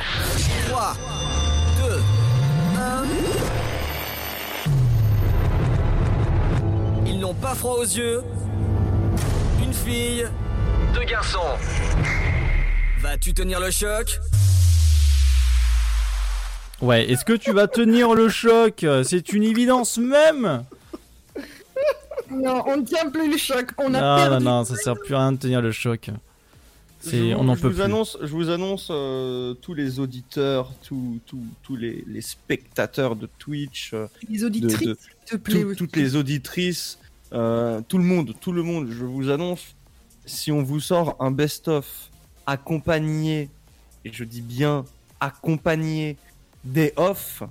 [0.69, 0.95] 3,
[1.89, 2.01] 2,
[2.79, 3.03] 1...
[7.05, 8.23] Ils n'ont pas froid aux yeux.
[9.61, 10.25] Une fille,
[10.93, 11.57] deux garçons.
[13.01, 14.17] Vas-tu tenir le choc?
[16.79, 18.85] Ouais, est-ce que tu vas tenir le choc?
[19.03, 20.63] C'est une évidence même
[22.31, 23.71] Non, on ne tient plus le choc.
[23.77, 26.09] On a Non, non, non, ça sert plus à rien de tenir le choc.
[27.11, 27.81] Je- on n'en je peut vous plus.
[27.83, 33.27] Annonce, je vous annonce euh, tous les auditeurs, tous, tous, tous les, les spectateurs de
[33.39, 35.61] Twitch, euh, Les auditrices, de- s'il te plaît.
[35.61, 35.77] tout- aussi.
[35.77, 36.99] toutes les auditrices,
[37.33, 39.75] euh, tout le monde, tout le monde, je vous annonce,
[40.25, 42.09] si on vous sort un best-of
[42.45, 43.49] accompagné,
[44.05, 44.85] et je dis bien
[45.19, 46.17] accompagné
[46.63, 47.43] des off,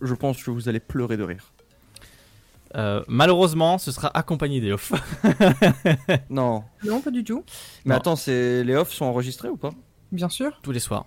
[0.00, 1.51] je pense que vous allez pleurer de rire.
[2.74, 4.92] Euh, malheureusement, ce sera accompagné des off.
[6.30, 6.64] Non.
[6.84, 7.44] Non, pas du tout.
[7.84, 8.00] Mais Non.
[8.00, 9.72] attends, c'est les offs sont enregistrés ou pas?
[10.10, 10.58] Bien sûr.
[10.62, 11.06] Tous les soirs.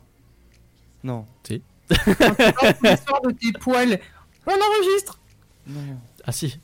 [1.03, 1.25] Non.
[1.43, 1.61] Si.
[1.89, 3.99] L'histoire de tes poils.
[4.47, 5.19] On enregistre.
[5.67, 5.97] Non.
[6.25, 6.59] Ah si.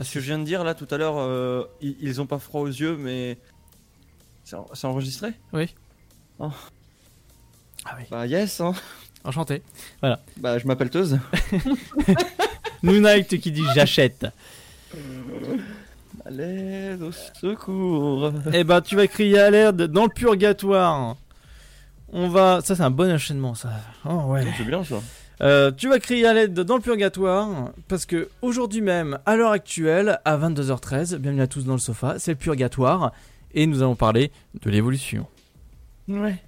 [0.00, 2.38] Ce que je viens de dire là tout à l'heure, euh, ils, ils ont pas
[2.38, 3.38] froid aux yeux, mais
[4.44, 5.32] c'est en- c'est enregistré?
[5.52, 5.74] Oui.
[6.38, 6.50] Oh.
[7.84, 8.04] Ah oui.
[8.10, 8.60] Bah yes.
[8.60, 8.74] Hein.
[9.24, 9.62] Enchanté.
[10.00, 10.20] Voilà.
[10.36, 11.18] Bah je m'appelle Teuse.
[12.82, 14.26] Noonite qui dit j'achète.
[16.24, 18.32] À l'aide, au secours.
[18.52, 21.16] Eh ben, tu vas crier à l'aide dans le purgatoire.
[22.12, 22.60] On va.
[22.62, 23.70] Ça, c'est un bon enchaînement, ça.
[24.04, 24.44] Oh, ouais.
[24.56, 24.96] C'est bien ça.
[25.40, 29.52] Euh, tu vas crier à l'aide dans le purgatoire parce que aujourd'hui même, à l'heure
[29.52, 33.12] actuelle, à 22h13, bienvenue à tous dans le sofa, c'est le purgatoire
[33.54, 35.26] et nous allons parler de l'évolution.
[36.08, 36.42] Ouais.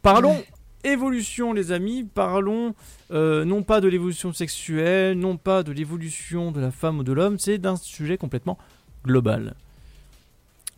[0.00, 0.42] Parlons
[0.84, 2.04] évolution, les amis.
[2.04, 2.74] Parlons
[3.10, 7.12] euh, non pas de l'évolution sexuelle, non pas de l'évolution de la femme ou de
[7.12, 8.58] l'homme, c'est d'un sujet complètement
[9.04, 9.54] global.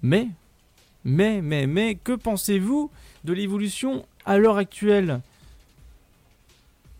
[0.02, 0.28] Mais,
[1.04, 2.90] mais, mais, mais, que pensez-vous
[3.24, 5.20] de l'évolution à l'heure actuelle?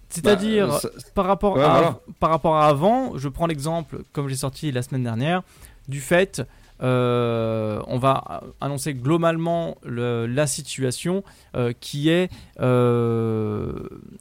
[0.09, 2.01] C'est-à-dire, Bah, ça- par, rapport Ouais, à, voilà.
[2.19, 5.43] par rapport à avant, je prends l'exemple, comme j'ai sorti la semaine dernière,
[5.89, 6.45] du fait, euh,
[6.81, 11.23] on va annoncer globalement le- la situation
[11.55, 12.31] euh, qui est
[12.61, 13.73] euh,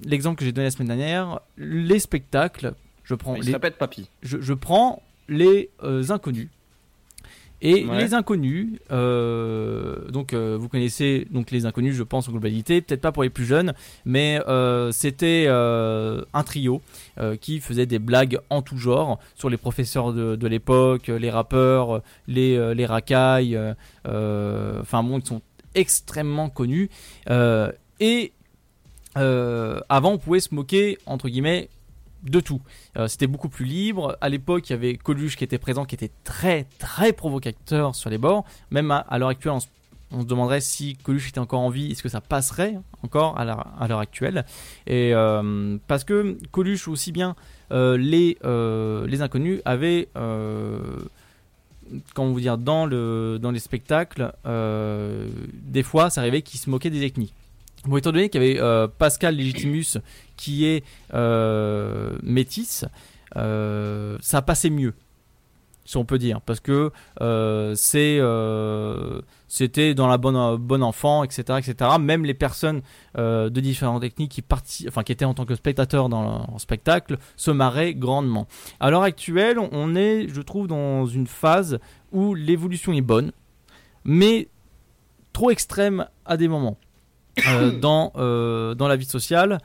[0.06, 2.74] l'exemple que j'ai donné la semaine dernière, les spectacles.
[3.04, 4.10] Je prends Il les, papy.
[4.22, 6.50] je, je prends les euh, inconnus.
[7.62, 7.98] Et Ouais.
[7.98, 13.02] les inconnus, euh, donc euh, vous connaissez donc les inconnus, je pense en globalité, peut-être
[13.02, 13.74] pas pour les plus jeunes,
[14.06, 16.82] mais euh, c'était un trio
[17.42, 22.02] qui faisait des blagues en tout genre sur les professeurs de, de l'époque, les rappeurs,
[22.28, 23.60] les, les racailles,
[24.06, 25.42] enfin bon, ils sont
[25.76, 26.90] extrêmement connus.
[28.00, 28.32] Et
[29.16, 31.70] avant, on pouvait se moquer entre guillemets
[32.24, 32.62] de tout.
[32.98, 34.18] Euh, C'était beaucoup plus libre.
[34.22, 38.10] À l'époque, il y avait Coluche qui était présent, qui était très très provocateur sur
[38.10, 38.46] les bords.
[38.72, 39.54] Même à, l'heure actuelle,
[40.12, 43.46] on se, demanderait si Coluche était encore en vie, est-ce que ça passerait encore à
[43.88, 44.46] l'heure actuelle?
[44.88, 47.36] Et euh, parce que Coluche aussi bien
[47.72, 50.10] euh, les inconnus avaient
[52.14, 57.04] comment vous dire dans dans les spectacles des fois ça arrivait qu'ils se moquaient des
[57.04, 57.34] ethnies
[57.86, 60.00] Bon, étant donné qu'il y avait euh, Pascal Legitimus
[60.36, 60.84] qui est
[61.14, 62.86] euh, métisse,
[63.38, 64.94] euh, ça passait mieux,
[65.86, 66.92] si on peut dire, parce que
[67.22, 67.74] euh,
[69.48, 71.92] c'était dans la bonne bonne enfant, etc., etc.
[72.00, 72.82] Même les personnes
[73.16, 78.48] de différentes techniques qui étaient en tant que spectateurs dans le spectacle se marraient grandement.
[78.82, 81.80] À l'heure actuelle, on est, je trouve, dans une phase
[82.12, 83.32] où l'évolution est bonne,
[84.04, 84.50] mais
[85.32, 86.78] trop extrême à des moments
[87.80, 89.60] dans, euh, dans la vie sociale.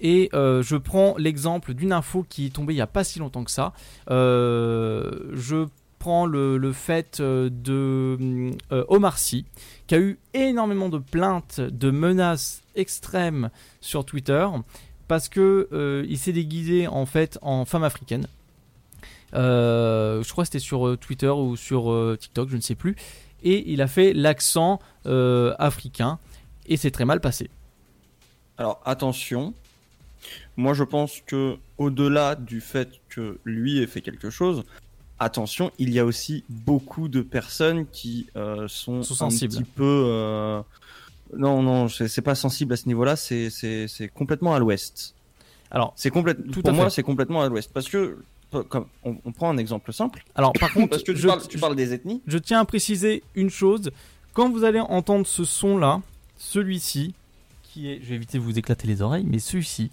[0.00, 3.18] Et euh, je prends l'exemple d'une info qui est tombée il n'y a pas si
[3.18, 3.72] longtemps que ça.
[4.10, 5.66] Euh, je
[5.98, 9.46] prends le, le fait euh, de euh, Omar Sy,
[9.86, 13.48] qui a eu énormément de plaintes, de menaces extrêmes
[13.80, 14.46] sur Twitter,
[15.08, 18.26] parce que euh, il s'est déguisé en fait en femme africaine.
[19.34, 22.74] Euh, je crois que c'était sur euh, Twitter ou sur euh, TikTok, je ne sais
[22.74, 22.96] plus.
[23.42, 26.18] Et il a fait l'accent euh, africain
[26.66, 27.50] et c'est très mal passé.
[28.58, 29.52] Alors attention,
[30.56, 34.62] moi je pense que au-delà du fait que lui ait fait quelque chose,
[35.18, 39.54] attention, il y a aussi beaucoup de personnes qui euh, sont, Sont un sensibles.
[39.54, 40.04] petit peu.
[40.06, 40.60] euh,
[41.36, 43.50] Non, non, c'est pas sensible à ce niveau-là, c'est
[44.14, 45.14] complètement à l'ouest.
[45.70, 46.38] Alors, c'est complète.
[46.52, 48.18] tout Pour à moi, c'est complètement à l'ouest parce que
[48.68, 50.22] comme on, on prend un exemple simple.
[50.36, 52.22] Alors par contre, parce que tu, je- parles, tu parles des ethnies.
[52.28, 53.90] Je tiens à préciser une chose.
[54.32, 56.00] Quand vous allez entendre ce son-là,
[56.50, 57.14] celui-ci,
[57.62, 59.90] qui est, je vais éviter de vous éclater les oreilles, mais celui-ci,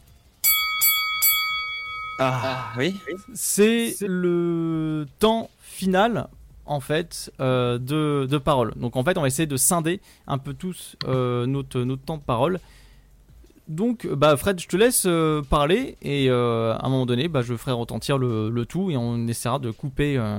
[2.20, 2.96] Ah, oui.
[3.34, 6.28] c'est le temps final
[6.68, 8.74] en fait euh, de, de parole.
[8.76, 12.18] Donc en fait, on va essayer de scinder un peu tous euh, notre, notre temps
[12.18, 12.60] de parole.
[13.68, 17.42] Donc, bah Fred, je te laisse euh, parler et euh, à un moment donné, bah,
[17.42, 20.38] je ferai retentir le, le tout et on essaiera de couper euh,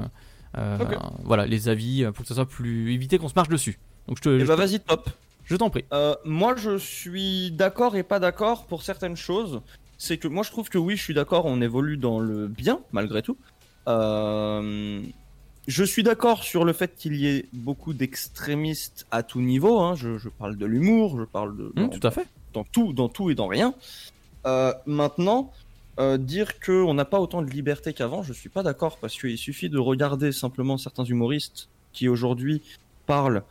[0.58, 0.78] euh,
[1.24, 3.78] voilà, les avis pour que ça soit plus éviter qu'on se marche dessus.
[4.06, 5.08] Donc je te, Et je bah te- vas-y, top.
[5.44, 5.84] Je t'en prie.
[5.92, 9.60] Euh, moi, je suis d'accord et pas d'accord pour certaines choses.
[9.98, 12.80] C'est que moi, je trouve que oui, je suis d'accord, on évolue dans le bien,
[12.92, 13.36] malgré tout.
[13.88, 15.00] Euh,
[15.68, 19.80] je suis d'accord sur le fait qu'il y ait beaucoup d'extrémistes à tout niveau.
[19.80, 19.94] hein.
[19.94, 21.72] Je, je parle de l'humour, je parle de.
[21.74, 22.26] Dans- tout à fait.
[22.52, 23.74] Dans tout, dans tout et dans rien.
[24.46, 25.52] Euh, maintenant,
[26.00, 29.38] euh, dire qu'on n'a pas autant de liberté qu'avant, je suis pas d'accord parce qu'il
[29.38, 32.60] suffit de regarder simplement certains humoristes qui aujourd'hui
[33.06, 33.42] parlent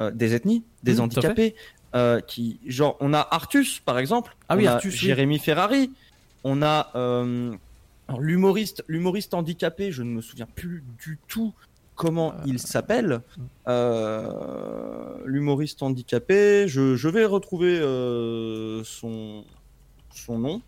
[0.00, 1.54] euh, des ethnies, des Mmh, handicapés,
[1.94, 4.98] euh, qui genre on a Artus par exemple, Ah oui, on a Artus, oui.
[4.98, 5.90] Jérémy Ferrari,
[6.44, 7.52] on a euh,
[8.18, 11.52] l'humoriste, l'humoriste handicapé, je ne me souviens plus du tout
[11.94, 13.20] comment il s'appelle.
[13.68, 17.78] Euh, l'humoriste handicapé, je, je vais retrouver
[18.84, 19.44] son
[20.14, 20.62] son nom.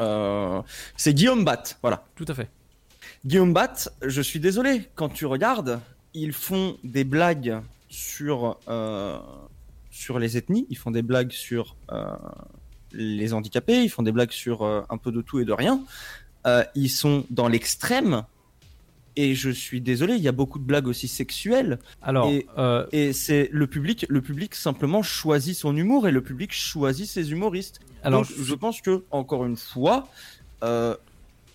[0.00, 0.62] Euh,
[0.96, 2.04] c'est Guillaume Bat, voilà.
[2.16, 2.48] Tout à fait.
[3.24, 5.80] Guillaume Bat, je suis désolé, quand tu regardes,
[6.14, 9.18] ils font des blagues sur, euh,
[9.90, 12.06] sur les ethnies, ils font des blagues sur euh,
[12.92, 15.84] les handicapés, ils font des blagues sur euh, un peu de tout et de rien.
[16.74, 18.24] Ils sont dans l'extrême.
[19.16, 21.80] Et je suis désolé, il y a beaucoup de blagues aussi sexuelles.
[22.00, 22.46] Alors, et,
[22.92, 27.32] et c'est le public, le public simplement choisit son humour et le public choisit ses
[27.32, 27.80] humoristes.
[28.04, 30.08] Alors, Donc, je pense que encore une fois,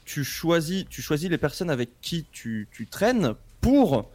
[0.04, 4.12] tu choisis, tu choisis les personnes avec qui tu, tu traînes pour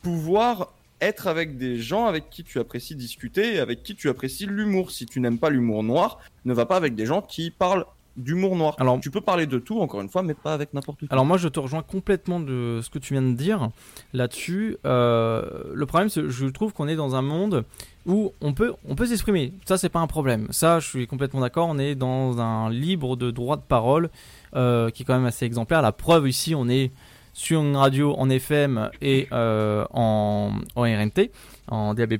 [0.00, 4.46] pouvoir être avec des gens avec qui tu apprécies discuter et avec qui tu apprécies
[4.46, 4.90] l'humour.
[4.90, 7.84] Si tu n'aimes pas l'humour noir, ne va pas avec des gens qui parlent
[8.16, 8.76] d'humour noir.
[8.78, 11.06] Alors, tu peux parler de tout, encore une fois, mais pas avec n'importe qui.
[11.10, 13.70] Alors moi je te rejoins complètement de ce que tu viens de dire
[14.12, 14.76] là-dessus.
[14.86, 15.42] Euh,
[15.72, 17.64] le problème c'est je trouve qu'on est dans un monde
[18.06, 19.52] où on peut, on peut s'exprimer.
[19.64, 20.46] Ça c'est pas un problème.
[20.50, 21.68] Ça je suis complètement d'accord.
[21.68, 24.10] On est dans un libre de droit de parole
[24.54, 25.82] euh, qui est quand même assez exemplaire.
[25.82, 26.90] La preuve ici on est
[27.34, 31.30] sur une radio en FM et euh, en, en RNT,
[31.68, 32.14] en DAB+.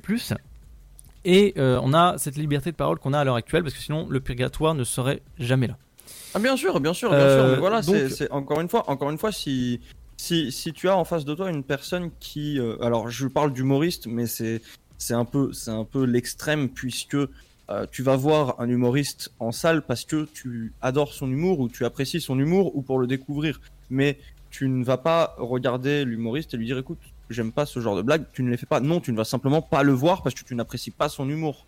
[1.27, 3.81] Et euh, on a cette liberté de parole qu'on a à l'heure actuelle parce que
[3.81, 5.77] sinon le purgatoire ne serait jamais là.
[6.35, 7.51] Ah bien sûr, bien sûr, bien Euh, sûr.
[7.55, 9.79] Mais voilà, c'est encore une fois, encore une fois, si
[10.17, 13.53] si si tu as en face de toi une personne qui, euh, alors je parle
[13.53, 14.61] d'humoriste, mais c'est
[14.97, 19.51] c'est un peu c'est un peu l'extrême puisque euh, tu vas voir un humoriste en
[19.51, 23.07] salle parce que tu adores son humour ou tu apprécies son humour ou pour le
[23.07, 23.59] découvrir,
[23.89, 24.19] mais
[24.55, 26.97] tu ne vas pas regarder l'humoriste et lui dire écoute
[27.29, 28.79] j'aime pas ce genre de blague, tu ne les fais pas.
[28.79, 31.65] Non, tu ne vas simplement pas le voir parce que tu n'apprécies pas son humour.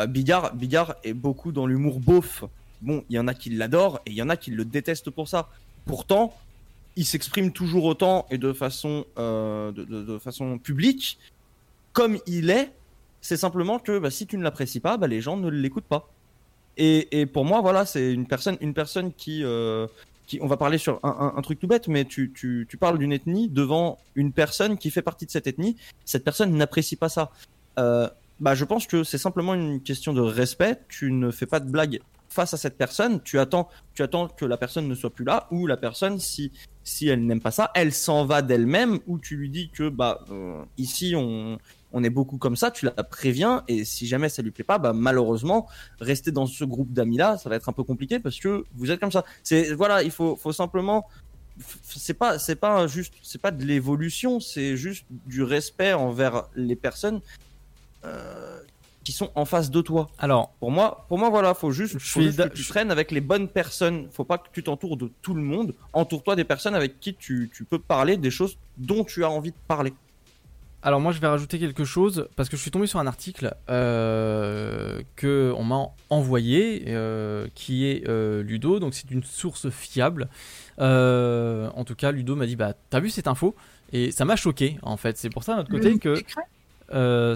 [0.00, 2.44] Euh, Bigard, Bigard est beaucoup dans l'humour beauf.
[2.80, 5.10] Bon, il y en a qui l'adorent et il y en a qui le détestent
[5.10, 5.48] pour ça.
[5.84, 6.34] Pourtant,
[6.96, 9.70] il s'exprime toujours autant et de façon, euh,
[10.64, 11.18] publique
[11.92, 12.72] comme il est.
[13.20, 16.08] C'est simplement que bah, si tu ne l'apprécies pas, bah, les gens ne l'écoutent pas.
[16.76, 19.86] Et, et pour moi, voilà, c'est une personne, une personne qui, euh,
[20.40, 24.32] on va parler sur un, truc tout bête, mais tu parles d'une ethnie devant une
[24.32, 25.76] personne qui fait partie de cette ethnie.
[26.04, 27.30] Cette personne n'apprécie pas ça.
[27.78, 28.08] Euh,
[28.40, 30.80] bah, je pense que c'est simplement une question de respect.
[30.88, 33.22] Tu ne fais pas de blague face à cette personne.
[33.22, 36.50] Tu attends, tu attends que la personne ne soit plus là ou la personne, si
[36.84, 40.24] si elle n'aime pas ça, elle s'en va d'elle-même ou tu lui dis que bah
[40.30, 41.58] euh, ici on
[41.92, 44.78] on est beaucoup comme ça, tu la préviens et si jamais ça lui plaît pas,
[44.78, 45.68] bah malheureusement
[46.00, 48.90] rester dans ce groupe d'amis là, ça va être un peu compliqué parce que vous
[48.90, 49.24] êtes comme ça.
[49.42, 51.06] C'est voilà, il faut faut simplement
[51.82, 56.76] c'est pas c'est pas juste c'est pas de l'évolution, c'est juste du respect envers les
[56.76, 57.20] personnes
[58.04, 58.58] euh,
[59.04, 60.08] qui sont en face de toi.
[60.18, 63.10] Alors, pour moi, pour moi voilà, faut juste, faut suis juste que tu traînes avec
[63.10, 64.08] les bonnes personnes.
[64.12, 65.74] Faut pas que tu t'entoures de tout le monde.
[65.92, 69.50] Entoure-toi des personnes avec qui tu, tu peux parler des choses dont tu as envie
[69.50, 69.92] de parler.
[70.84, 73.54] Alors moi je vais rajouter quelque chose parce que je suis tombé sur un article
[73.70, 80.28] euh, que on m'a envoyé euh, qui est euh, Ludo donc c'est une source fiable.
[80.80, 83.54] Euh, en tout cas Ludo m'a dit bah t'as vu cette info?
[83.92, 86.14] Et ça m'a choqué en fait c'est pour ça de notre côté que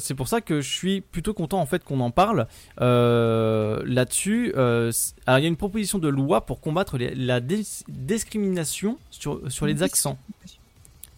[0.01, 2.47] c'est pour ça que je suis plutôt content en fait qu'on en parle
[2.79, 4.53] là-dessus.
[4.55, 9.67] Alors il y a une proposition de loi pour combattre les- la discrimination sur, sur
[9.67, 10.19] les accents.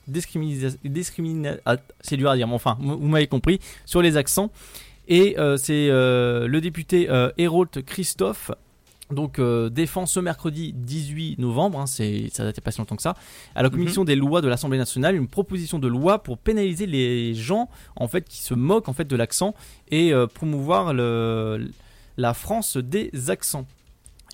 [0.08, 4.50] Discrimina, discrimina- ah, c'est dur à dire, mais enfin, vous m'avez compris, sur les accents.
[5.06, 8.50] Et euh, c'est euh, le député euh, Hérault Christophe,
[9.10, 13.00] donc euh, défend ce mercredi 18 novembre, hein, c'est, ça date pas si longtemps que
[13.02, 13.14] ça,
[13.54, 17.32] à la commission des lois de l'Assemblée nationale, une proposition de loi pour pénaliser les
[17.34, 19.54] gens en fait qui se moquent en fait de l'accent
[19.90, 21.70] et euh, promouvoir le,
[22.18, 23.64] la France des accents.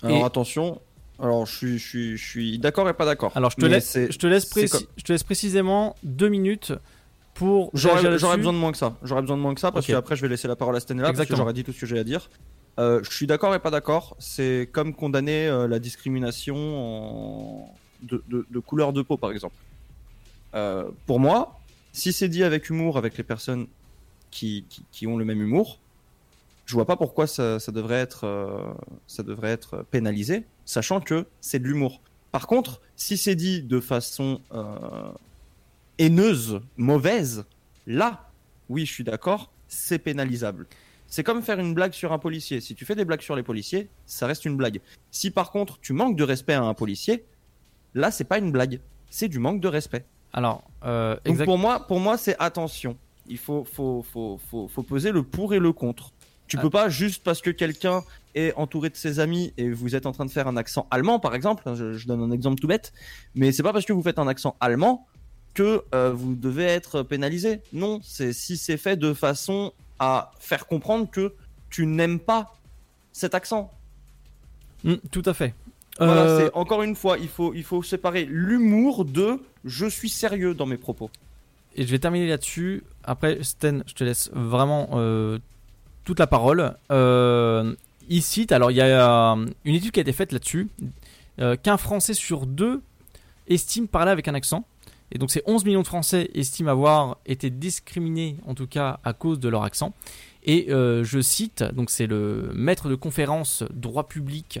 [0.03, 0.81] Alors Et- attention,
[1.19, 3.31] Alors, je suis, je suis, je suis d'accord et pas d'accord.
[3.35, 4.49] Alors, je te, laisse, je, te laisse
[4.97, 6.73] je te précisément deux minutes
[7.33, 7.69] pour.
[7.73, 8.97] J'aurais besoin de moins que ça.
[9.03, 9.91] J'aurais besoin de moins que ça parce Ok.
[9.91, 11.85] qu'après je vais laisser la parole à Stenella parce que j'aurais dit tout ce que
[11.85, 12.29] j'ai à dire.
[12.77, 14.17] Euh, je suis d'accord et pas d'accord.
[14.19, 19.55] C'est comme condamner euh, la discrimination en- de, de- de couleur de peau, par exemple.
[20.53, 21.59] Euh, pour moi,
[21.93, 23.67] si c'est dit avec humour avec les personnes
[24.31, 25.79] qui, qui, qui ont le même humour,
[26.65, 28.75] je vois pas pourquoi ça, ça devrait être
[29.07, 32.01] ça devrait être pénalisé, sachant que c'est de l'humour.
[32.31, 35.11] Par contre, si c'est dit de façon euh,
[35.97, 37.45] haineuse, mauvaise,
[37.87, 38.29] là,
[38.69, 40.67] oui, je suis d'accord, c'est pénalisable.
[41.07, 42.59] C'est comme faire une blague sur un policier.
[42.61, 44.81] Si tu fais des blagues sur les policiers, ça reste une blague.
[45.11, 47.23] Si par contre tu manques de respect à un policier,
[47.93, 50.05] là, c'est pas une blague, c'est du manque de respect.
[50.33, 52.97] Alors, euh, Donc pour moi, pour moi, c'est attention.
[53.27, 56.11] Il faut, faut, faut, faut, faut peser le pour et le contre.
[56.47, 56.61] Tu Ah.
[56.61, 58.03] peux pas juste parce que quelqu'un
[58.35, 61.19] est entouré de ses amis et vous êtes en train de faire un accent allemand,
[61.19, 61.63] par exemple.
[61.67, 62.93] hein, Je, je donne un exemple tout bête,
[63.33, 65.07] mais c'est pas parce que vous faites un accent allemand
[65.53, 67.61] que euh, vous devez être pénalisé.
[67.73, 71.33] Non, c'est si c'est fait de façon à faire comprendre que
[71.69, 72.57] tu n'aimes pas
[73.13, 73.71] cet accent.
[74.83, 75.53] Mm, tout à fait.
[75.97, 80.53] Voilà, Euh, encore une fois, il faut, il faut séparer l'humour de je suis sérieux
[80.53, 81.09] dans mes propos.
[81.77, 82.83] Et je vais terminer là-dessus.
[83.05, 85.39] Après, Sten, je te laisse vraiment euh,
[86.05, 86.77] toute la parole.
[86.91, 87.75] Euh,
[88.07, 90.69] il cite, alors il y a euh, une étude qui a été faite là-dessus,
[91.39, 92.81] euh, qu'un Français sur deux
[93.47, 94.65] estime parler avec un accent.
[95.11, 99.13] Et donc, ces 11 millions de Français estiment avoir été discriminés, en tout cas à
[99.13, 99.93] cause de leur accent.
[100.47, 104.59] Et je cite, donc c'est le maître de conférence droit public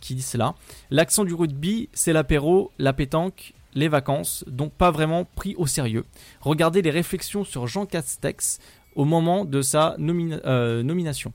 [0.00, 0.54] qui dit cela.
[0.90, 6.04] L'accent du rugby, c'est l'apéro, la pétanque, les vacances, donc pas vraiment pris au sérieux.
[6.40, 8.58] Regardez les réflexions sur Jean Castex
[8.96, 11.32] au moment de sa nomina- euh, nomination.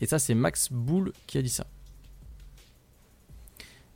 [0.00, 1.66] Et ça, c'est Max Boulle qui a dit ça.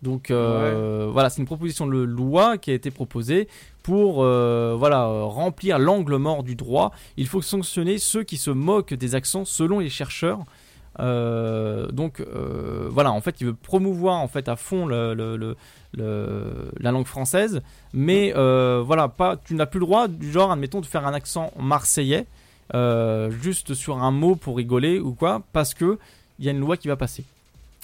[0.02, 3.48] Donc euh, voilà, c'est une proposition de loi qui a été proposée
[3.82, 6.92] pour euh, voilà, remplir l'angle mort du droit.
[7.16, 10.40] Il faut sanctionner ceux qui se moquent des accents selon les chercheurs.
[11.00, 12.24] Euh, donc
[12.90, 15.56] voilà, en fait, il veut promouvoir en fait à fond le, le- le-
[15.94, 17.62] le- la langue française,
[17.92, 21.52] mais voilà, pas, tu n'as plus le droit du genre, admettons, de faire un accent
[21.58, 22.26] marseillais
[22.74, 25.98] euh, juste sur un mot pour rigoler ou quoi, parce que
[26.38, 27.24] il y a une loi qui va passer.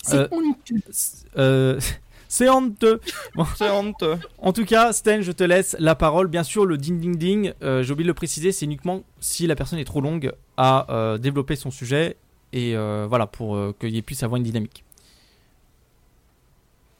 [0.02, 0.82] C'est Euh, honteux.
[1.38, 1.80] euh,
[2.28, 3.00] c'est honteux.
[3.34, 3.44] Bon.
[3.56, 4.16] C'est honteux.
[4.38, 6.28] En tout cas, Sten, je te laisse la parole.
[6.28, 9.46] Bien sûr, le ding ding ding, euh, j'ai oublié de le préciser, c'est uniquement si
[9.46, 12.16] la personne est trop longue à euh, développer son sujet
[12.52, 14.84] et euh, voilà pour euh, qu'il puisse avoir une dynamique.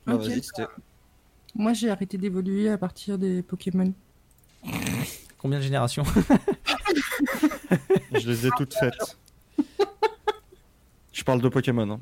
[0.07, 0.21] Ok.
[0.21, 0.67] vas-y, c'était-
[1.55, 3.93] Moi, j'ai arrêté d'évoluer à partir des Pokémon.
[5.39, 6.05] Combien de générations?
[8.13, 9.17] Je les ai toutes faites.
[11.13, 11.91] Je parle de Pokémon.
[11.91, 12.01] hein.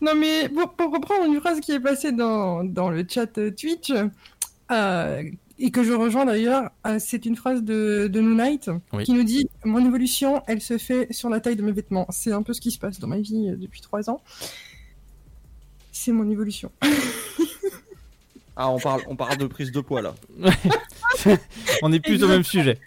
[0.00, 3.26] Non, mais pour, pour reprendre une phrase qui est passée dans, dans le chat
[3.56, 3.92] Twitch,
[4.70, 5.22] euh,
[5.58, 9.04] et que je rejoins d'ailleurs, euh, c'est une phrase de, de New Knight Oui.
[9.04, 12.06] qui nous dit Mon évolution, elle se fait sur la taille de mes vêtements.
[12.10, 14.20] C'est un peu ce qui se passe dans ma vie euh, depuis trois ans.
[15.90, 16.70] C'est mon évolution.
[18.56, 20.14] Ah, on parle, on parle de prise de poids là.
[21.82, 22.78] On est plus au même sujet.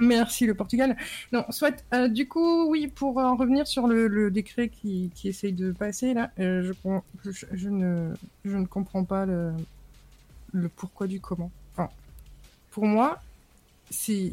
[0.00, 0.96] Merci le Portugal.
[1.32, 1.84] Non, soit.
[1.94, 6.14] euh, du coup, oui, pour en revenir sur le, décret qui, qui essaye de passer
[6.14, 6.72] là, euh,
[7.52, 8.12] je, ne,
[8.44, 9.52] je ne comprends pas le,
[10.76, 11.50] pourquoi du comment.
[11.72, 11.90] Enfin,
[12.70, 13.20] pour moi,
[13.90, 14.32] c'est.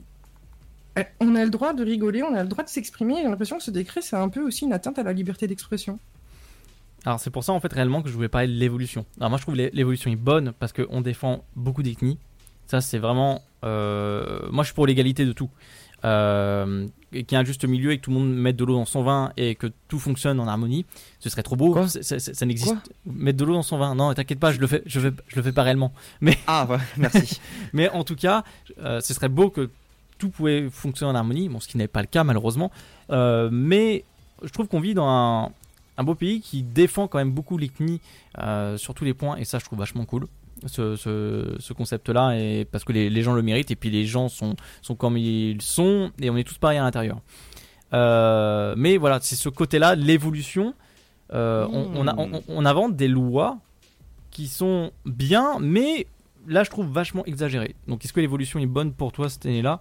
[0.98, 3.16] euh, On a le droit de rigoler, on a le droit de s'exprimer.
[3.18, 6.00] J'ai l'impression que ce décret, c'est un peu aussi une atteinte à la liberté d'expression.
[7.06, 9.06] Alors c'est pour ça en fait réellement que je voulais parler de l'évolution.
[9.20, 12.18] Alors moi je trouve l'é- l'évolution est bonne parce qu'on défend beaucoup d'ethnies.
[12.70, 13.42] Ça c'est vraiment...
[13.64, 15.50] euh, moi je suis pour l'égalité de tout.
[16.06, 18.64] Euh, et qu'il y ait un juste milieu et que tout le monde mette de
[18.64, 20.86] l'eau dans son vin et que tout fonctionne en harmonie.
[21.20, 21.76] Ce serait trop beau.
[21.88, 22.74] C'est- c'est- ça n'existe.
[23.06, 23.96] Mettre de l'eau dans son vin.
[23.96, 25.92] Non, t'inquiète pas, je le fais, je fais, je le fais pas réellement.
[26.22, 27.42] Mais ah ouais, merci.
[27.74, 28.44] Mais en tout cas,
[28.82, 29.70] euh, ce serait beau que
[30.20, 31.50] tout pouvait fonctionner en harmonie.
[31.50, 32.72] Bon, ce qui n'est pas le cas malheureusement.
[33.10, 34.06] Euh, mais
[34.44, 35.52] je trouve qu'on vit dans un,
[35.98, 38.00] un beau pays qui défend quand même beaucoup l'ethnie
[38.78, 40.28] sur tous les points et ça je trouve vachement cool
[40.66, 44.06] ce, ce, ce concept-là, et parce que les, les gens le méritent, et puis les
[44.06, 47.20] gens sont, sont comme ils sont, et on est tous pareils à l'intérieur.
[47.94, 50.74] Euh, mais voilà, c'est ce côté-là, l'évolution.
[51.34, 53.58] Euh, on, on, a- on- on invente des lois
[54.32, 56.08] qui sont bien, mais
[56.48, 57.76] là je trouve vachement exagéré.
[57.88, 59.80] Donc est-ce que l'évolution est bonne pour toi cette année-là?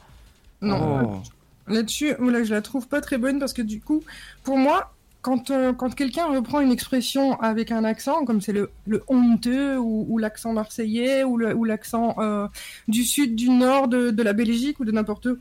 [0.60, 1.02] Non.
[1.04, 1.22] Oh.
[1.70, 4.02] Là-dessus, là, je la trouve pas très bonne parce que du coup,
[4.42, 9.02] pour moi, quand, quand quelqu'un reprend une expression avec un accent, comme c'est le, le
[9.08, 12.46] honteux ou, l'accent marseillais ou l'accent euh,
[12.86, 15.36] du sud, du nord de, de la Belgique ou de n'importe où,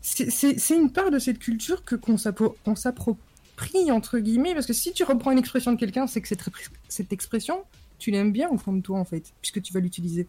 [0.00, 4.72] c'est- une part de cette culture que qu'on s'appro- qu'on s'approprie entre guillemets parce que
[4.72, 6.42] si tu reprends une expression de quelqu'un, c'est que cette,
[6.88, 7.62] cette expression,
[7.98, 10.26] tu l'aimes bien au fond de toi en fait, puisque tu vas l'utiliser.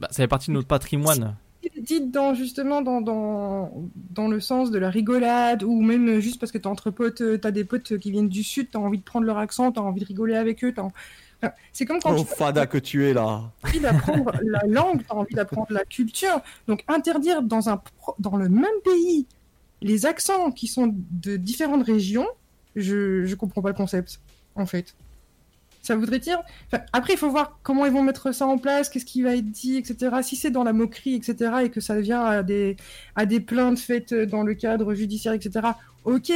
[0.00, 1.34] Bah, ça fait partie de notre patrimoine.
[1.76, 3.72] Dites dans justement dans, dans,
[4.10, 7.36] dans le sens de la rigolade ou même juste parce que t'es entre potes, euh,
[7.36, 10.00] t'as des potes qui viennent du sud, t'as envie de prendre leur accent, t'as envie
[10.00, 10.88] de rigoler avec eux, t'as
[11.40, 13.52] Enfin, c'est comme quand Oh, tu fada que tu es là.
[13.62, 16.40] as envie d'apprendre la langue, t'as envie d'apprendre la culture.
[16.68, 17.80] Donc interdire dans un
[18.18, 19.26] dans le même pays
[19.82, 22.26] les accents qui sont de différentes régions,
[22.76, 24.20] je je comprends pas le concept
[24.56, 24.94] en fait.
[25.82, 26.38] Ça voudrait dire.
[26.66, 29.34] enfin, après, il faut voir comment ils vont mettre ça en place, qu'est-ce qui va
[29.36, 30.16] être dit, etc.
[30.22, 32.76] Si c'est dans la moquerie, etc., et que ça vient à des,
[33.16, 35.68] à des plaintes faites dans le cadre judiciaire, etc.,
[36.04, 36.32] ok.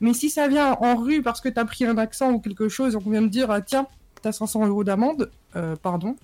[0.00, 2.94] Mais si ça vient en rue parce que t'as pris un accent ou quelque chose,
[2.94, 3.86] et qu'on vient de dire, ah, tiens,
[4.22, 6.16] t'as 500 euros d'amende, euh, pardon.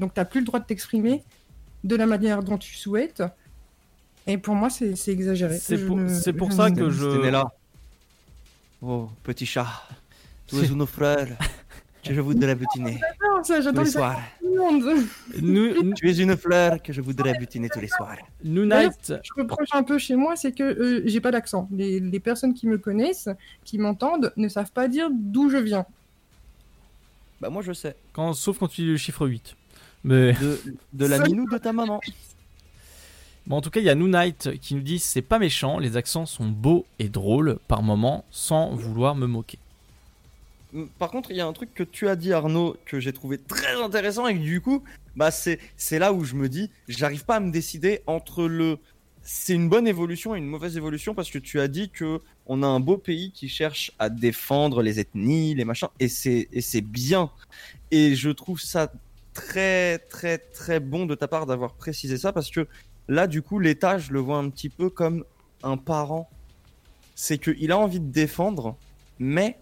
[0.00, 1.22] Donc t'as plus le droit de t'exprimer
[1.84, 3.22] de la manière dont tu souhaites.
[4.26, 5.56] Et pour moi, c'est exagéré.
[5.58, 6.08] C'est pour- ne-
[6.52, 7.44] ça que je- là.
[8.82, 9.66] Oh, petit chat.
[10.48, 11.26] Tu es une fleur
[12.04, 14.20] que je voudrais butiner J'adore ça, tous j'adore les soirs.
[15.42, 18.16] Nous, Tu es une fleur que je voudrais butiner tous les soirs.
[18.42, 21.68] nous Night, je reproche un peu chez moi, c'est que euh, j'ai pas d'accent.
[21.70, 23.28] Les, les personnes qui me connaissent,
[23.64, 25.84] qui m'entendent, ne savent pas dire d'où je viens.
[27.40, 27.94] Bah moi je sais.
[28.12, 29.54] quand, sauf quand tu dis le chiffre 8.
[30.04, 30.60] Mais De,
[30.92, 32.00] de la Ça- minou de ta maman.
[33.46, 35.78] bon, en tout cas, il y a New Night qui nous dit c'est pas méchant,
[35.78, 39.58] les accents sont beaux et drôles par moments sans vouloir me moquer.
[40.98, 43.38] Par contre, il y a un truc que tu as dit, Arnaud, que j'ai trouvé
[43.38, 44.82] très intéressant et que du coup,
[45.16, 45.58] bah c'est
[45.98, 48.78] là où je me dis, j'arrive pas à me décider entre le
[49.30, 52.62] c'est une bonne évolution et une mauvaise évolution parce que tu as dit que on
[52.62, 56.62] a un beau pays qui cherche à défendre les ethnies, les machins et c'est et
[56.62, 57.30] c'est bien.
[57.90, 58.90] Et je trouve ça
[59.34, 62.66] très très très bon de ta part d'avoir précisé ça parce que
[63.06, 65.24] là du coup l'État je le vois un petit peu comme
[65.62, 66.30] un parent,
[67.14, 68.78] c'est que il a envie de défendre
[69.18, 69.58] mais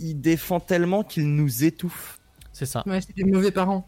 [0.00, 2.18] il défend tellement qu'il nous étouffe.
[2.52, 2.82] C'est ça.
[2.86, 3.86] Ouais, c'est des mauvais parents.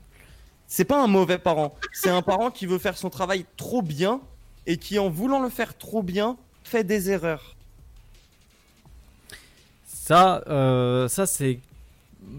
[0.66, 4.20] C'est pas un mauvais parent, c'est un parent qui veut faire son travail trop bien
[4.66, 7.56] et qui, en voulant le faire trop bien, fait des erreurs.
[9.86, 11.60] Ça, euh, ça c'est.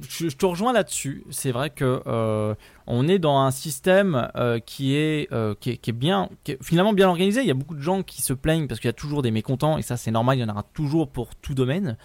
[0.07, 1.23] Je, je te rejoins là-dessus.
[1.31, 2.53] C'est vrai que euh,
[2.85, 6.51] on est dans un système euh, qui, est, euh, qui est qui est bien, qui
[6.51, 7.41] est finalement bien organisé.
[7.41, 9.31] Il y a beaucoup de gens qui se plaignent parce qu'il y a toujours des
[9.31, 10.37] mécontents et ça c'est normal.
[10.37, 11.97] Il y en aura toujours pour tout domaine.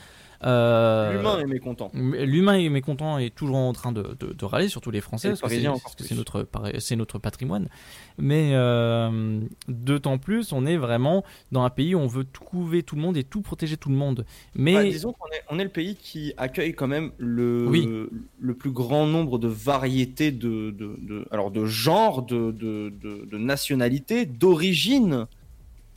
[0.44, 1.90] Euh, L'humain est mécontent.
[1.94, 5.40] L'humain est mécontent et toujours en train de, de, de râler, surtout les Français, parce
[5.40, 5.48] que
[6.04, 6.46] c'est notre,
[6.96, 7.68] notre patrimoine.
[8.18, 12.82] Mais euh, d'autant plus, on est vraiment dans un pays où on veut tout couver
[12.82, 14.24] tout le monde et tout protéger tout le monde.
[14.54, 17.88] Mais Bah, disons qu'on est, on est le pays qui accueille quand même le, Oui.
[18.38, 22.90] le plus grand nombre de variétés de, de, de- alors de genres, de, de,
[23.38, 25.26] nationalités, d'origines.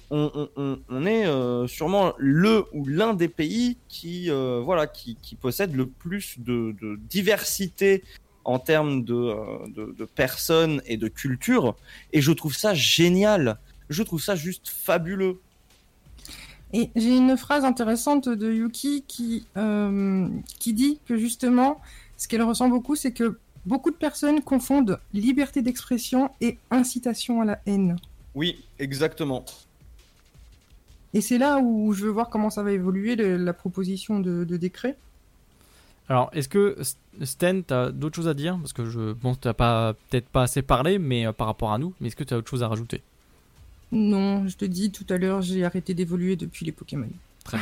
[0.10, 4.88] On, on- on- on est euh, sûrement le ou l'un des pays qui, euh, voilà,
[4.88, 8.04] qui, qui possède le plus de, de diversité
[8.46, 9.36] en termes de, euh,
[9.76, 11.76] de, de personnes et de culture.
[12.14, 13.58] Et je trouve ça génial.
[13.90, 15.40] Je trouve ça juste fabuleux.
[16.74, 20.28] Et j'ai une phrase intéressante de Yuki qui, euh,
[20.60, 21.80] qui dit que justement,
[22.18, 27.46] ce qu'elle ressent beaucoup, c'est que beaucoup de personnes confondent liberté d'expression et incitation à
[27.46, 27.98] la haine.
[28.36, 29.44] Oui, exactement.
[31.18, 34.46] Et c'est là où je veux voir comment ça va évoluer le- la proposition de,
[34.46, 34.98] de décret.
[36.10, 36.78] alors, est-ce que
[37.24, 38.58] Sten, t'as d'autres choses à dire?
[38.60, 41.78] Parce que je bon, t'as pas peut-être pas assez parlé, mais euh, par rapport à
[41.80, 41.94] nous.
[42.00, 43.04] Mais est-ce que tu as autre chose à rajouter?
[43.92, 47.10] Non, je te dis tout à l'heure, j'ai arrêté d'évoluer depuis les Pokémon.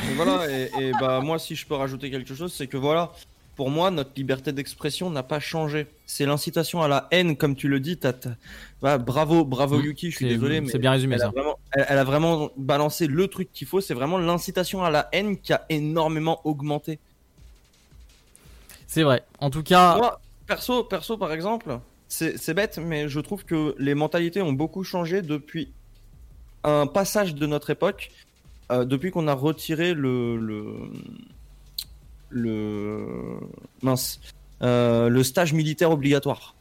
[0.02, 3.12] Et voilà, et, et bah moi si je peux rajouter quelque chose, c'est que voilà,
[3.56, 5.86] pour moi notre liberté d'expression n'a pas changé.
[6.04, 7.96] C'est l'incitation à la haine, comme tu le dis.
[7.96, 8.12] t'as-
[8.82, 11.30] bah, bravo, bravo Yuki, je suis désolé, mais c'est bien résumé, elle a ça.
[11.30, 13.80] vraiment- elle, elle a vraiment balancé le truc qu'il faut.
[13.80, 16.98] C'est vraiment l'incitation à la haine qui a énormément augmenté.
[18.86, 19.24] C'est vrai.
[19.40, 21.78] En tout cas, Moi, perso, perso par exemple,
[22.08, 25.72] c'est c'est bête, mais je trouve que les mentalités ont beaucoup changé depuis
[26.62, 28.10] un passage de notre époque,
[28.70, 30.90] euh, depuis qu'on a retiré le le
[32.30, 33.38] le
[33.82, 34.20] mince
[34.62, 36.54] euh, le stage militaire obligatoire.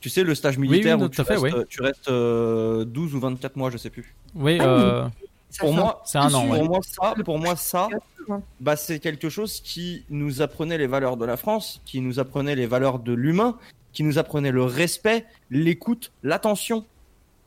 [0.00, 1.64] Tu sais, le stage oui, militaire où tu fait, restes, oui.
[1.68, 4.14] tu restes euh, 12 ou 24 mois, je sais plus.
[4.34, 5.08] oui, euh,
[5.58, 6.46] Pour moi, c'est un an.
[6.46, 6.68] pour ouais.
[6.68, 7.88] moi, ça, pour moi, ça,
[8.60, 12.56] bah, c'est quelque chose qui nous apprenait les valeurs de la France, qui nous apprenait
[12.56, 13.56] les valeurs de l'humain,
[13.92, 16.84] qui nous apprenait le respect, l'écoute, l'attention.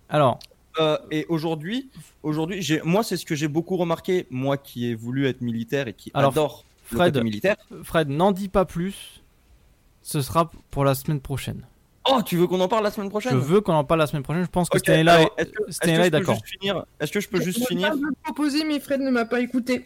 [0.10, 0.40] Alors,
[0.80, 1.90] Euh, et aujourd'hui,
[2.24, 5.88] aujourd'hui, j'ai, moi, c'est ce que j'ai beaucoup remarqué, moi qui ai voulu être militaire
[5.88, 7.56] et qui Alors, adore le Fred, côté militaire.
[7.84, 9.22] Fred, n'en dis pas plus.
[10.04, 11.66] Ce sera pour la semaine prochaine.
[12.10, 13.34] Oh, tu veux qu'on en parle la semaine prochaine?
[13.34, 14.44] Je veux qu'on en parle la semaine prochaine.
[14.44, 15.04] Je pense que Ok, Stanley
[15.70, 16.36] je est peux d'accord.
[16.36, 16.86] juste finir?
[17.02, 17.94] Est-ce que je peux juste Je finir?
[17.94, 19.86] le proposer, mais Fred ne m'a pas écouté.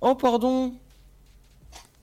[0.00, 0.74] Oh, pardon.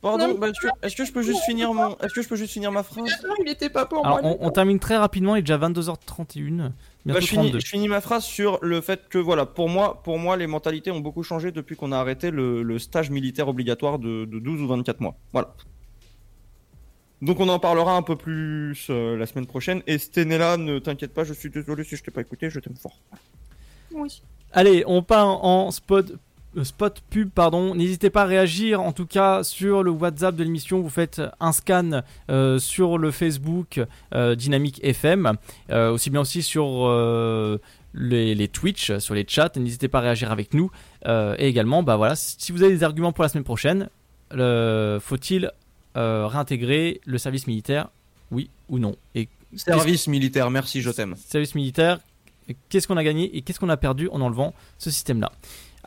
[0.02, 0.48] Pardon, bah,
[0.84, 3.10] est-ce que, je peux juste finir mon, est-ce que je peux juste finir ma phrase?
[3.44, 4.38] Il était pas pour Alors, moi.
[4.40, 5.36] on, on termine très rapidement.
[5.36, 6.72] Il est déjà 22h31.
[7.14, 7.60] Bah, je, finis, 32.
[7.60, 10.92] je finis ma phrase sur le fait que voilà, pour moi, pour moi, les mentalités
[10.92, 14.62] ont beaucoup changé depuis qu'on a arrêté le, le stage militaire obligatoire de, de 12
[14.62, 15.16] ou 24 mois.
[15.32, 15.56] Voilà.
[17.22, 19.82] Donc on en parlera un peu plus euh, la semaine prochaine.
[19.88, 22.76] Et Stenella, ne t'inquiète pas, je suis désolé si je t'ai pas écouté, je t'aime
[22.76, 23.00] fort.
[23.92, 24.22] Oui.
[24.52, 26.14] Allez, on part en spot,
[26.64, 27.76] spot pub, pardon.
[27.76, 30.82] N'hésitez pas à réagir, en tout cas sur le WhatsApp de l'émission.
[30.82, 33.82] Vous faites un scan euh, sur le Facebook
[34.14, 35.34] euh, Dynamique FM,
[35.72, 37.60] euh, aussi bien aussi sur euh,
[37.94, 39.52] les, les Twitch, sur les chats.
[39.58, 40.72] N'hésitez pas à réagir avec nous.
[41.08, 43.90] Euh, et également, bah voilà, si vous avez des arguments pour la semaine prochaine,
[44.32, 45.52] faut-il
[45.96, 47.90] euh, réintégrer le service militaire,
[48.32, 48.96] oui ou non?
[49.16, 51.16] Et Service militaire, merci, je t'aime.
[51.16, 52.00] service militaire,
[52.70, 55.32] qu'est-ce qu'on a gagné et qu'est-ce qu'on a perdu en enlevant ce système-là?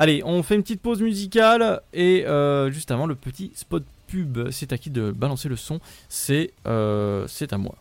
[0.01, 4.51] Allez, on fait une petite pause musicale et euh, juste avant le petit spot pub,
[4.51, 5.79] c'est à qui de balancer le son
[6.09, 7.75] C'est euh, c'est à moi.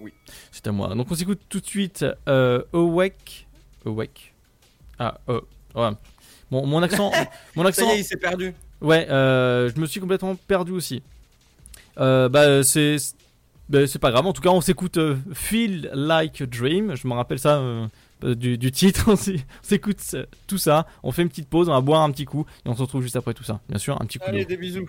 [0.00, 0.12] Oui.
[0.50, 0.92] C'est à moi.
[0.96, 3.46] Donc on s'écoute tout de suite euh, Awake.
[3.86, 4.34] Awake.
[4.98, 5.40] Ah, euh,
[5.76, 5.90] ouais.
[6.50, 7.12] Bon, mon accent.
[7.54, 7.86] mon accent.
[7.86, 8.54] Ça y est, il s'est perdu.
[8.80, 11.00] Ouais, euh, je me suis complètement perdu aussi.
[11.96, 12.96] Bah, c'est.
[13.68, 16.94] Bah, c'est pas grave, en tout cas, on s'écoute euh, Feel Like a Dream.
[16.94, 17.86] Je me rappelle ça euh,
[18.22, 19.04] du, du titre.
[19.12, 20.86] On s'é- on s'écoute euh, tout ça.
[21.02, 23.02] On fait une petite pause, on va boire un petit coup et on se retrouve
[23.02, 23.60] juste après tout ça.
[23.68, 24.88] Bien sûr, un petit coup Allez, des bisous.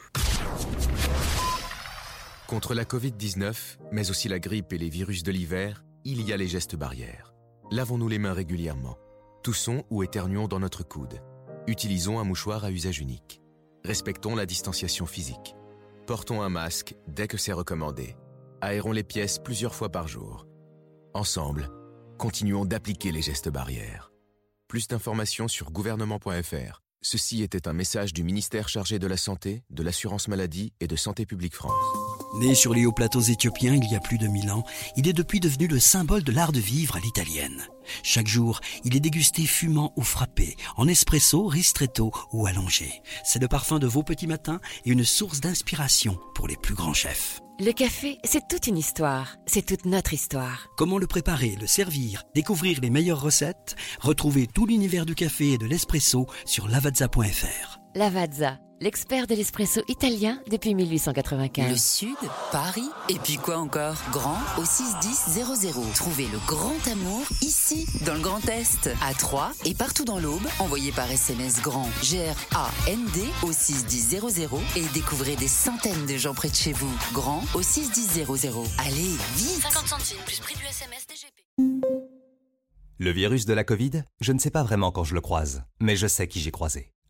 [2.47, 3.55] Contre la Covid-19,
[3.91, 7.33] mais aussi la grippe et les virus de l'hiver, il y a les gestes barrières.
[7.71, 8.97] Lavons-nous les mains régulièrement.
[9.43, 11.21] Toussons ou éternuons dans notre coude.
[11.67, 13.41] Utilisons un mouchoir à usage unique.
[13.85, 15.55] Respectons la distanciation physique.
[16.05, 18.15] Portons un masque dès que c'est recommandé.
[18.65, 20.48] Aérons les pièces plusieurs fois par jour.
[21.14, 21.69] Ensemble,
[22.18, 24.14] continuons d'appliquer les gestes barrières.
[24.69, 26.81] Plus d'informations sur gouvernement.fr.
[27.02, 30.95] Ceci était un message du ministère chargé de la Santé, de l'Assurance Maladie et de
[30.95, 31.73] Santé Publique France.
[32.40, 34.64] Né sur les hauts plateaux éthiopiens il y a plus de mille ans,
[34.95, 37.68] il est depuis devenu le symbole de l'art de vivre à l'italienne.
[38.03, 43.01] Chaque jour, il est dégusté fumant ou frappé, en espresso, ristretto ou allongé.
[43.23, 46.93] C'est le parfum de vos petits matins et une source d'inspiration pour les plus grands
[46.93, 47.39] chefs.
[47.60, 49.38] Le café, c'est toute une histoire.
[49.45, 50.69] C'est toute notre histoire.
[50.76, 53.76] Comment le préparer, le servir, découvrir les meilleures recettes?
[53.99, 57.80] Retrouvez tout l'univers du café et de l'espresso sur lavazza.fr.
[57.95, 61.69] Lavazza, l'expert de l'espresso italien depuis 1895.
[61.69, 62.18] Le Sud,
[62.51, 63.95] Paris, et puis quoi encore?
[64.11, 65.93] Grand au 61000.
[65.95, 70.45] Trouvez le grand amour ici, dans le Grand Est, à Troyes et partout dans l'Aube.
[70.60, 76.55] Envoyez par SMS grand G-R-A-N-D au 61000 et découvrez des centaines de gens près de
[76.55, 76.93] chez vous.
[77.14, 78.26] Grand au 61000.
[78.80, 82.03] Allez, vite 50 centimes plus prix du SMS DGP.
[82.99, 85.95] Le virus de la Covid, je ne sais pas vraiment quand je le croise, mais
[85.95, 86.93] je sais qui j'ai croisé.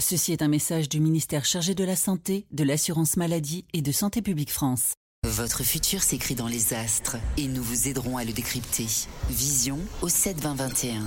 [0.00, 3.90] Ceci est un message du ministère chargé de la Santé, de l'Assurance Maladie et de
[3.90, 4.92] Santé Publique France.
[5.26, 8.86] Votre futur s'écrit dans les astres et nous vous aiderons à le décrypter.
[9.28, 11.02] Vision au 72021.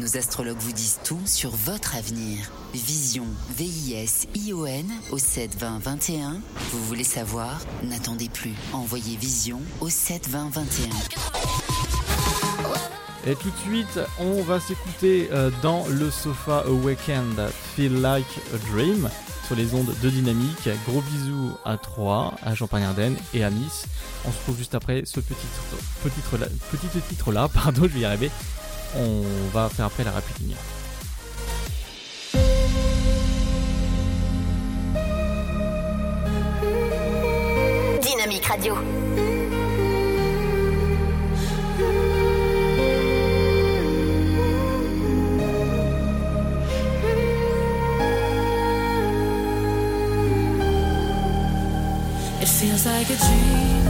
[0.00, 2.50] Nos astrologues vous disent tout sur votre avenir.
[2.74, 3.26] Vision,
[3.56, 6.40] V-I-S-I-O-N au 72021.
[6.72, 7.60] Vous voulez savoir?
[7.84, 8.54] N'attendez plus.
[8.72, 10.90] Envoyez Vision au 72021.
[13.26, 17.40] Et tout de suite, on va s'écouter euh, dans le sofa Weekend
[17.76, 19.08] Feel Like a Dream
[19.46, 20.68] sur les ondes de Dynamique.
[20.88, 23.86] Gros bisous à Troyes, à Champagne-Ardenne et à Nice.
[24.24, 25.46] On se retrouve juste après ce petit,
[26.02, 26.20] petit,
[26.72, 27.48] petit titre-là.
[27.54, 28.30] Pardon, je vais y arriver.
[28.96, 29.22] On
[29.52, 30.56] va faire après la rapide ligne.
[38.00, 38.74] Dynamique Radio.
[52.62, 53.86] Feels like a dream,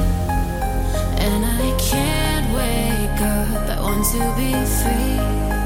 [1.21, 3.69] and I can't wake up.
[3.69, 5.62] I want to be free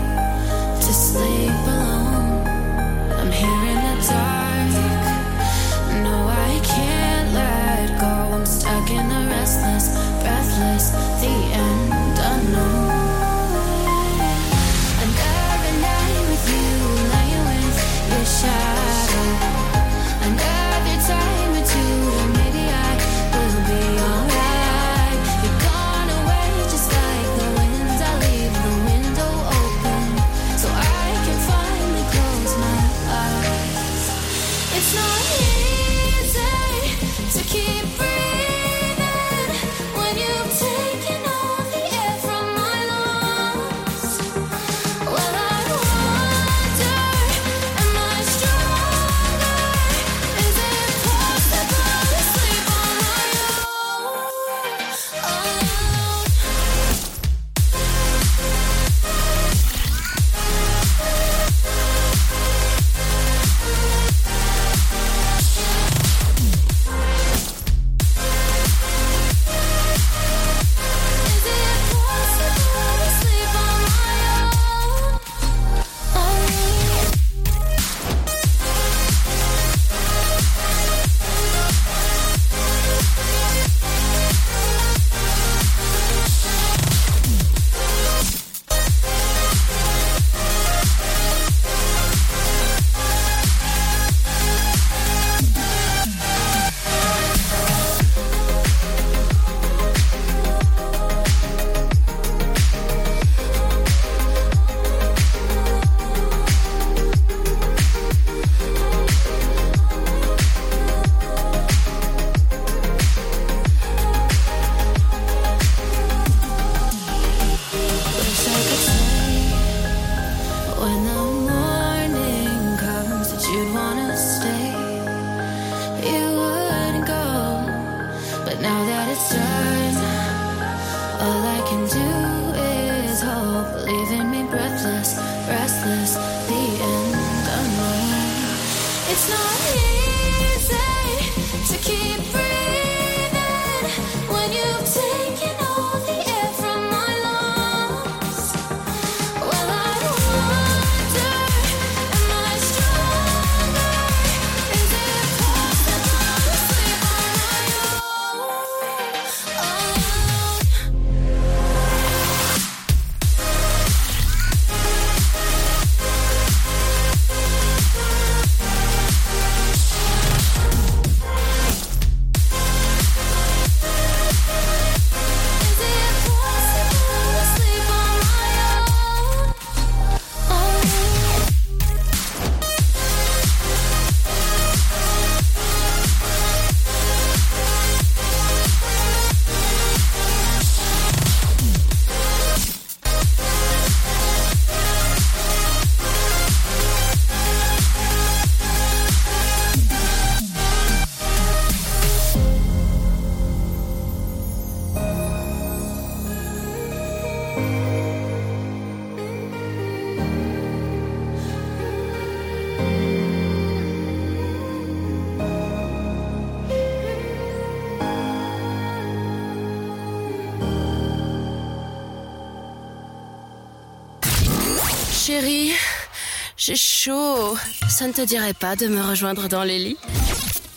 [227.96, 229.96] Ça ne te dirait pas de me rejoindre dans les lits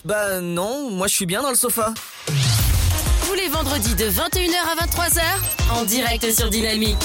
[0.06, 1.94] Bah non, moi je suis bien dans le sofa.
[3.28, 5.22] Tous les vendredis de 21h à 23h,
[5.82, 6.96] en direct sur Dynamique.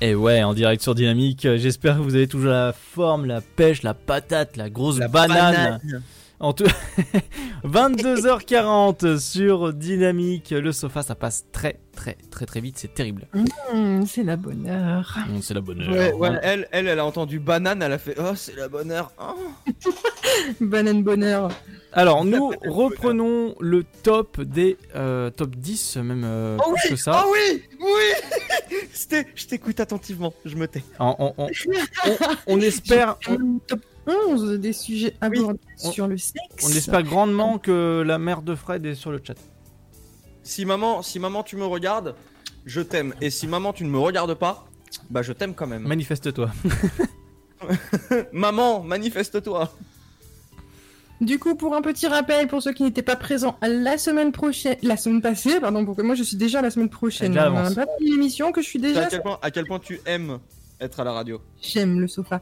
[0.00, 3.82] Et ouais, en direct sur Dynamique, j'espère que vous avez toujours la forme, la pêche,
[3.82, 5.54] la patate, la grosse La banane.
[5.54, 6.02] banane.
[6.40, 6.66] En tout
[7.64, 13.26] 22h40 sur Dynamique, le sofa ça passe très très très très vite, c'est terrible.
[13.74, 15.16] Mmh, c'est la bonne heure.
[15.28, 15.90] Mmh, C'est la bonne heure.
[15.90, 18.92] Ouais, ouais, elle, elle, elle a entendu banane, elle a fait Oh, c'est la bonne
[18.92, 19.10] heure.
[19.20, 19.34] Oh.
[20.60, 21.50] Banane bonheur.
[21.92, 26.96] Alors nous reprenons le top des euh, top 10 même euh, Oh plus oui, que
[26.96, 27.24] ça.
[27.26, 29.16] oh oui, oui.
[29.34, 30.84] Je t'écoute attentivement, je me tais.
[31.00, 31.48] On, on- on-
[32.06, 32.16] on-
[32.46, 33.16] on espère
[33.66, 36.64] Top 11 des sujets abordés on- sur le sexe.
[36.64, 39.34] on espère grandement que la mère de Fred est sur le chat.
[40.42, 42.14] Si maman, si maman tu me regardes,
[42.64, 43.14] je t'aime.
[43.20, 44.66] Et si maman tu ne me regardes pas,
[45.10, 45.82] bah je t'aime quand même.
[45.82, 46.50] Manifeste-toi.
[48.32, 49.72] maman, manifeste-toi.
[51.20, 54.76] Du coup, pour un petit rappel, pour ceux qui n'étaient pas présents la semaine prochaine,
[54.82, 57.32] la semaine passée, pardon, pour que moi je suis déjà la semaine prochaine.
[57.32, 59.06] Déjà On a pas fini l'émission que je suis À déjà.
[59.06, 60.38] quel, point, à quel point tu aimes
[60.80, 61.40] être à la radio?
[61.60, 62.40] J'aime le sofa.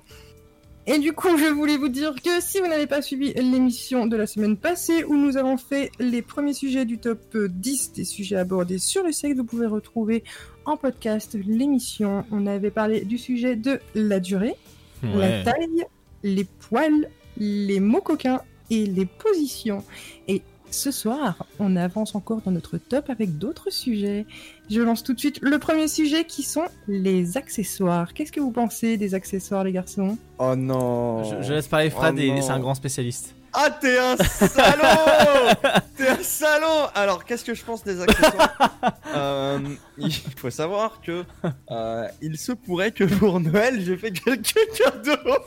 [0.89, 4.17] Et du coup, je voulais vous dire que si vous n'avez pas suivi l'émission de
[4.17, 8.37] la semaine passée où nous avons fait les premiers sujets du top 10 des sujets
[8.37, 10.23] abordés sur le sexe, vous pouvez retrouver
[10.65, 12.25] en podcast l'émission.
[12.31, 14.55] On avait parlé du sujet de la durée,
[15.03, 15.87] la taille,
[16.23, 18.41] les poils, les mots coquins
[18.71, 19.83] et les positions.
[20.29, 24.27] Et ce soir, on avance encore dans notre top avec d'autres sujets.
[24.69, 28.13] Je lance tout de suite le premier sujet qui sont les accessoires.
[28.15, 30.19] Qu'est-ce que vous pensez des accessoires, les garçons?
[30.39, 31.23] Oh non.
[31.25, 33.35] Je, je laisse parler Fred Oh c'est un grand spécialiste.
[33.59, 35.55] Ah, t'es un salaud
[35.97, 38.53] T'es un salaud Alors, qu'est-ce que je pense des accessoires?
[39.17, 39.59] Euh,
[39.97, 41.25] Il faut savoir que
[41.71, 45.39] euh, il se pourrait que pour Noël, j'ai fait quelques cadeaux.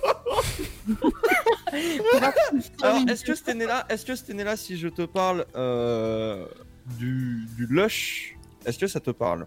[2.81, 6.45] Alors, est-ce que cette année-là, est-ce que cette année-là, si je te parle euh,
[6.97, 8.35] du, du lush,
[8.69, 9.45] est-ce que ça te parle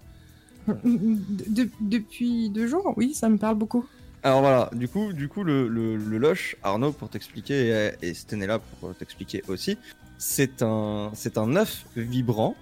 [0.69, 3.85] De- Depuis deux jours, oui, ça me parle beaucoup.
[4.23, 8.15] Alors voilà, du coup, du coup le, le, le Lush, Arnaud, pour t'expliquer, et, et
[8.15, 9.77] Sten est là pour t'expliquer aussi,
[10.19, 12.55] c'est un, c'est un œuf vibrant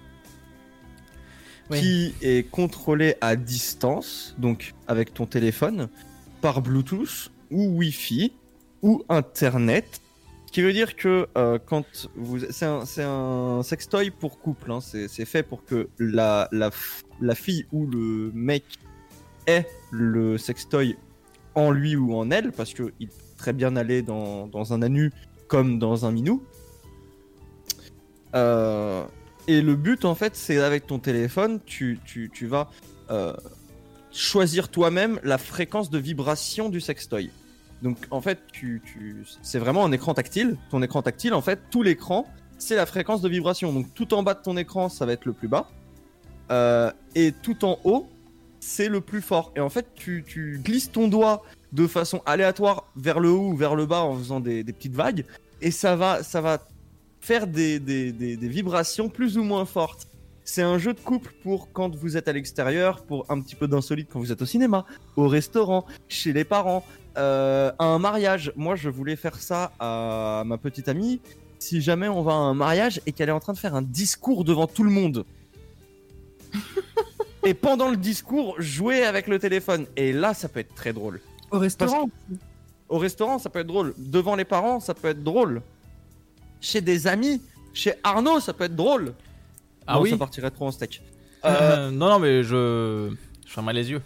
[1.69, 1.79] Oui.
[1.79, 5.87] qui est contrôlé à distance, donc avec ton téléphone,
[6.41, 8.31] par Bluetooth ou Wi-Fi
[8.81, 10.00] ou Internet.
[10.51, 12.39] Ce qui veut dire que euh, quand vous.
[12.49, 16.71] C'est un, un sextoy pour couple, hein, c'est fait pour que la, la,
[17.21, 18.65] la fille ou le mec
[19.47, 20.97] ait le sextoy
[21.55, 25.13] en lui ou en elle, parce qu'il peut très bien aller dans, dans un anu
[25.47, 26.43] comme dans un minou.
[28.35, 29.05] Euh,
[29.47, 32.69] et le but, en fait, c'est avec ton téléphone, tu, tu, tu vas
[33.09, 33.33] euh,
[34.11, 37.31] choisir toi-même la fréquence de vibration du sextoy.
[37.81, 38.81] Donc, en fait, tu,
[39.41, 40.57] c'est vraiment un écran tactile.
[40.69, 42.27] Ton écran tactile, en fait, tout l'écran,
[42.57, 43.73] c'est la fréquence de vibration.
[43.73, 45.67] Donc, tout en bas de ton écran, ça va être le plus bas.
[46.51, 48.07] Euh, et tout en haut,
[48.59, 49.51] c'est le plus fort.
[49.55, 50.23] Et en fait, tu,
[50.63, 54.39] glisses ton doigt de façon aléatoire vers le haut ou vers le bas en faisant
[54.39, 55.25] des, petites vagues,
[55.61, 56.59] et ça va, ça va
[57.21, 60.07] faire des, des vibrations plus ou moins fortes.
[60.43, 63.67] C'est un jeu de couple pour quand vous êtes à l'extérieur, pour un petit peu
[63.67, 64.85] d'insolite quand vous êtes au cinéma,
[65.15, 66.83] au restaurant, chez les parents,
[67.17, 68.51] euh, à un mariage.
[68.55, 71.19] Moi, je voulais faire ça à ma petite amie.
[71.59, 73.81] Si jamais on va à un mariage et qu'elle est en train de faire un
[73.81, 75.25] discours devant tout le monde.
[77.45, 79.85] et pendant le discours, jouer avec le téléphone.
[79.95, 81.21] Et là, ça peut être très drôle.
[81.51, 82.09] Au restaurant
[82.89, 83.93] Au restaurant, ça peut être drôle.
[83.97, 85.61] Devant les parents, ça peut être drôle.
[86.59, 87.41] Chez des amis,
[87.73, 89.13] chez Arnaud, ça peut être drôle.
[89.87, 91.01] Ah Non, oui Ça partirait trop en steak.
[91.43, 93.09] Euh, Non, non, mais je.
[93.47, 94.01] Je fermerai les yeux.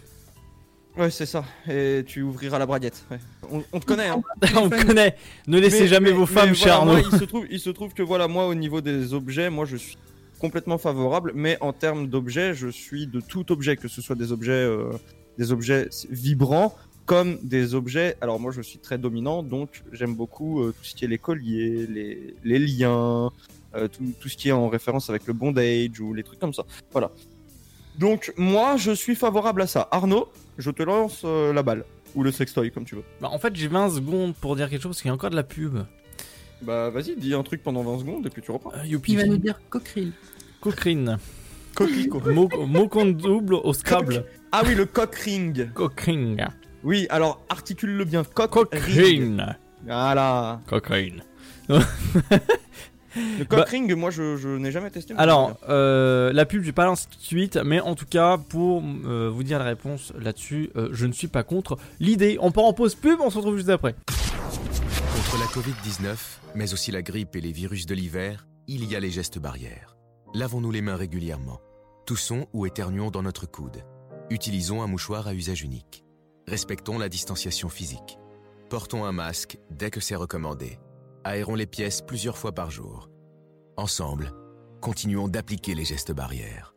[0.96, 1.44] Ouais, c'est ça.
[1.68, 3.04] Et tu ouvriras la braguette.
[3.10, 3.18] ouais.
[3.52, 4.22] On, on te connaît, hein.
[4.56, 5.16] On connaît.
[5.46, 7.92] Ne laissez Mais- jamais mais- vos femmes, voilà, moi, il, se trouve, il se trouve
[7.92, 9.98] que voilà, moi, au niveau des objets, moi, je suis
[10.40, 11.32] complètement favorable.
[11.34, 14.90] Mais en termes d'objets, je suis de tout objet, que ce soit des objets, euh,
[15.38, 16.74] des objets vibrants,
[17.04, 18.16] comme des objets.
[18.22, 21.18] Alors moi, je suis très dominant, donc j'aime beaucoup euh, tout ce qui est les
[21.18, 23.30] colliers, les, les liens,
[23.74, 26.54] euh, tout, tout ce qui est en référence avec le bondage ou les trucs comme
[26.54, 26.64] ça.
[26.90, 27.10] Voilà.
[27.98, 29.88] Donc moi, je suis favorable à ça.
[29.90, 30.28] Arnaud,
[30.58, 33.04] je te lance euh, la balle ou le sextoy, comme tu veux.
[33.20, 35.30] Bah, en fait, j'ai 20 secondes pour dire quelque chose parce qu'il y a encore
[35.30, 35.78] de la pub.
[36.62, 38.72] Bah vas-y, dis un truc pendant 20 secondes et puis tu reprends.
[38.74, 39.12] Euh, youpi.
[39.12, 40.12] Il va nous dire coqueril.
[40.60, 41.18] Cochrane.
[41.74, 42.20] Coquelicot.
[42.32, 44.24] Mot, mot compte double au Scrabble.
[44.52, 45.70] Ah oui, le cock ring.
[45.74, 46.48] Cochrane.
[46.82, 48.24] Oui, alors articule-le bien.
[48.24, 49.36] Cock ring.
[49.36, 49.56] Cochrane.
[49.84, 50.60] Voilà.
[50.66, 51.22] Cochrane.
[53.38, 55.14] Le Bah- ring, moi je, je n'ai jamais testé.
[55.16, 58.38] Alors, euh, la pub, je vais pas lancer tout de suite, mais en tout cas,
[58.38, 62.38] pour euh, vous dire la réponse là-dessus, euh, je ne suis pas contre l'idée.
[62.40, 63.94] On part en pause pub, on se retrouve juste après.
[64.06, 66.16] Contre la Covid-19,
[66.54, 69.96] mais aussi la grippe et les virus de l'hiver, il y a les gestes barrières.
[70.34, 71.60] Lavons-nous les mains régulièrement.
[72.06, 73.82] Toussons ou éternuons dans notre coude.
[74.30, 76.04] Utilisons un mouchoir à usage unique.
[76.46, 78.18] Respectons la distanciation physique.
[78.68, 80.78] Portons un masque dès que c'est recommandé.
[81.28, 83.10] Aérons les pièces plusieurs fois par jour.
[83.76, 84.32] Ensemble,
[84.80, 86.76] continuons d'appliquer les gestes barrières.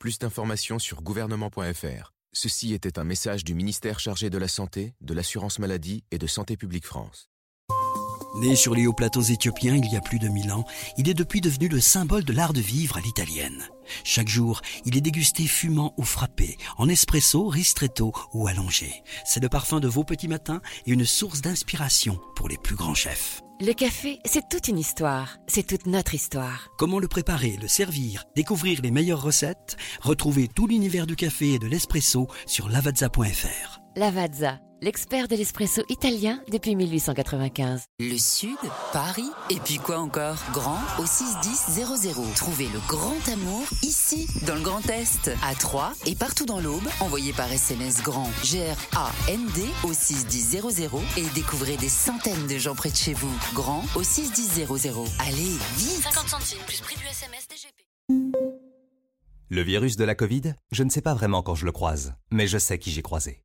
[0.00, 2.12] Plus d'informations sur gouvernement.fr.
[2.32, 6.26] Ceci était un message du ministère chargé de la Santé, de l'Assurance Maladie et de
[6.26, 7.30] Santé Publique France.
[8.40, 10.64] Né sur les hauts plateaux éthiopiens il y a plus de mille ans,
[10.98, 13.68] il est depuis devenu le symbole de l'art de vivre à l'italienne.
[14.04, 19.02] Chaque jour, il est dégusté fumant ou frappé, en espresso, ristretto ou allongé.
[19.24, 22.94] C'est le parfum de vos petits matins et une source d'inspiration pour les plus grands
[22.94, 23.40] chefs.
[23.60, 25.38] Le café, c'est toute une histoire.
[25.46, 26.68] C'est toute notre histoire.
[26.76, 29.76] Comment le préparer, le servir, découvrir les meilleures recettes?
[30.00, 33.83] Retrouvez tout l'univers du café et de l'espresso sur lavazza.fr.
[33.96, 37.84] Lavazza, l'expert de l'espresso italien depuis 1895.
[38.00, 38.56] Le Sud,
[38.92, 40.36] Paris, et puis quoi encore?
[40.52, 42.34] Grand au 61000.
[42.34, 46.82] Trouvez le grand amour ici, dans le Grand Est, à Troyes et partout dans l'Aube.
[46.98, 50.60] Envoyez par SMS grand G-R-A-N-D au 61000
[51.16, 53.32] et découvrez des centaines de gens près de chez vous.
[53.54, 54.66] Grand au 61000.
[55.20, 57.84] Allez, vite 50 centimes plus prix du SMS DGP.
[59.50, 62.48] Le virus de la Covid, je ne sais pas vraiment quand je le croise, mais
[62.48, 63.44] je sais qui j'ai croisé.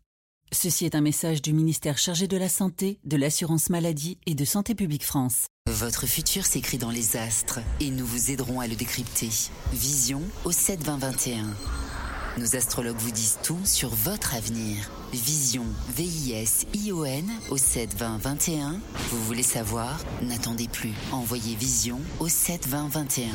[0.53, 4.43] Ceci est un message du ministère chargé de la Santé, de l'Assurance Maladie et de
[4.43, 5.45] Santé Publique France.
[5.69, 9.29] Votre futur s'écrit dans les astres et nous vous aiderons à le décrypter.
[9.71, 11.45] Vision au 72021.
[12.37, 14.91] Nos astrologues vous disent tout sur votre avenir.
[15.13, 15.65] Vision,
[15.95, 18.81] V-I-S-I-O-N au 72021.
[19.09, 19.99] Vous voulez savoir?
[20.21, 20.93] N'attendez plus.
[21.13, 23.27] Envoyez Vision au 72021.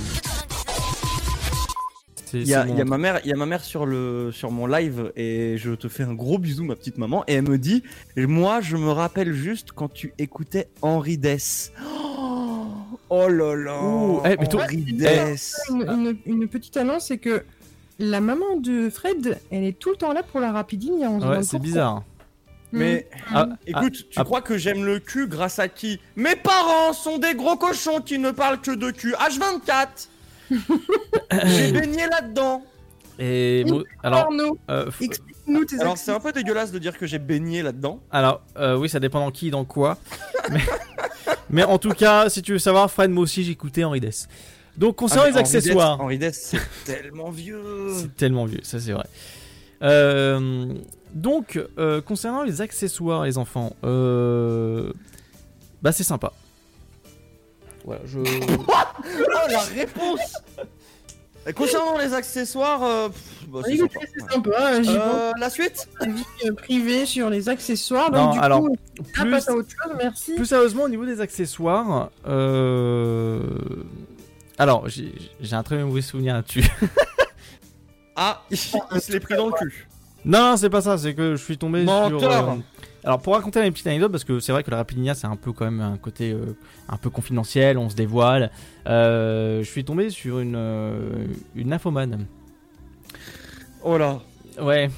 [2.44, 4.66] C'est- Il y, a, ma mère, il y a ma mère sur le sur mon
[4.66, 7.82] live et je te fais un gros bisou ma petite maman et elle me dit
[8.16, 11.72] moi je me rappelle juste quand tu écoutais Henri Dess.
[11.84, 12.66] Oh,
[13.10, 13.82] oh là là.
[13.82, 15.56] Ouh, eh, mais toi- Henri Dess.
[15.70, 17.44] Une, une- une petite annonce, c'est que
[17.98, 20.94] la maman de Fred, elle est tout le temps là pour la rapidine.
[21.22, 22.02] Ouais, c'est bizarre.
[22.72, 25.98] Mais Ah, écoute, tu ah, crois que j'aime le cul grâce à qui?
[26.16, 29.14] Mes parents sont des gros cochons qui ne parlent que de cul.
[29.14, 30.08] H24.
[30.50, 32.62] J'ai baigné là-dedans.
[33.18, 34.28] Et mo- alors,
[34.68, 38.00] euh, f- explique-nous tes Alors c'est un peu dégueulasse de dire que j'ai baigné là-dedans.
[38.10, 39.96] alors euh, oui, ça dépend dans qui, dans quoi.
[40.50, 40.60] mais,
[41.48, 44.28] mais en tout cas, si tu veux savoir, Fred, moi aussi j'écoutais Henri Dess.
[44.76, 47.62] Donc concernant Ah, les Henri accessoires, Dess- Henri Dess, c'est tellement vieux.
[47.96, 49.06] c'est tellement vieux, ça c'est vrai.
[49.82, 50.74] Euh,
[51.14, 54.92] Donc, euh, concernant les accessoires, les enfants, euh,
[55.80, 56.32] bah c'est sympa.
[57.86, 58.18] Voilà, je.
[58.68, 60.20] oh la réponse
[61.46, 64.00] Et Concernant les accessoires, euh, pff, bah, c'est sympa.
[64.12, 64.82] c'est sympa.
[64.82, 66.08] J'y Euh, la suite pense.
[66.08, 68.10] Vie euh, privée sur les accessoires.
[68.10, 70.34] Non, Donc, du alors, coup, on plus- passe à autre chose, merci.
[70.34, 73.40] Plus sérieusement, au niveau des accessoires, euh...
[74.58, 76.64] alors j'ai j'ai un très mauvais souvenir là-dessus.
[78.16, 78.58] Ah, il,
[78.94, 79.86] il se l'est pris dans le cul.
[80.24, 82.18] non, non, c'est pas ça, c'est que je suis tombé Menteur.
[82.20, 82.30] sur.
[82.32, 82.54] euh,
[83.06, 85.36] Alors pour raconter une petite anecdote, parce que c'est vrai que la Rapidinia c'est un
[85.36, 86.56] peu quand même un côté euh,
[86.88, 88.50] un peu confidentiel, on se dévoile.
[88.88, 91.24] euh, je suis tombé sur une euh,
[91.54, 92.26] une infomane.
[93.84, 94.20] Oh là.
[94.60, 94.90] Ouais.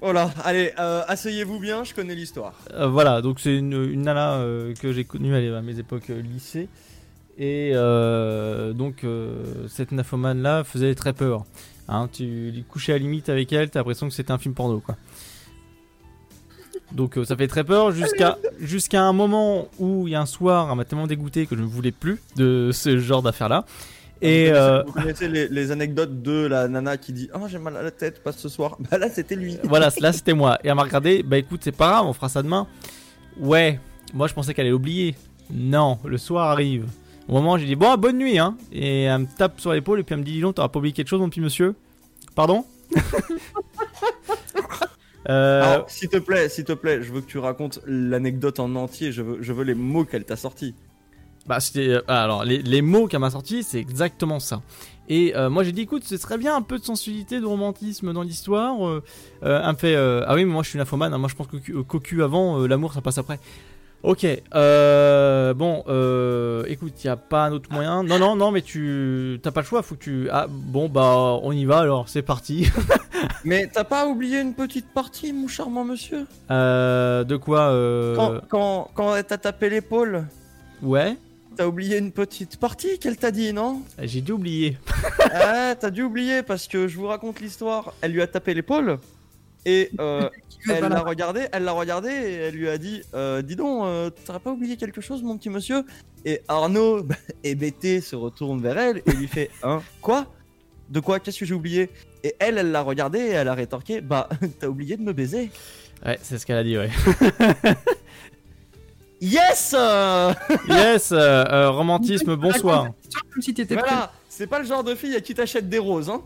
[0.00, 2.54] Oh là, allez, euh, asseyez-vous bien, je connais l'histoire.
[2.76, 4.40] Voilà, donc c'est une, une nana
[4.80, 6.68] que j'ai connue à, mes époques lycée.
[7.38, 7.74] Et
[8.74, 9.06] donc
[9.68, 11.44] cette nymphomane là faisait très peur.
[11.88, 14.80] Hein, tu couchais à la limite avec elle, t'as l'impression que c'était un film porno
[14.80, 14.96] quoi.
[16.92, 20.26] Donc euh, ça fait très peur jusqu'à jusqu'à un moment où il y a un
[20.26, 23.64] soir, elle m'a tellement dégoûté que je ne voulais plus de ce genre d'affaires là.
[24.22, 27.46] Et vous connaissez, euh, vous connaissez les, les anecdotes de la nana qui dit Oh,
[27.48, 28.78] j'ai mal à la tête, passe ce soir.
[28.90, 29.58] Bah là, c'était lui.
[29.64, 30.58] voilà, là c'était moi.
[30.64, 32.66] Et elle m'a regardé, bah écoute, c'est pas grave, on fera ça demain.
[33.38, 33.78] Ouais,
[34.14, 35.14] moi je pensais qu'elle allait oublier.
[35.52, 36.86] Non, le soir arrive.
[37.28, 38.56] Au moment, j'ai dit bon, bonne nuit, hein.
[38.72, 40.78] Et elle me tape sur l'épaule et puis elle me dit dis donc, t'auras pas
[40.78, 41.74] oublié quelque chose, mon petit monsieur?
[42.34, 42.64] Pardon?
[45.28, 48.74] Euh, Alors, s'il te plaît, s'il te plaît, je veux que tu racontes l'anecdote en
[48.76, 49.12] entier.
[49.12, 50.74] Je veux, je veux les mots qu'elle t'a sortis.
[51.46, 54.62] Bah c'était euh, ah, alors les, les mots qu'elle m'a sortis c'est exactement ça.
[55.08, 58.12] Et euh, moi j'ai dit écoute ce serait bien un peu de sensualité, de romantisme
[58.12, 58.84] dans l'histoire.
[58.84, 59.00] Euh,
[59.44, 61.36] euh, me fait euh, ah oui mais moi je suis une infomane, hein, moi je
[61.36, 63.38] pense que cocu, cocu avant, euh, l'amour ça passe après.
[64.06, 64.24] Ok,
[64.54, 68.04] euh, bon, euh, écoute, il a pas un autre moyen.
[68.04, 70.28] Non, non, non, mais tu t'as pas le choix, faut que tu.
[70.30, 72.70] Ah, bon, bah, on y va alors, c'est parti.
[73.44, 76.26] Mais t'as pas oublié une petite partie, mon charmant monsieur?
[76.52, 78.14] Euh, de quoi euh...
[78.14, 80.26] Quand, quand, quand elle t'a tapé l'épaule,
[80.82, 81.16] Ouais,
[81.56, 83.82] t'as oublié une petite partie qu'elle t'a dit, non?
[84.00, 84.78] J'ai dû oublier.
[85.32, 87.92] Ah, t'as dû oublier parce que je vous raconte l'histoire.
[88.00, 88.98] Elle lui a tapé l'épaule
[89.66, 90.30] et euh,
[90.70, 94.10] elle l'a regardé, elle l'a regardé et elle lui a dit euh, Dis donc, euh,
[94.24, 95.84] t'aurais pas oublié quelque chose, mon petit monsieur?
[96.24, 100.26] Et Arnaud, bah, hébété, se retourne vers elle et lui fait Hein Quoi?
[100.88, 101.18] De quoi?
[101.18, 101.90] Qu'est-ce que j'ai oublié?
[102.22, 104.28] Et elle, elle l'a regardé et elle a rétorqué Bah,
[104.60, 105.50] t'as oublié de me baiser.
[106.04, 106.90] Ouais, c'est ce qu'elle a dit, ouais.
[109.20, 110.32] Yes euh!
[110.68, 112.92] Yes, romantisme, bonsoir.
[113.32, 116.10] Comme si t'étais Voilà, c'est pas le genre de fille à qui t'achète des roses,
[116.10, 116.22] hein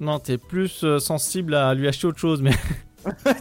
[0.00, 2.52] Non, t'es plus euh, sensible à lui acheter autre chose, mais.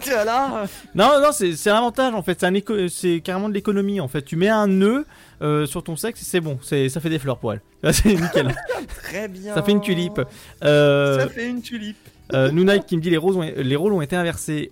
[0.02, 2.40] Tu vois là non, non, c'est un avantage en fait.
[2.40, 4.22] C'est un éco- c'est carrément de l'économie en fait.
[4.22, 5.08] Tu mets un nœud
[5.42, 6.60] euh, sur ton sexe et c'est bon.
[6.62, 7.62] Ça fait des fleurs pour elle.
[7.92, 8.54] C'est nickel.
[9.04, 9.56] Très bien.
[9.56, 10.22] ça fait une tulipe.
[10.64, 11.98] Euh, Ça fait une tulipe.
[12.34, 14.72] Euh, qui me dit les roses, ont- les rôles ont été inversés.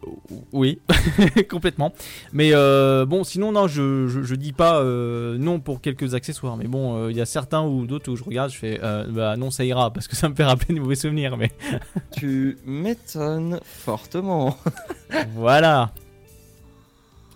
[0.51, 0.79] Oui,
[1.49, 1.93] complètement.
[2.31, 6.57] Mais euh, bon, sinon non, je, je, je dis pas euh, non pour quelques accessoires.
[6.57, 9.37] Mais bon, euh, il y a certains ou d'autres où je regarde, je fais bah
[9.37, 11.37] non, ça ira parce que ça me fait rappeler de mauvais souvenirs.
[11.37, 11.51] Mais
[12.17, 14.57] Tu m'étonnes fortement.
[15.35, 15.91] voilà.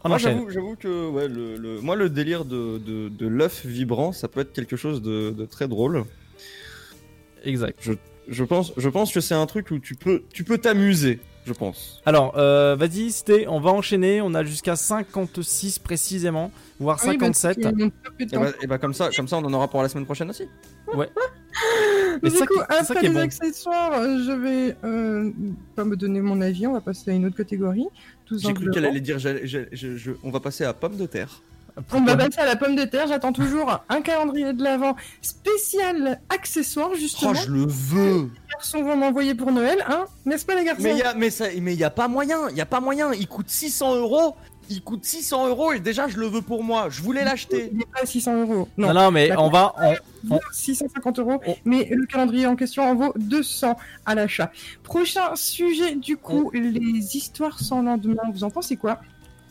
[0.03, 3.65] On Moi, j'avoue, j'avoue que ouais, le, le- moi, le délire de, de, de l'œuf
[3.65, 6.05] vibrant, ça peut être quelque chose de, de très drôle.
[7.43, 7.77] Exact.
[7.81, 7.93] Je,
[8.29, 11.53] je, pense, je pense que c'est un truc où tu peux tu peux t'amuser, je
[11.53, 12.01] pense.
[12.05, 14.21] Alors, euh, vas-y, c'était, on va enchaîner.
[14.21, 17.61] On a jusqu'à 56 précisément, voire Oui, bah, 57.
[17.61, 18.41] parce qu'il manque peu de Et temps.
[18.41, 20.43] bah, et bah comme, ça, comme ça, on en aura pour la semaine prochaine aussi.
[20.93, 21.09] Ouais.
[21.15, 23.21] Mais Mais du ça coup, qui- c'est ça après qui est les bon.
[23.21, 25.31] accessoires, euh, je vais euh,
[25.75, 27.87] pas me donner mon avis, on va passer à une autre catégorie.
[28.31, 31.41] J'ai cru qu'elle allait dire je- on va passer à pomme de terre.
[31.93, 33.07] On va passer à la pomme de terre.
[33.07, 37.31] J'attends toujours un calendrier de l'avant spécial accessoire, justement.
[37.35, 40.81] Oh, je le veux Les garçons vont m'envoyer pour Noël, hein N'est-ce pas, les garçons?
[40.83, 42.79] Mais il y a, mais ça, mais y a pas moyen, il y a pas
[42.79, 43.13] moyen.
[43.13, 44.35] Il coûte 600 euros.
[44.69, 46.87] Il coûte 600 euros et déjà je le veux pour moi.
[46.89, 47.69] Je voulais l'acheter.
[47.71, 48.67] Il n'est pas à 600 euros.
[48.77, 49.73] Non, Non, non, mais on va.
[49.81, 49.95] on-
[50.35, 51.53] vaut 650 euros, Oh.
[51.63, 54.51] mais le calendrier en question en vaut 200 à l'achat.
[54.83, 58.23] Prochain sujet, du coup, les histoires sans lendemain.
[58.33, 58.99] Vous en pensez quoi?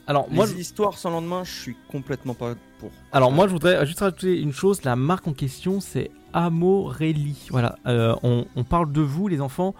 [0.06, 2.90] Alors, Moi, moi, Les histoires sans lendemain, je suis complètement pas pour.
[3.12, 4.84] alors moi, je voudrais juste rajouter une chose.
[4.84, 7.48] La marque en question, c'est Amorelli.
[7.50, 9.74] Voilà, euh, on, on parle de vous, les enfants.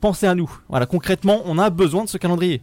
[0.00, 0.50] Pensez à nous.
[0.68, 2.62] Voilà, concrètement, on a besoin de ce calendrier.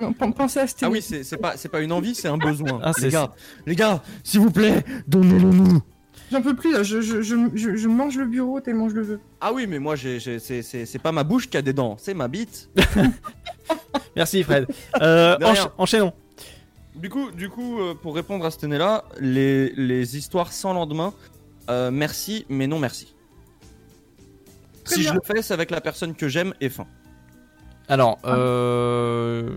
[0.00, 2.36] Non, pen- Pensez à cette Ah oui, c'est pas, c'est pas une envie, c'est un
[2.36, 2.80] besoin.
[2.82, 3.32] Ah, les gars,
[3.64, 5.80] les gars, s'il vous plaît, donnez-le nous.
[6.32, 6.82] J'en peux plus, là.
[6.82, 9.20] Je, je, je, je- mange le bureau tellement je le veux.
[9.40, 11.72] Ah oui, mais moi, j'ai, j'ai- c'est, c'est, c'est pas ma bouche qui a des
[11.72, 12.68] dents, c'est ma bite.
[14.16, 14.66] Merci, Fred.
[15.00, 16.12] Euh, encha- enchaînons.
[16.94, 21.12] Du coup, du coup, euh, pour répondre à ce là les, les histoires sans lendemain,
[21.68, 23.14] euh, merci, mais non merci.
[24.84, 25.10] Très si bien.
[25.10, 26.86] je le fais, c'est avec la personne que j'aime et fin.
[27.88, 29.50] Alors, euh,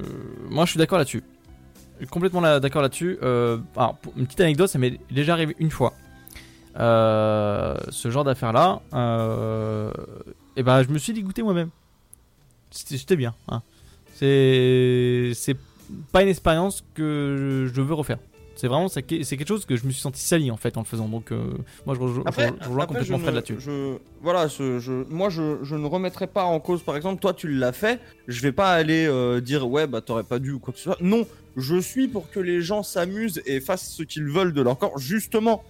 [0.50, 1.24] moi je suis d'accord là-dessus.
[2.00, 3.18] Je suis Complètement là- d'accord là-dessus.
[3.24, 5.94] Euh, alors, pour une petite anecdote, ça m'est déjà arrivé une fois.
[6.78, 8.82] Euh, ce genre d'affaire-là.
[8.94, 9.92] Euh,
[10.56, 11.70] et ben, je me suis dégoûté moi-même.
[12.72, 13.34] C'était bien.
[13.48, 13.62] hein.
[14.16, 15.56] C'est c'est
[16.12, 18.20] pas une expérience que je veux refaire.
[18.56, 20.76] C'est vraiment c'est que- c'est quelque chose que je me suis senti sali en fait
[20.76, 21.08] en le faisant.
[21.08, 21.54] Donc euh,
[21.86, 22.24] moi je rejoins,
[22.86, 23.56] complètement Fred là-dessus.
[23.60, 27.34] je- voilà, ce- je, moi je, je ne remettrai pas en cause, par exemple, toi
[27.34, 30.60] tu l'as fait, je vais pas aller euh, dire ouais bah t'aurais pas dû ou
[30.60, 30.98] quoi que ce soit.
[31.00, 31.26] Non,
[31.56, 34.98] je suis pour que les gens s'amusent et fassent ce qu'ils veulent de leur corps.
[35.00, 35.64] Justement,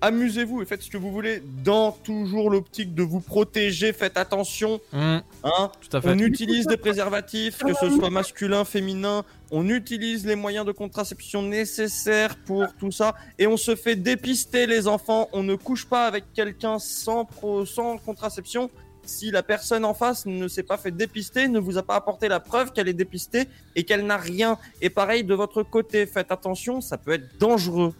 [0.00, 3.92] amusez-vous et faites ce que vous voulez dans toujours l'optique de vous protéger.
[3.92, 4.80] Faites attention.
[4.92, 6.08] Mmh, Hein tout à fait.
[6.10, 9.24] on utilise des préservatifs, que ce soit masculin, féminin.
[9.50, 13.14] On utilise les moyens de contraception nécessaires pour tout ça.
[13.38, 15.28] Et on se fait dépister, les enfants.
[15.32, 18.70] On ne couche pas avec quelqu'un sans, pro- sans contraception.
[19.02, 22.28] Si la personne en face ne s'est pas fait dépister, ne vous a pas apporté
[22.28, 24.58] la preuve qu'elle est dépistée et qu'elle n'a rien.
[24.82, 27.94] Et pareil de votre côté, faites attention, ça peut être dangereux.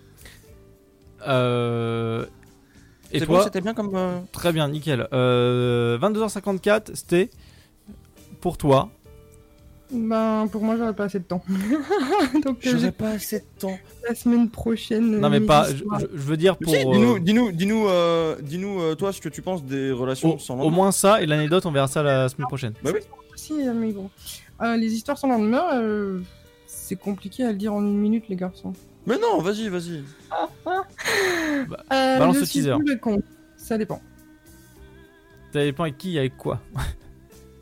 [1.26, 2.24] Euh,
[3.12, 3.90] et toi bon, c'était bien comme.
[3.94, 5.08] euh, Très bien, nickel.
[5.12, 7.30] Euh, 22h54, c'était
[8.40, 8.88] pour toi.
[9.92, 11.42] Ben, pour moi, j'aurais pas assez de temps.
[12.44, 13.76] Donc, euh, J'aurais j'ai- pas assez de temps.
[14.08, 15.18] la semaine prochaine.
[15.18, 15.66] Non, euh, mais pas.
[15.74, 15.82] Je,
[16.12, 16.72] veux dire pour.
[16.72, 20.36] Si, dis-nous, euh, dis-nous, dis-nous, euh, dis-nous, euh, toi, ce que tu penses des relations
[20.36, 20.76] au, sans au lendemain.
[20.76, 22.74] moins ça et l'anecdote, on verra ça la semaine prochaine.
[22.84, 23.00] Bah oui.
[23.34, 24.10] Si, euh, mais bon.
[24.62, 26.20] Euh, les histoires sans lendemain, euh,
[26.68, 28.72] c'est compliqué à le dire en une minute, les garçons.
[29.06, 30.02] Mais non, vas-y, vas-y.
[30.32, 32.74] Euh, balance je le suis teaser.
[33.56, 34.00] Ça dépend.
[35.52, 36.60] Ça dépend avec qui, avec quoi.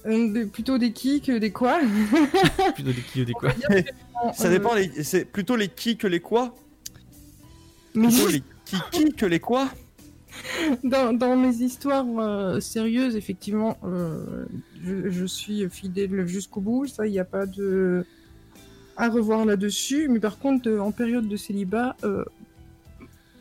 [0.07, 1.79] Euh, des- plutôt des qui que des quoi.
[2.75, 3.51] Plutôt des qui ou des quoi.
[4.35, 6.55] Ça Euh, dépend, les- c'est plutôt les qui que les quoi
[7.95, 9.69] Mais Plutôt les qui qui que les quoi
[10.85, 14.45] dans, dans mes histoires euh, sérieuses, effectivement, euh,
[14.85, 16.87] je, je suis fidèle jusqu'au bout.
[16.87, 18.05] Ça, il n'y a pas de
[18.99, 20.09] à revoir là-dessus.
[20.11, 22.25] Mais par contre, euh, en période de célibat, euh,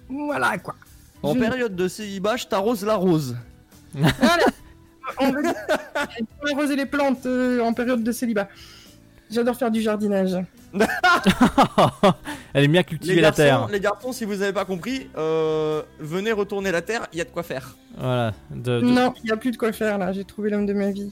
[0.10, 0.76] voilà quoi.
[1.24, 3.36] En Je- période de célibat, je t'arrose la rose.
[5.20, 5.40] On va
[6.52, 8.50] arroser les plantes euh, en période de célibat.
[9.32, 10.38] J'adore faire du jardinage.
[12.54, 13.68] Elle est bien cultiver Les la terre.
[13.68, 17.26] les garçons, si vous n'avez pas compris, euh, venez retourner la terre, il y a
[17.26, 17.76] de quoi faire.
[17.98, 18.34] Voilà.
[18.52, 20.12] de- de- Non, il n'y a plus de quoi faire là.
[20.14, 21.12] J'ai trouvé l'homme de ma vie.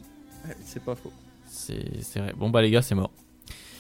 [0.65, 1.11] C'est pas faux.
[1.47, 2.34] C'est c'est vrai.
[2.38, 3.11] Bon bah les gars, c'est mort.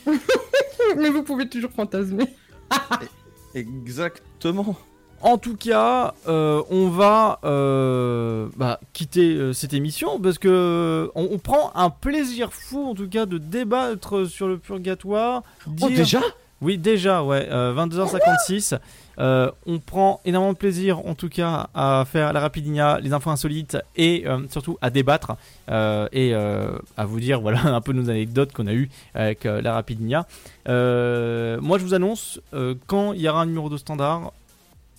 [0.97, 2.25] Mais vous pouvez toujours fantasmer.
[3.55, 4.75] Exactement.
[5.21, 11.29] En tout cas, euh, on va euh, bah, quitter euh, cette émission parce que on,
[11.31, 15.41] on prend un plaisir fou, en tout cas, de débattre sur le purgatoire.
[15.81, 16.21] Oh, déjà?
[16.61, 17.47] Oui, déjà, ouais.
[17.49, 18.77] euh, 22h56.
[19.19, 23.29] Euh, on prend énormément de plaisir, en tout cas, à faire la rapidinia, les infos
[23.29, 25.33] insolites et euh, surtout à débattre
[25.69, 29.73] euh, et à vous dire, voilà, un peu nos anecdotes qu'on a eues avec la
[29.73, 30.25] rapidinia.
[30.67, 32.39] Moi, je vous annonce,
[32.87, 34.31] quand il y aura un numéro de standard,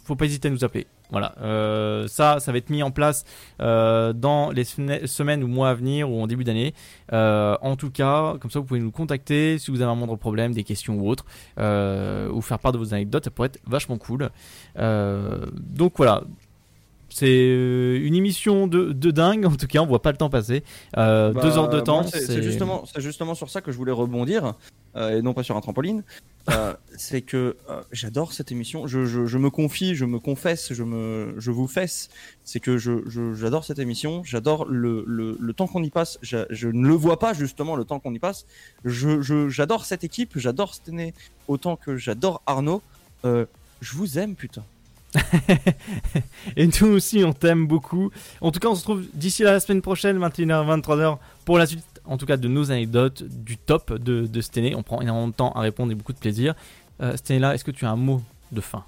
[0.05, 0.87] faut pas hésiter à nous appeler.
[1.11, 3.25] Voilà, Euh, ça, ça va être mis en place
[3.61, 6.75] euh, dans les semaines- ou mois à venir ou en début d'année.
[7.13, 10.17] Euh, en tout cas, comme ça, vous pouvez nous contacter si vous avez un moindre
[10.17, 11.25] problème, des questions ou autres,
[11.59, 13.25] euh, ou faire part de vos anecdotes.
[13.25, 14.31] Ça pourrait être vachement cool.
[14.77, 16.23] Donc voilà.
[17.19, 20.29] C'est euh, une émission de, de dingue, en tout cas, on voit pas le temps
[20.29, 20.63] passer.
[20.99, 24.53] Euh, Bah, deux heures de temps, C'est justement, sur ça que je voulais rebondir,
[24.97, 26.05] euh, et non pas sur un trampoline.
[26.51, 27.57] Euh, c'est que
[27.91, 28.87] j'adore cette émission.
[28.87, 32.11] Je, je, je me confie, je me confesse, je me, je vous fesse.
[32.45, 34.23] C'est que j'adore cette émission.
[34.23, 36.19] J'adore le, le, le temps qu'on y passe.
[36.21, 38.45] Je, ne le vois pas justement le temps qu'on y passe.
[38.85, 40.33] J'adore cette équipe.
[40.37, 41.15] J'adore Stené
[41.49, 42.83] autant que j'adore Arnaud.
[43.25, 44.65] Je vous aime, putain.
[46.57, 48.11] Et nous aussi, on t'aime beaucoup.
[48.41, 51.85] En tout cas, on se retrouve d'ici la semaine prochaine, 21h, 23h, pour la suite,
[52.05, 54.75] en tout cas, de nos anecdotes, du top de, de cette année.
[54.75, 56.55] On prend énormément de temps à répondre et beaucoup de plaisir.
[57.01, 58.23] Euh, Stella, est-ce que tu as un mot
[58.53, 58.85] de fin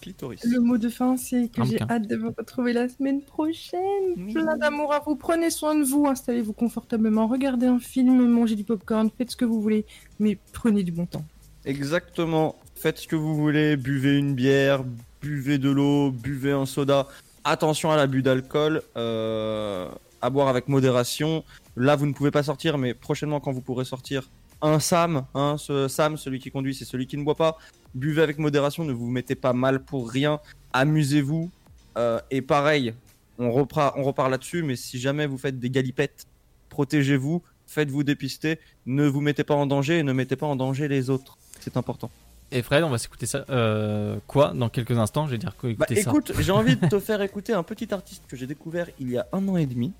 [0.00, 0.44] Clitoris.
[0.44, 4.32] Le mot de fin, c'est que Un j'ai hâte de vous retrouver la semaine prochaine.
[4.32, 5.16] Plein d'amour à vous.
[5.16, 9.44] Prenez soin de vous, installez-vous confortablement, regardez un film, mangez du popcorn, faites ce que
[9.44, 9.84] vous voulez,
[10.20, 11.24] mais prenez du bon temps.
[11.64, 12.54] Exactement.
[12.76, 14.84] Faites ce que vous voulez, buvez une bière,
[15.26, 17.08] buvez de l'eau, buvez un soda.
[17.42, 19.88] Attention à l'abus d'alcool, euh,
[20.22, 21.44] à boire avec modération.
[21.76, 24.30] Là, vous ne pouvez pas sortir, mais prochainement, quand vous pourrez sortir,
[24.62, 27.58] un Sam, hein, ce Sam, celui qui conduit, c'est celui qui ne boit pas.
[27.94, 30.40] Buvez avec modération, ne vous mettez pas mal pour rien.
[30.72, 31.50] Amusez-vous.
[31.98, 32.94] Euh, et pareil,
[33.38, 36.26] on repart, on repart là-dessus, mais si jamais vous faites des galipettes,
[36.68, 40.88] protégez-vous, faites-vous dépister, ne vous mettez pas en danger et ne mettez pas en danger
[40.88, 41.36] les autres.
[41.60, 42.10] C'est important.
[42.52, 43.44] Et Fred, on va s'écouter ça.
[43.50, 46.10] euh, quoi Dans quelques instants, je vais dire quoi Bah, écouter ça.
[46.10, 49.18] écoute, j'ai envie de te faire écouter un petit artiste que j'ai découvert il y
[49.18, 49.92] a un an et demi.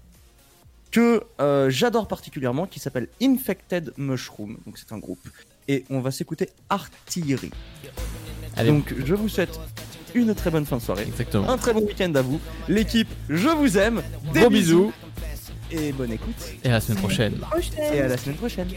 [0.92, 4.58] que euh, j'adore particulièrement, qui s'appelle Infected Mushroom.
[4.64, 5.18] Donc c'est un groupe.
[5.68, 7.50] Et on va s'écouter Artillery.
[8.56, 8.70] Allez.
[8.70, 9.58] Donc je vous souhaite
[10.14, 11.02] une très bonne fin de soirée.
[11.02, 11.50] Exactement.
[11.50, 12.40] Un très bon week-end à vous.
[12.68, 14.02] L'équipe, je vous aime.
[14.32, 14.92] Des Gros bisous.
[15.72, 16.36] Et bonne écoute.
[16.62, 17.34] Et à la semaine prochaine.
[17.92, 18.68] Et à la semaine prochaine.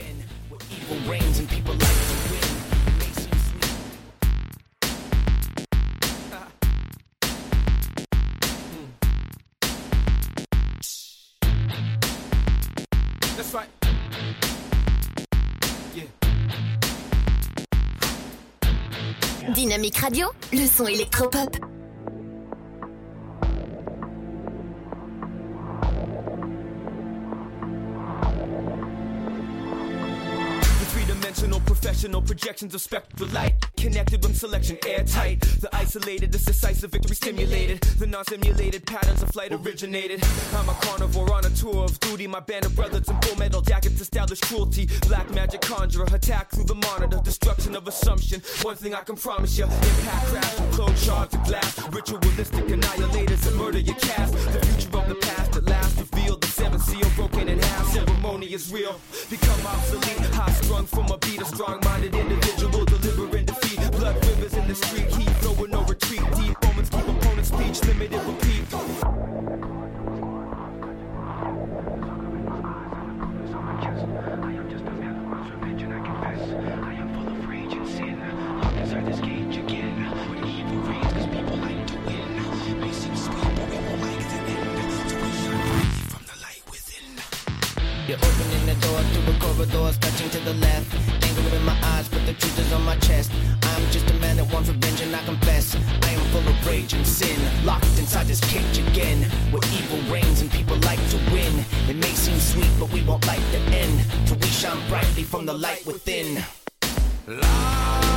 [19.60, 21.50] Dynamique Radio, le son électropop.
[31.90, 35.40] Professional projections of spectral light Connected with selection airtight.
[35.40, 37.80] The isolated, the decisive victory stimulated.
[37.80, 40.22] The non-simulated patterns of flight originated.
[40.54, 42.28] I'm a carnivore on a tour of duty.
[42.28, 44.90] My band of brothers in full metal jackets establish cruelty.
[45.08, 47.22] Black magic conjurer, attack through the monitor.
[47.24, 51.44] Destruction of assumption, one thing I can promise you Impact crash from closed shards of
[51.46, 51.88] glass.
[51.88, 54.34] Ritualistic annihilators that murder your cast.
[54.34, 56.42] The future of the past at last revealed.
[56.42, 59.00] The seventh seal broken in half, ceremony is real
[60.86, 62.59] from a beat of strong minded individual.
[89.60, 90.94] To a corridor, touching to the left.
[91.24, 93.32] Anger in my eyes, but the truth is on my chest.
[93.64, 95.76] I'm just a man that wants revenge, and I confess.
[95.76, 99.24] I am full of rage and sin, locked inside this cage again.
[99.52, 101.66] Where evil reigns and people like to win.
[101.90, 104.06] It may seem sweet, but we won't like the end.
[104.28, 106.44] Till we shine brightly from the light within.
[107.26, 108.09] Turn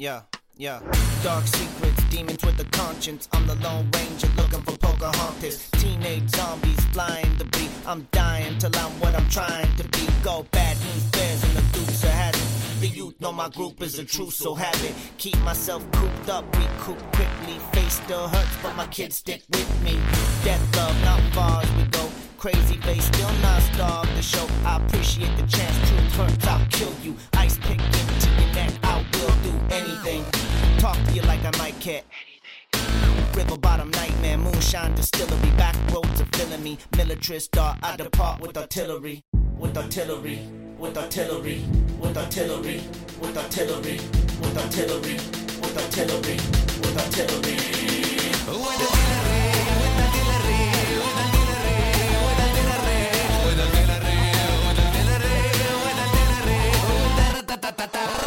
[0.00, 0.22] Yeah,
[0.56, 0.80] yeah.
[1.22, 3.28] Dark secrets, demons with a conscience.
[3.34, 5.70] I'm the Lone Ranger looking for Pocahontas.
[5.72, 7.68] Teenage zombies flying to be.
[7.86, 10.08] I'm dying till I'm what I'm trying to be.
[10.22, 12.40] Go bad news bears and the dukes are having.
[12.80, 14.94] The youth know my group is a truth, so have it.
[15.18, 17.58] Keep myself cooped up, recoup quickly.
[17.74, 20.00] Face still hurts, but my kids stick with me.
[20.42, 22.08] Death love, not far as we go.
[22.38, 24.48] Crazy face, still not starved to show.
[24.64, 25.76] I appreciate the chance.
[25.90, 27.14] Truth hurts, I'll kill you.
[27.34, 28.72] Ice pick into your neck,
[29.20, 30.24] Will do anything.
[30.78, 32.02] Talk to you like I might care.
[33.34, 36.78] River bottom nightmare, moonshine distillery, back roads are filling me.
[36.96, 39.22] Militarist star, I depart with artillery.
[39.58, 40.38] With artillery.
[40.78, 41.64] With artillery.
[42.00, 42.80] with artillery,
[43.20, 44.00] with artillery,
[44.40, 45.16] with artillery, with artillery,
[45.60, 46.36] with artillery,
[46.80, 47.56] with artillery, with artillery,
[57.68, 58.19] with artillery.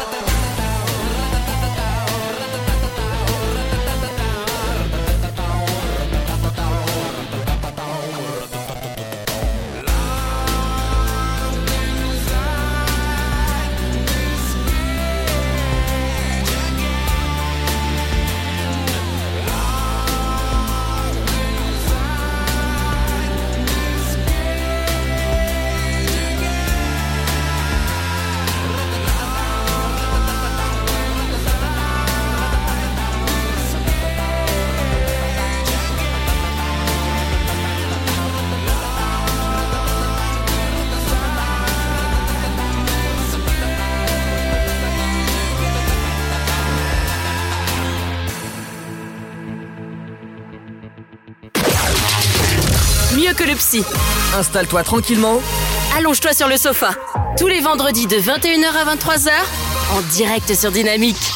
[53.34, 53.82] Mieux que le psy.
[54.36, 55.40] Installe-toi tranquillement.
[55.96, 56.90] Allonge-toi sur le sofa.
[57.38, 59.30] Tous les vendredis de 21h à 23h,
[59.96, 61.32] en direct sur Dynamique.